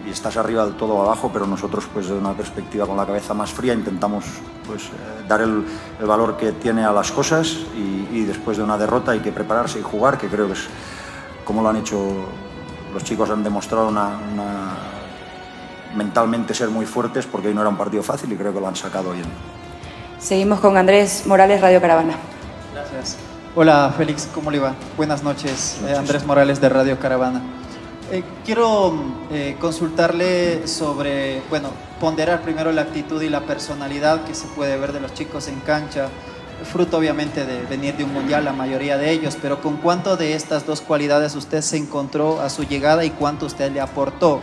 y 0.07 0.11
estás 0.11 0.37
arriba 0.37 0.63
del 0.65 0.75
todo 0.75 0.95
o 0.95 1.01
abajo, 1.03 1.29
pero 1.33 1.45
nosotros 1.45 1.85
pues 1.93 2.07
de 2.07 2.13
una 2.13 2.33
perspectiva 2.33 2.85
con 2.87 2.95
la 2.95 3.05
cabeza 3.05 3.33
más 3.33 3.51
fría 3.51 3.73
intentamos 3.73 4.23
pues 4.65 4.83
eh, 4.85 4.89
dar 5.27 5.41
el, 5.41 5.65
el 5.99 6.05
valor 6.05 6.37
que 6.37 6.53
tiene 6.53 6.85
a 6.85 6.91
las 6.93 7.11
cosas 7.11 7.47
y, 7.75 8.07
y 8.11 8.23
después 8.25 8.55
de 8.57 8.63
una 8.63 8.77
derrota 8.77 9.11
hay 9.11 9.19
que 9.19 9.31
prepararse 9.31 9.79
y 9.79 9.81
jugar, 9.83 10.17
que 10.17 10.27
creo 10.27 10.47
que 10.47 10.53
es 10.53 10.67
como 11.43 11.61
lo 11.61 11.69
han 11.69 11.75
hecho 11.77 11.97
los 12.93 13.03
chicos 13.03 13.29
han 13.29 13.43
demostrado 13.43 13.89
una, 13.89 14.17
una- 14.33 14.73
mentalmente 15.95 16.53
ser 16.53 16.69
muy 16.69 16.85
fuertes 16.85 17.25
porque 17.25 17.47
hoy 17.49 17.53
no 17.53 17.61
era 17.61 17.69
un 17.69 17.77
partido 17.77 18.03
fácil 18.03 18.31
y 18.31 18.35
creo 18.35 18.53
que 18.53 18.59
lo 18.59 18.67
han 18.67 18.75
sacado 18.75 19.11
bien. 19.11 19.25
Seguimos 20.19 20.59
con 20.59 20.77
Andrés 20.77 21.25
Morales, 21.27 21.61
Radio 21.61 21.79
Caravana. 21.81 22.13
Gracias. 22.73 23.17
Hola 23.55 23.93
Félix, 23.97 24.27
¿cómo 24.33 24.51
le 24.51 24.59
va? 24.59 24.73
Buenas 24.95 25.23
noches, 25.23 25.79
Eh, 25.87 25.95
Andrés 25.95 26.25
Morales 26.25 26.61
de 26.61 26.69
Radio 26.69 26.99
Caravana. 26.99 27.41
Eh, 28.09 28.23
quiero 28.45 28.93
eh, 29.31 29.57
consultarle 29.59 30.65
sobre, 30.65 31.41
bueno, 31.49 31.71
ponderar 31.99 32.41
primero 32.41 32.71
la 32.71 32.83
actitud 32.83 33.21
y 33.21 33.27
la 33.27 33.41
personalidad 33.41 34.23
que 34.23 34.33
se 34.33 34.47
puede 34.47 34.77
ver 34.77 34.93
de 34.93 35.01
los 35.01 35.13
chicos 35.13 35.49
en 35.49 35.59
cancha, 35.59 36.07
fruto 36.71 36.97
obviamente 36.97 37.45
de 37.45 37.63
venir 37.63 37.97
de 37.97 38.05
un 38.05 38.13
mundial, 38.13 38.45
la 38.45 38.53
mayoría 38.53 38.97
de 38.97 39.11
ellos, 39.11 39.37
pero 39.41 39.61
¿con 39.61 39.75
cuánto 39.75 40.15
de 40.15 40.35
estas 40.35 40.65
dos 40.65 40.79
cualidades 40.79 41.35
usted 41.35 41.61
se 41.61 41.75
encontró 41.75 42.39
a 42.39 42.49
su 42.49 42.63
llegada 42.63 43.03
y 43.03 43.09
cuánto 43.09 43.45
usted 43.45 43.73
le 43.73 43.81
aportó? 43.81 44.39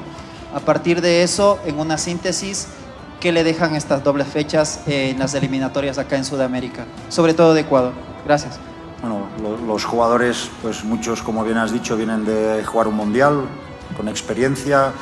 A 0.54 0.60
partir 0.60 1.00
de 1.00 1.22
eso, 1.22 1.58
en 1.64 1.78
una 1.78 1.96
síntesis, 1.96 2.68
¿qué 3.18 3.32
le 3.32 3.44
dejan 3.44 3.74
estas 3.74 4.04
dobles 4.04 4.28
fechas 4.28 4.80
en 4.86 5.18
las 5.18 5.32
eliminatorias 5.32 5.96
acá 5.96 6.16
en 6.16 6.26
Sudamérica? 6.26 6.84
Sobre 7.08 7.32
todo 7.32 7.54
de 7.54 7.62
Ecuador. 7.62 7.94
Gracias. 8.26 8.60
Bueno, 9.07 9.26
lo- 9.42 9.66
los 9.66 9.84
jugadores, 9.84 10.48
pues 10.62 10.82
muchos, 10.82 11.20
como 11.22 11.44
bien 11.44 11.59
has 11.59 11.70
dicho, 11.72 11.94
vienen 11.94 12.24
de 12.24 12.64
jugar 12.64 12.88
un 12.88 12.94
mundial 12.94 13.42
con 13.98 14.09
experiencia, 14.09 14.92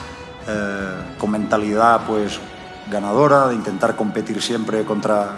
eh, 0.48 1.14
con 1.18 1.30
mentalidad 1.30 2.00
pues 2.04 2.40
ganadora, 2.90 3.46
de 3.46 3.54
intentar 3.54 3.94
competir 3.94 4.42
siempre 4.42 4.82
contra, 4.84 5.28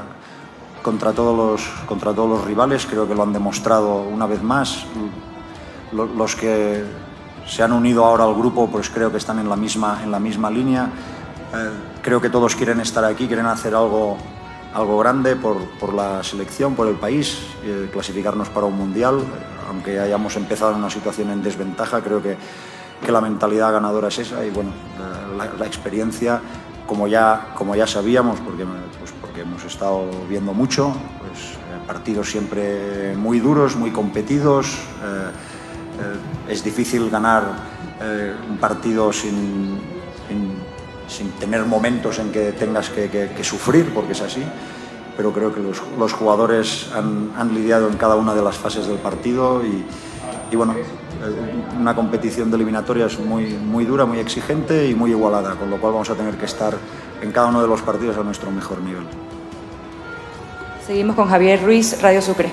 contra, 0.82 1.12
todos 1.12 1.36
los, 1.36 1.68
contra 1.84 2.14
todos 2.14 2.26
los 2.30 2.44
rivales. 2.46 2.86
Creo 2.86 3.06
que 3.06 3.14
lo 3.14 3.22
han 3.22 3.34
demostrado 3.34 3.96
una 4.00 4.24
vez 4.26 4.42
más. 4.42 4.86
Lo- 5.92 6.06
Los 6.06 6.34
que 6.34 6.84
se 7.46 7.62
han 7.62 7.72
unido 7.74 8.02
ahora 8.02 8.24
al 8.24 8.34
grupo, 8.34 8.68
pues 8.70 8.88
creo 8.88 9.10
que 9.10 9.18
están 9.18 9.38
en 9.40 9.50
la 9.50 9.56
misma, 9.56 10.00
en 10.02 10.10
la 10.10 10.18
misma 10.18 10.48
línea. 10.48 10.88
Eh, 11.54 11.68
creo 12.00 12.18
que 12.18 12.30
todos 12.30 12.56
quieren 12.56 12.80
estar 12.80 13.04
aquí, 13.04 13.26
quieren 13.26 13.44
hacer 13.44 13.74
algo, 13.74 14.16
algo 14.74 14.98
grande 14.98 15.36
por, 15.36 15.56
por 15.78 15.94
la 15.94 16.22
selección, 16.22 16.74
por 16.74 16.88
el 16.88 16.96
país, 16.96 17.38
eh, 17.64 17.88
clasificarnos 17.92 18.48
para 18.48 18.66
un 18.66 18.76
mundial. 18.76 19.20
Aunque 19.68 19.98
hayamos 19.98 20.36
empezado 20.36 20.72
en 20.72 20.78
una 20.78 20.90
situación 20.90 21.30
en 21.30 21.42
desventaja, 21.42 22.00
creo 22.02 22.22
que, 22.22 22.36
que 23.04 23.12
la 23.12 23.20
mentalidad 23.20 23.72
ganadora 23.72 24.08
es 24.08 24.18
esa 24.18 24.44
y 24.44 24.50
bueno, 24.50 24.70
la, 25.58 25.66
experiencia, 25.66 26.40
como 26.86 27.06
ya, 27.08 27.48
como 27.54 27.74
ya 27.74 27.86
sabíamos, 27.86 28.40
porque, 28.40 28.64
pues 28.98 29.12
porque 29.20 29.40
hemos 29.40 29.64
estado 29.64 30.06
viendo 30.28 30.52
mucho, 30.52 30.92
pues 31.18 31.52
eh, 31.54 31.86
partidos 31.86 32.30
siempre 32.30 33.14
muy 33.16 33.40
duros, 33.40 33.76
muy 33.76 33.90
competidos. 33.90 34.66
eh, 35.02 35.30
es 36.48 36.64
difícil 36.64 37.08
ganar 37.08 37.44
un 38.50 38.58
partido 38.58 39.12
sin- 39.12 39.78
sin 41.08 41.30
tener 41.32 41.64
momentos 41.66 42.18
en 42.18 42.32
que 42.32 42.52
tengas 42.52 42.88
que, 42.90 43.08
que- 43.10 43.30
que 43.36 43.44
sufrir, 43.44 43.92
porque 43.94 44.12
es 44.12 44.20
así. 44.22 44.42
Pero 45.16 45.32
creo 45.32 45.54
que 45.54 45.60
los, 45.60 45.80
los 45.98 46.12
jugadores 46.12 46.88
han, 46.94 47.30
han 47.36 47.54
lidiado 47.54 47.88
en 47.88 47.96
cada 47.96 48.16
una 48.16 48.34
de 48.34 48.42
las 48.42 48.56
fases 48.56 48.86
del 48.86 48.96
partido 48.98 49.62
y, 49.64 49.84
y 50.50 50.56
bueno, 50.56 50.72
eh, 50.74 50.84
una 51.78 51.94
competición 51.94 52.50
de 52.50 52.56
eliminatorias 52.56 53.18
muy, 53.20 53.44
muy 53.54 53.84
dura, 53.84 54.06
muy 54.06 54.18
exigente 54.18 54.88
y 54.88 54.94
muy 54.94 55.10
igualada, 55.12 55.54
con 55.54 55.70
lo 55.70 55.76
cual 55.80 55.92
vamos 55.92 56.10
a 56.10 56.14
tener 56.14 56.34
que 56.34 56.46
estar 56.46 56.74
en 57.22 57.30
cada 57.30 57.46
uno 57.46 57.62
de 57.62 57.68
los 57.68 57.80
partidos 57.82 58.16
a 58.16 58.22
nuestro 58.24 58.50
mejor 58.50 58.80
nivel. 58.80 59.04
Seguimos 60.86 61.16
con 61.16 61.28
Javier 61.28 61.62
Ruiz, 61.62 62.00
Radio 62.02 62.20
Sucre. 62.20 62.50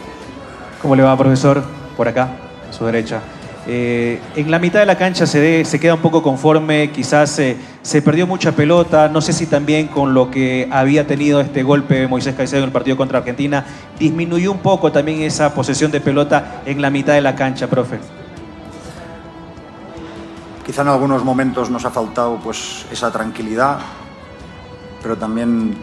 ¿Cómo 0.82 0.96
le 0.96 1.04
va, 1.04 1.18
profesor? 1.18 1.64
Por 1.98 2.08
acá, 2.08 2.30
a 2.70 2.74
su 2.74 2.86
derecha. 2.86 3.22
Eh, 3.68 4.20
en 4.36 4.50
la 4.50 4.58
mitad 4.60 4.80
de 4.80 4.86
la 4.86 4.98
cancha 4.98 5.26
se, 5.28 5.40
de- 5.40 5.66
se 5.66 5.80
queda 5.80 5.96
un 5.96 6.02
poco 6.02 6.24
conforme, 6.24 6.92
quizás 6.92 7.38
eh, 7.40 7.58
se 7.84 8.02
perdió 8.02 8.28
mucha 8.28 8.52
pelota, 8.52 9.10
no 9.10 9.22
sé 9.22 9.34
si 9.34 9.48
también 9.48 9.88
con 9.88 10.14
lo 10.14 10.30
que 10.30 10.70
había 10.72 11.08
tenido 11.08 11.42
este 11.42 11.64
golpe 11.64 12.08
Moisés 12.08 12.36
Caicedo 12.36 12.60
en 12.60 12.66
el 12.66 12.72
partido 12.72 12.96
contra 12.96 13.20
Argentina, 13.20 13.66
disminuyó 13.98 14.52
un 14.52 14.60
poco 14.60 14.92
también 14.92 15.22
esa 15.22 15.54
posesión 15.54 15.92
de 15.92 16.00
pelota 16.00 16.62
en 16.66 16.82
la 16.82 16.92
mitad 16.92 17.14
de 17.14 17.22
la 17.22 17.36
cancha, 17.36 17.68
profe. 17.68 18.00
Quizá 20.66 20.84
en 20.84 20.90
algunos 20.90 21.24
momentos 21.24 21.72
nos 21.72 21.84
ha 21.86 21.90
faltado 21.90 22.40
pues, 22.44 22.86
esa 22.92 23.12
tranquilidad, 23.12 23.80
pero 25.02 25.18
también 25.18 25.76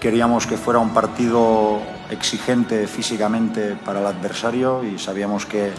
queríamos 0.00 0.46
que 0.46 0.56
fuera 0.56 0.78
un 0.78 0.90
partido 0.90 1.80
exigente 2.08 2.86
físicamente 2.86 3.76
para 3.84 4.00
el 4.00 4.06
adversario 4.06 4.84
y 4.84 4.98
sabíamos 4.98 5.44
que 5.44 5.72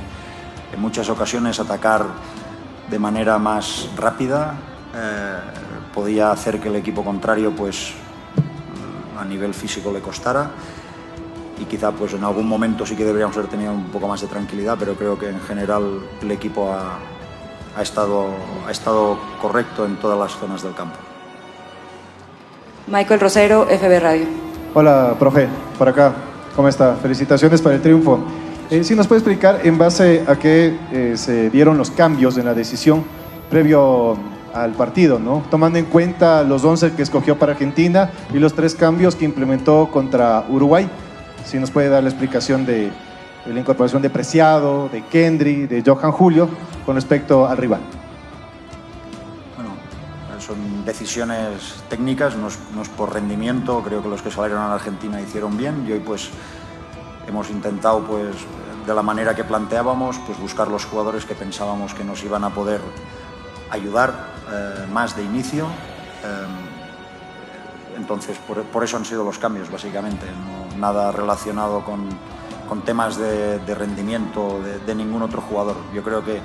en 0.74 0.82
muchas 0.82 1.10
ocasiones 1.10 1.60
atacar 1.60 2.06
de 2.90 3.00
manera 3.00 3.38
más 3.38 3.88
rápida 3.96 4.56
eh, 4.96 5.38
podía 5.94 6.32
hacer 6.32 6.60
que 6.60 6.70
el 6.70 6.76
equipo 6.76 7.04
contrario 7.04 7.52
pues 7.56 7.94
a 9.20 9.26
nivel 9.26 9.54
físico 9.54 9.92
le 9.92 10.00
costara 10.00 10.52
y 11.60 11.66
quizá 11.66 11.92
pues 11.92 12.14
en 12.14 12.24
algún 12.24 12.48
momento 12.48 12.86
sí 12.86 12.96
que 12.96 13.06
deberíamos 13.06 13.38
haber 13.38 13.50
tenido 13.50 13.74
un 13.74 13.86
poco 13.86 14.08
más 14.08 14.22
de 14.22 14.28
tranquilidad, 14.28 14.76
pero 14.80 14.96
creo 14.96 15.18
que 15.18 15.30
en 15.30 15.40
general 15.42 16.00
el 16.22 16.32
equipo 16.32 16.72
ha, 16.72 16.98
ha 17.78 17.82
estado, 17.82 18.28
ha 18.68 18.72
estado 18.72 19.18
correcto 19.42 19.86
en 19.86 19.98
todas 19.98 20.18
las 20.18 20.32
zonas 20.40 20.64
del 20.64 20.74
campo. 20.74 20.98
Michael 22.88 23.20
Rosero, 23.20 23.66
FB 23.66 24.00
Radio. 24.00 24.26
Hola, 24.74 25.16
profe, 25.18 25.48
por 25.78 25.88
acá. 25.88 26.14
¿Cómo 26.56 26.68
está? 26.68 26.96
Felicitaciones 26.96 27.62
para 27.62 27.76
el 27.76 27.82
triunfo. 27.82 28.20
Eh, 28.70 28.84
¿Sí 28.84 28.96
nos 28.96 29.08
puede 29.08 29.20
explicar 29.20 29.62
en 29.64 29.78
base 29.78 30.24
a 30.28 30.36
qué 30.36 30.78
eh, 30.92 31.14
se 31.16 31.50
dieron 31.50 31.78
los 31.78 31.92
cambios 31.92 32.38
en 32.38 32.46
la 32.46 32.54
decisión 32.54 33.04
previo 33.50 34.18
al 34.54 34.74
partido, 34.74 35.20
¿no? 35.20 35.44
Tomando 35.50 35.80
en 35.80 35.86
cuenta 35.86 36.44
los 36.44 36.64
11 36.64 36.94
que 36.94 37.02
escogió 37.02 37.38
para 37.38 37.54
Argentina 37.54 38.12
y 38.34 38.40
los 38.40 38.54
tres 38.54 38.76
cambios 38.76 39.16
que 39.16 39.26
implementó 39.26 39.90
contra 39.92 40.46
Uruguay. 40.48 40.90
Si 41.46 41.58
nos 41.58 41.72
puede 41.72 41.90
dar 41.90 42.04
la 42.04 42.10
explicación 42.10 42.66
de, 42.66 42.92
la 43.46 43.60
incorporación 43.60 44.02
de 44.02 44.10
Preciado, 44.10 44.90
de 44.90 45.04
Kendry, 45.06 45.68
de 45.68 45.84
Johan 45.86 46.12
Julio 46.12 46.48
con 46.86 46.96
respecto 46.96 47.48
al 47.48 47.58
rival. 47.58 47.82
Son 50.40 50.84
decisiones 50.84 51.76
técnicas, 51.90 52.36
no 52.36 52.50
es, 52.50 52.60
no 52.76 52.82
es 52.82 52.90
por 52.90 53.14
rendimiento. 53.14 53.82
Creo 53.82 54.04
que 54.04 54.10
los 54.10 54.22
que 54.22 54.30
salieron 54.30 54.62
a 54.62 54.68
la 54.68 54.76
Argentina 54.76 55.22
hicieron 55.22 55.56
bien 55.56 55.86
y 55.88 55.94
hoy 55.94 56.00
pues 56.00 56.32
hemos 57.30 57.50
intentado 57.50 58.02
pues 58.02 58.36
de 58.86 58.94
la 58.94 59.02
manera 59.02 59.34
que 59.34 59.46
planteábamos 59.46 60.20
pues 60.26 60.38
buscar 60.40 60.68
los 60.68 60.84
jugadores 60.84 61.26
que 61.26 61.34
pensábamos 61.34 61.94
que 61.94 62.04
nos 62.04 62.22
iban 62.26 62.44
a 62.44 62.50
poder 62.50 62.82
ayudar 63.74 64.14
eh, 64.52 64.86
más 64.92 65.16
de 65.16 65.24
inicio. 65.24 65.68
entonces, 67.98 68.38
por, 68.72 68.84
eso 68.84 68.98
han 68.98 69.06
sido 69.06 69.24
los 69.24 69.38
cambios, 69.38 69.70
básicamente. 69.70 70.26
nada 70.78 71.12
relacionado 71.12 71.84
con, 71.84 72.08
con 72.68 72.82
temas 72.82 73.18
de, 73.18 73.76
rendimiento 73.76 74.62
de, 74.86 74.96
ningún 74.96 75.22
otro 75.22 75.42
jugador. 75.42 75.78
Yo 75.94 76.04
creo 76.04 76.24
que 76.24 76.40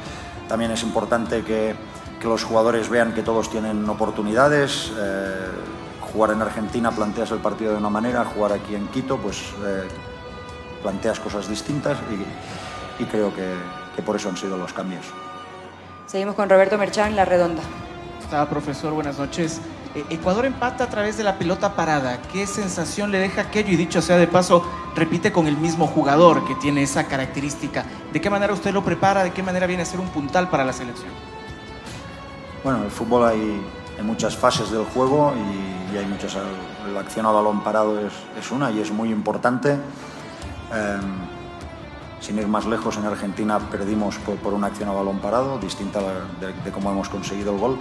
también 0.49 0.71
es 0.71 0.83
importante 0.83 1.43
que, 1.43 1.75
que 2.21 2.27
los 2.27 2.45
jugadores 2.45 2.89
vean 2.89 3.13
que 3.13 3.23
todos 3.23 3.51
tienen 3.51 3.89
oportunidades. 3.89 4.93
jugar 6.13 6.31
en 6.33 6.43
Argentina 6.43 6.91
planteas 6.91 7.31
el 7.31 7.39
partido 7.39 7.73
de 7.73 7.79
una 7.79 7.91
manera, 7.91 8.25
jugar 8.25 8.53
aquí 8.53 8.75
en 8.75 8.89
Quito, 8.89 9.19
pues 9.19 9.53
planteas 10.83 11.21
cosas 11.21 11.49
distintas 11.49 11.99
y, 12.11 13.03
y 13.03 13.07
creo 13.07 13.35
que, 13.35 13.55
que 13.97 14.03
por 14.03 14.17
eso 14.17 14.29
han 14.29 14.37
sido 14.37 14.57
los 14.57 14.73
cambios. 14.73 15.05
Seguimos 16.09 16.37
con 16.37 16.49
Roberto 16.49 16.79
Merchán, 16.79 17.15
La 17.15 17.27
Redonda. 17.27 17.61
Está, 18.19 18.49
profesor, 18.49 18.95
buenas 18.95 19.19
noches. 19.19 19.61
Eh, 19.95 20.03
Ecuador 20.09 20.47
empata 20.47 20.85
a 20.85 20.89
través 20.89 21.19
de 21.19 21.23
la 21.23 21.37
pelota 21.37 21.77
parada. 21.77 22.23
¿Qué 22.33 22.47
sensación 22.47 23.11
le 23.11 23.19
deja 23.19 23.43
aquello? 23.43 23.73
Y 23.73 23.77
dicho 23.77 24.01
sea 24.01 24.17
de 24.17 24.27
paso, 24.27 24.65
repite 24.97 25.33
con 25.33 25.47
el 25.47 25.59
mismo 25.59 25.87
jugador 25.87 26.47
que 26.47 26.55
tiene 26.55 26.83
esa 26.83 27.05
característica. 27.05 27.85
¿De 28.11 28.23
qué 28.23 28.31
manera 28.31 28.55
usted 28.55 28.73
lo 28.73 28.83
prepara? 28.83 29.23
¿De 29.23 29.33
qué 29.33 29.43
manera 29.43 29.67
viene 29.67 29.83
a 29.83 29.85
ser 29.85 30.01
un 30.01 30.09
puntal 30.09 30.49
para 30.49 30.65
la 30.65 30.73
selección? 30.73 31.11
Bueno, 32.65 32.79
en 32.79 32.85
el 32.87 32.91
fútbol 32.91 33.27
hay, 33.27 33.63
hay 33.99 34.03
muchas 34.03 34.35
fases 34.35 34.71
del 34.71 34.85
juego 34.87 35.35
y, 35.37 35.95
y, 35.95 35.99
hay 35.99 36.07
muchas. 36.07 36.39
La 36.91 37.01
acción 37.01 37.27
a 37.27 37.33
balón 37.33 37.63
parado 37.63 38.01
es, 38.01 38.15
es 38.41 38.51
una 38.51 38.71
y 38.71 38.81
es 38.81 38.91
muy 38.91 39.11
importante. 39.11 39.77
Eh, 40.73 40.99
sin 42.21 42.39
ir 42.39 42.49
más 42.49 42.67
lejos, 42.67 42.97
en 42.97 43.05
Argentina 43.05 43.59
perdimos 43.59 44.17
por, 44.19 44.53
una 44.53 44.69
acción 44.69 44.89
a 44.89 44.93
balón 44.93 45.19
parado, 45.19 45.59
distinta 45.59 46.01
de, 46.01 46.71
cómo 46.73 46.91
hemos 46.91 47.09
conseguido 47.09 47.53
el 47.53 47.59
gol. 47.59 47.79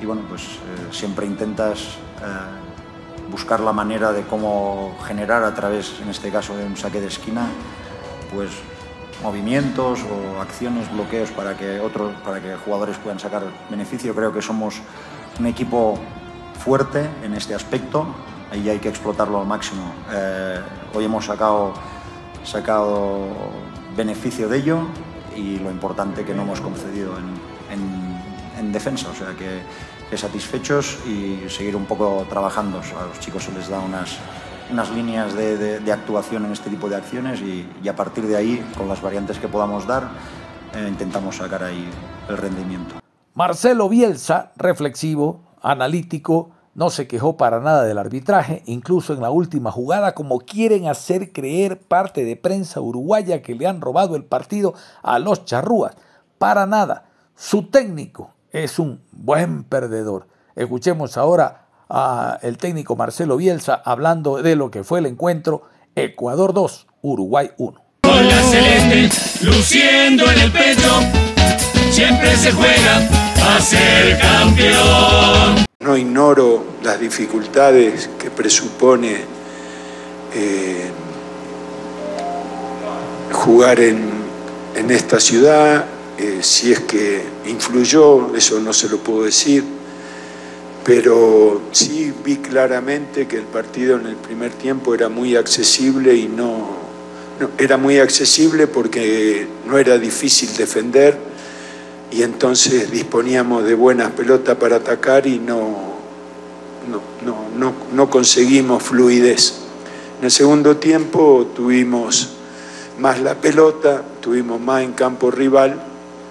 Y 0.00 0.06
bueno, 0.06 0.22
pues 0.28 0.42
eh, 0.42 0.88
siempre 0.90 1.26
intentas 1.26 1.80
eh, 1.80 3.30
buscar 3.30 3.60
la 3.60 3.72
manera 3.72 4.12
de 4.12 4.22
cómo 4.22 4.96
generar 5.06 5.44
a 5.44 5.54
través, 5.54 6.00
en 6.02 6.08
este 6.08 6.30
caso, 6.30 6.56
de 6.56 6.64
un 6.64 6.76
saque 6.76 7.00
de 7.00 7.08
esquina, 7.08 7.48
pues 8.32 8.50
movimientos 9.22 10.00
o 10.04 10.40
acciones, 10.40 10.92
bloqueos 10.92 11.30
para 11.30 11.56
que 11.56 11.80
otros, 11.80 12.12
para 12.24 12.40
que 12.40 12.56
jugadores 12.56 12.98
puedan 12.98 13.18
sacar 13.18 13.42
beneficio. 13.70 14.14
Creo 14.14 14.32
que 14.32 14.42
somos 14.42 14.80
un 15.38 15.46
equipo 15.46 15.98
fuerte 16.64 17.08
en 17.22 17.34
este 17.34 17.54
aspecto 17.54 18.06
y 18.52 18.68
hay 18.68 18.78
que 18.78 18.88
explotarlo 18.88 19.40
al 19.40 19.46
máximo. 19.46 19.92
Eh, 20.12 20.60
hoy 20.94 21.04
hemos 21.04 21.24
sacado 21.24 21.74
sacado 22.44 23.26
beneficio 23.96 24.48
de 24.48 24.58
ello 24.58 24.78
y 25.36 25.58
lo 25.58 25.70
importante 25.70 26.24
que 26.24 26.34
no 26.34 26.42
hemos 26.42 26.60
concedido 26.60 27.12
en, 27.18 27.34
en, 28.58 28.72
defensa, 28.72 29.08
o 29.10 29.14
sea 29.14 29.34
que, 29.36 29.62
satisfechos 30.16 30.98
y 31.08 31.48
seguir 31.48 31.74
un 31.74 31.86
poco 31.86 32.24
trabajando. 32.30 32.78
A 32.78 33.06
los 33.06 33.18
chicos 33.18 33.42
se 33.42 33.52
les 33.52 33.68
da 33.68 33.80
unas, 33.80 34.16
unas 34.70 34.90
líneas 34.92 35.34
de, 35.34 35.92
actuación 35.92 36.44
en 36.44 36.52
este 36.52 36.70
tipo 36.70 36.88
de 36.88 36.94
acciones 36.94 37.40
y, 37.40 37.68
y, 37.82 37.88
a 37.88 37.96
partir 37.96 38.24
de 38.24 38.36
ahí, 38.36 38.64
con 38.76 38.88
las 38.88 39.02
variantes 39.02 39.40
que 39.40 39.48
podamos 39.48 39.88
dar, 39.88 40.08
eh, 40.74 40.86
intentamos 40.88 41.36
sacar 41.36 41.64
ahí 41.64 41.88
el 42.28 42.36
rendimiento. 42.36 42.94
Marcelo 43.34 43.88
Bielsa, 43.88 44.52
reflexivo, 44.56 45.56
analítico, 45.60 46.53
no 46.74 46.90
se 46.90 47.06
quejó 47.06 47.36
para 47.36 47.60
nada 47.60 47.84
del 47.84 47.98
arbitraje, 47.98 48.62
incluso 48.66 49.12
en 49.14 49.22
la 49.22 49.30
última 49.30 49.70
jugada, 49.70 50.14
como 50.14 50.40
quieren 50.40 50.88
hacer 50.88 51.32
creer 51.32 51.80
parte 51.80 52.24
de 52.24 52.36
prensa 52.36 52.80
uruguaya 52.80 53.42
que 53.42 53.54
le 53.54 53.66
han 53.66 53.80
robado 53.80 54.16
el 54.16 54.24
partido 54.24 54.74
a 55.02 55.18
los 55.18 55.44
charrúas. 55.44 55.96
Para 56.38 56.66
nada. 56.66 57.06
Su 57.36 57.64
técnico 57.64 58.30
es 58.50 58.78
un 58.78 59.00
buen 59.10 59.64
perdedor. 59.64 60.28
Escuchemos 60.54 61.16
ahora 61.16 61.66
al 61.88 62.58
técnico 62.58 62.96
Marcelo 62.96 63.36
Bielsa 63.36 63.80
hablando 63.84 64.42
de 64.42 64.56
lo 64.56 64.70
que 64.70 64.84
fue 64.84 65.00
el 65.00 65.06
encuentro 65.06 65.62
Ecuador 65.94 66.54
2, 66.54 66.86
Uruguay 67.02 67.50
1. 67.56 67.80
Con 68.02 68.28
la 68.28 68.42
celeste 68.42 69.44
luciendo 69.44 70.30
en 70.30 70.40
el 70.40 70.52
pecho, 70.52 71.00
siempre 71.90 72.36
se 72.36 72.52
juega 72.52 72.98
a 73.56 73.60
ser 73.60 74.18
campeón. 74.20 75.73
No 75.84 75.98
ignoro 75.98 76.64
las 76.82 76.98
dificultades 76.98 78.08
que 78.18 78.30
presupone 78.30 79.18
eh, 80.34 80.90
jugar 83.30 83.80
en, 83.80 84.00
en, 84.76 84.90
esta 84.90 85.20
ciudad, 85.20 85.84
eh, 86.16 86.38
si 86.40 86.72
es 86.72 86.80
que 86.80 87.22
influyó, 87.46 88.34
eso 88.34 88.60
no 88.60 88.72
se 88.72 88.88
lo 88.88 88.96
puedo 88.96 89.24
decir, 89.24 89.62
pero 90.84 91.60
sí 91.72 92.14
vi 92.24 92.36
claramente 92.36 93.28
que 93.28 93.36
el 93.36 93.44
partido 93.44 93.96
en 93.96 94.06
el 94.06 94.16
primer 94.16 94.52
tiempo 94.52 94.94
era 94.94 95.10
muy 95.10 95.36
accesible 95.36 96.14
y 96.14 96.28
no, 96.28 96.78
no 97.38 97.50
era 97.58 97.76
muy 97.76 97.98
accesible 97.98 98.68
porque 98.68 99.46
no 99.66 99.76
era 99.76 99.98
difícil 99.98 100.48
defender 100.56 101.33
y 102.14 102.22
entonces 102.22 102.92
disponíamos 102.92 103.64
de 103.64 103.74
buenas 103.74 104.12
pelotas 104.12 104.56
para 104.56 104.76
atacar 104.76 105.26
y 105.26 105.40
no, 105.40 105.94
no, 107.92 108.10
conseguimos 108.10 108.84
fluidez. 108.84 109.54
En 110.20 110.26
el 110.26 110.30
segundo 110.30 110.76
tiempo 110.76 111.50
tuvimos 111.56 112.28
más 113.00 113.20
la 113.20 113.34
pelota, 113.34 114.04
tuvimos 114.20 114.60
más 114.60 114.82
en 114.82 114.92
campo 114.92 115.32
rival, 115.32 115.82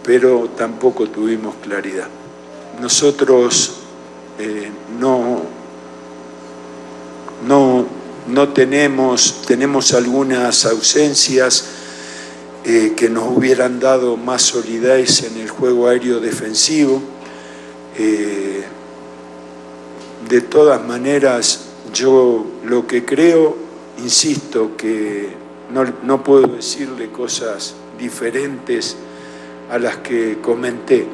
pero 0.06 0.52
tampoco 0.58 1.10
tuvimos 1.10 1.56
claridad. 1.62 2.08
Nosotros 2.80 3.74
eh, 4.40 4.72
no, 5.02 5.42
no, 7.46 7.86
no 8.30 8.50
tenemos, 8.54 9.42
tenemos 9.46 9.94
algunas 9.94 10.66
ausencias, 10.66 11.66
eh, 12.66 12.94
que 12.96 13.10
nos 13.10 13.28
hubieran 13.28 13.82
dado 13.82 14.16
más 14.16 14.42
solidez 14.42 15.24
en 15.24 15.36
el 15.36 15.50
juego 15.50 15.90
aéreo 15.90 16.22
defensivo. 16.22 17.02
Eh, 17.98 18.64
de 20.30 20.42
todas 20.42 20.82
maneras, 20.82 21.66
yo 21.94 22.46
lo 22.64 22.88
que 22.88 23.04
creo, 23.04 23.58
insisto, 24.02 24.78
que 24.78 25.34
no, 25.74 25.84
no 26.04 26.24
puedo 26.24 26.48
decirle 26.48 27.10
cosas 27.10 27.76
diferentes 28.00 28.96
a 29.70 29.78
las 29.78 29.98
que 29.98 30.38
comenté. 30.42 31.06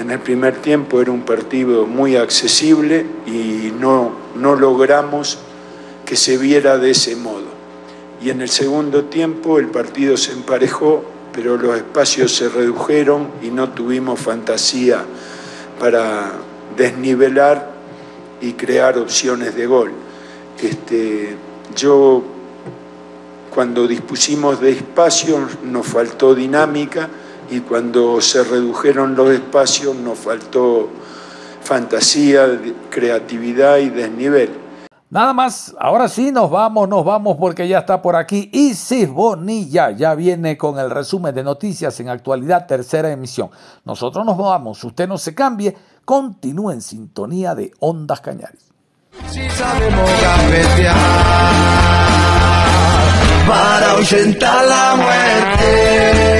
En 0.00 0.10
el 0.10 0.18
primer 0.18 0.56
tiempo 0.56 1.00
era 1.00 1.12
un 1.12 1.22
partido 1.22 1.86
muy 1.86 2.16
accesible 2.16 3.06
y 3.24 3.72
no, 3.78 4.10
no 4.34 4.56
logramos 4.56 5.38
que 6.04 6.16
se 6.16 6.36
viera 6.38 6.76
de 6.76 6.90
ese 6.90 7.14
modo 7.14 7.55
y 8.26 8.30
en 8.30 8.40
el 8.40 8.48
segundo 8.48 9.04
tiempo 9.04 9.60
el 9.60 9.68
partido 9.68 10.16
se 10.16 10.32
emparejó, 10.32 11.04
pero 11.32 11.56
los 11.56 11.76
espacios 11.76 12.34
se 12.34 12.48
redujeron 12.48 13.28
y 13.40 13.50
no 13.50 13.68
tuvimos 13.70 14.18
fantasía 14.18 15.04
para 15.78 16.32
desnivelar 16.76 17.70
y 18.40 18.54
crear 18.54 18.98
opciones 18.98 19.54
de 19.54 19.66
gol. 19.66 19.92
Este, 20.60 21.36
yo 21.76 22.24
cuando 23.54 23.86
dispusimos 23.86 24.60
de 24.60 24.72
espacios 24.72 25.62
nos 25.62 25.86
faltó 25.86 26.34
dinámica 26.34 27.08
y 27.48 27.60
cuando 27.60 28.20
se 28.20 28.42
redujeron 28.42 29.14
los 29.14 29.30
espacios 29.30 29.94
nos 29.94 30.18
faltó 30.18 30.88
fantasía, 31.62 32.60
creatividad 32.90 33.78
y 33.78 33.90
desnivel. 33.90 34.65
Nada 35.08 35.32
más, 35.32 35.72
ahora 35.78 36.08
sí 36.08 36.32
nos 36.32 36.50
vamos, 36.50 36.88
nos 36.88 37.04
vamos 37.04 37.36
porque 37.38 37.68
ya 37.68 37.78
está 37.78 38.02
por 38.02 38.16
aquí 38.16 38.50
Isis 38.52 39.08
Bonilla, 39.08 39.92
ya 39.92 40.16
viene 40.16 40.58
con 40.58 40.80
el 40.80 40.90
resumen 40.90 41.32
de 41.32 41.44
noticias 41.44 42.00
en 42.00 42.08
actualidad, 42.08 42.66
tercera 42.66 43.12
emisión. 43.12 43.50
Nosotros 43.84 44.26
nos 44.26 44.36
vamos, 44.36 44.82
usted 44.82 45.06
no 45.06 45.16
se 45.16 45.32
cambie, 45.32 45.76
continúe 46.04 46.72
en 46.72 46.82
sintonía 46.82 47.54
de 47.54 47.72
Ondas 47.78 48.20
Cañares. 48.20 48.72
Si 49.30 49.48
sabemos 49.50 50.10
para 53.46 53.92
ahuyentar 53.92 54.64
la 54.66 54.96
muerte. 54.96 56.36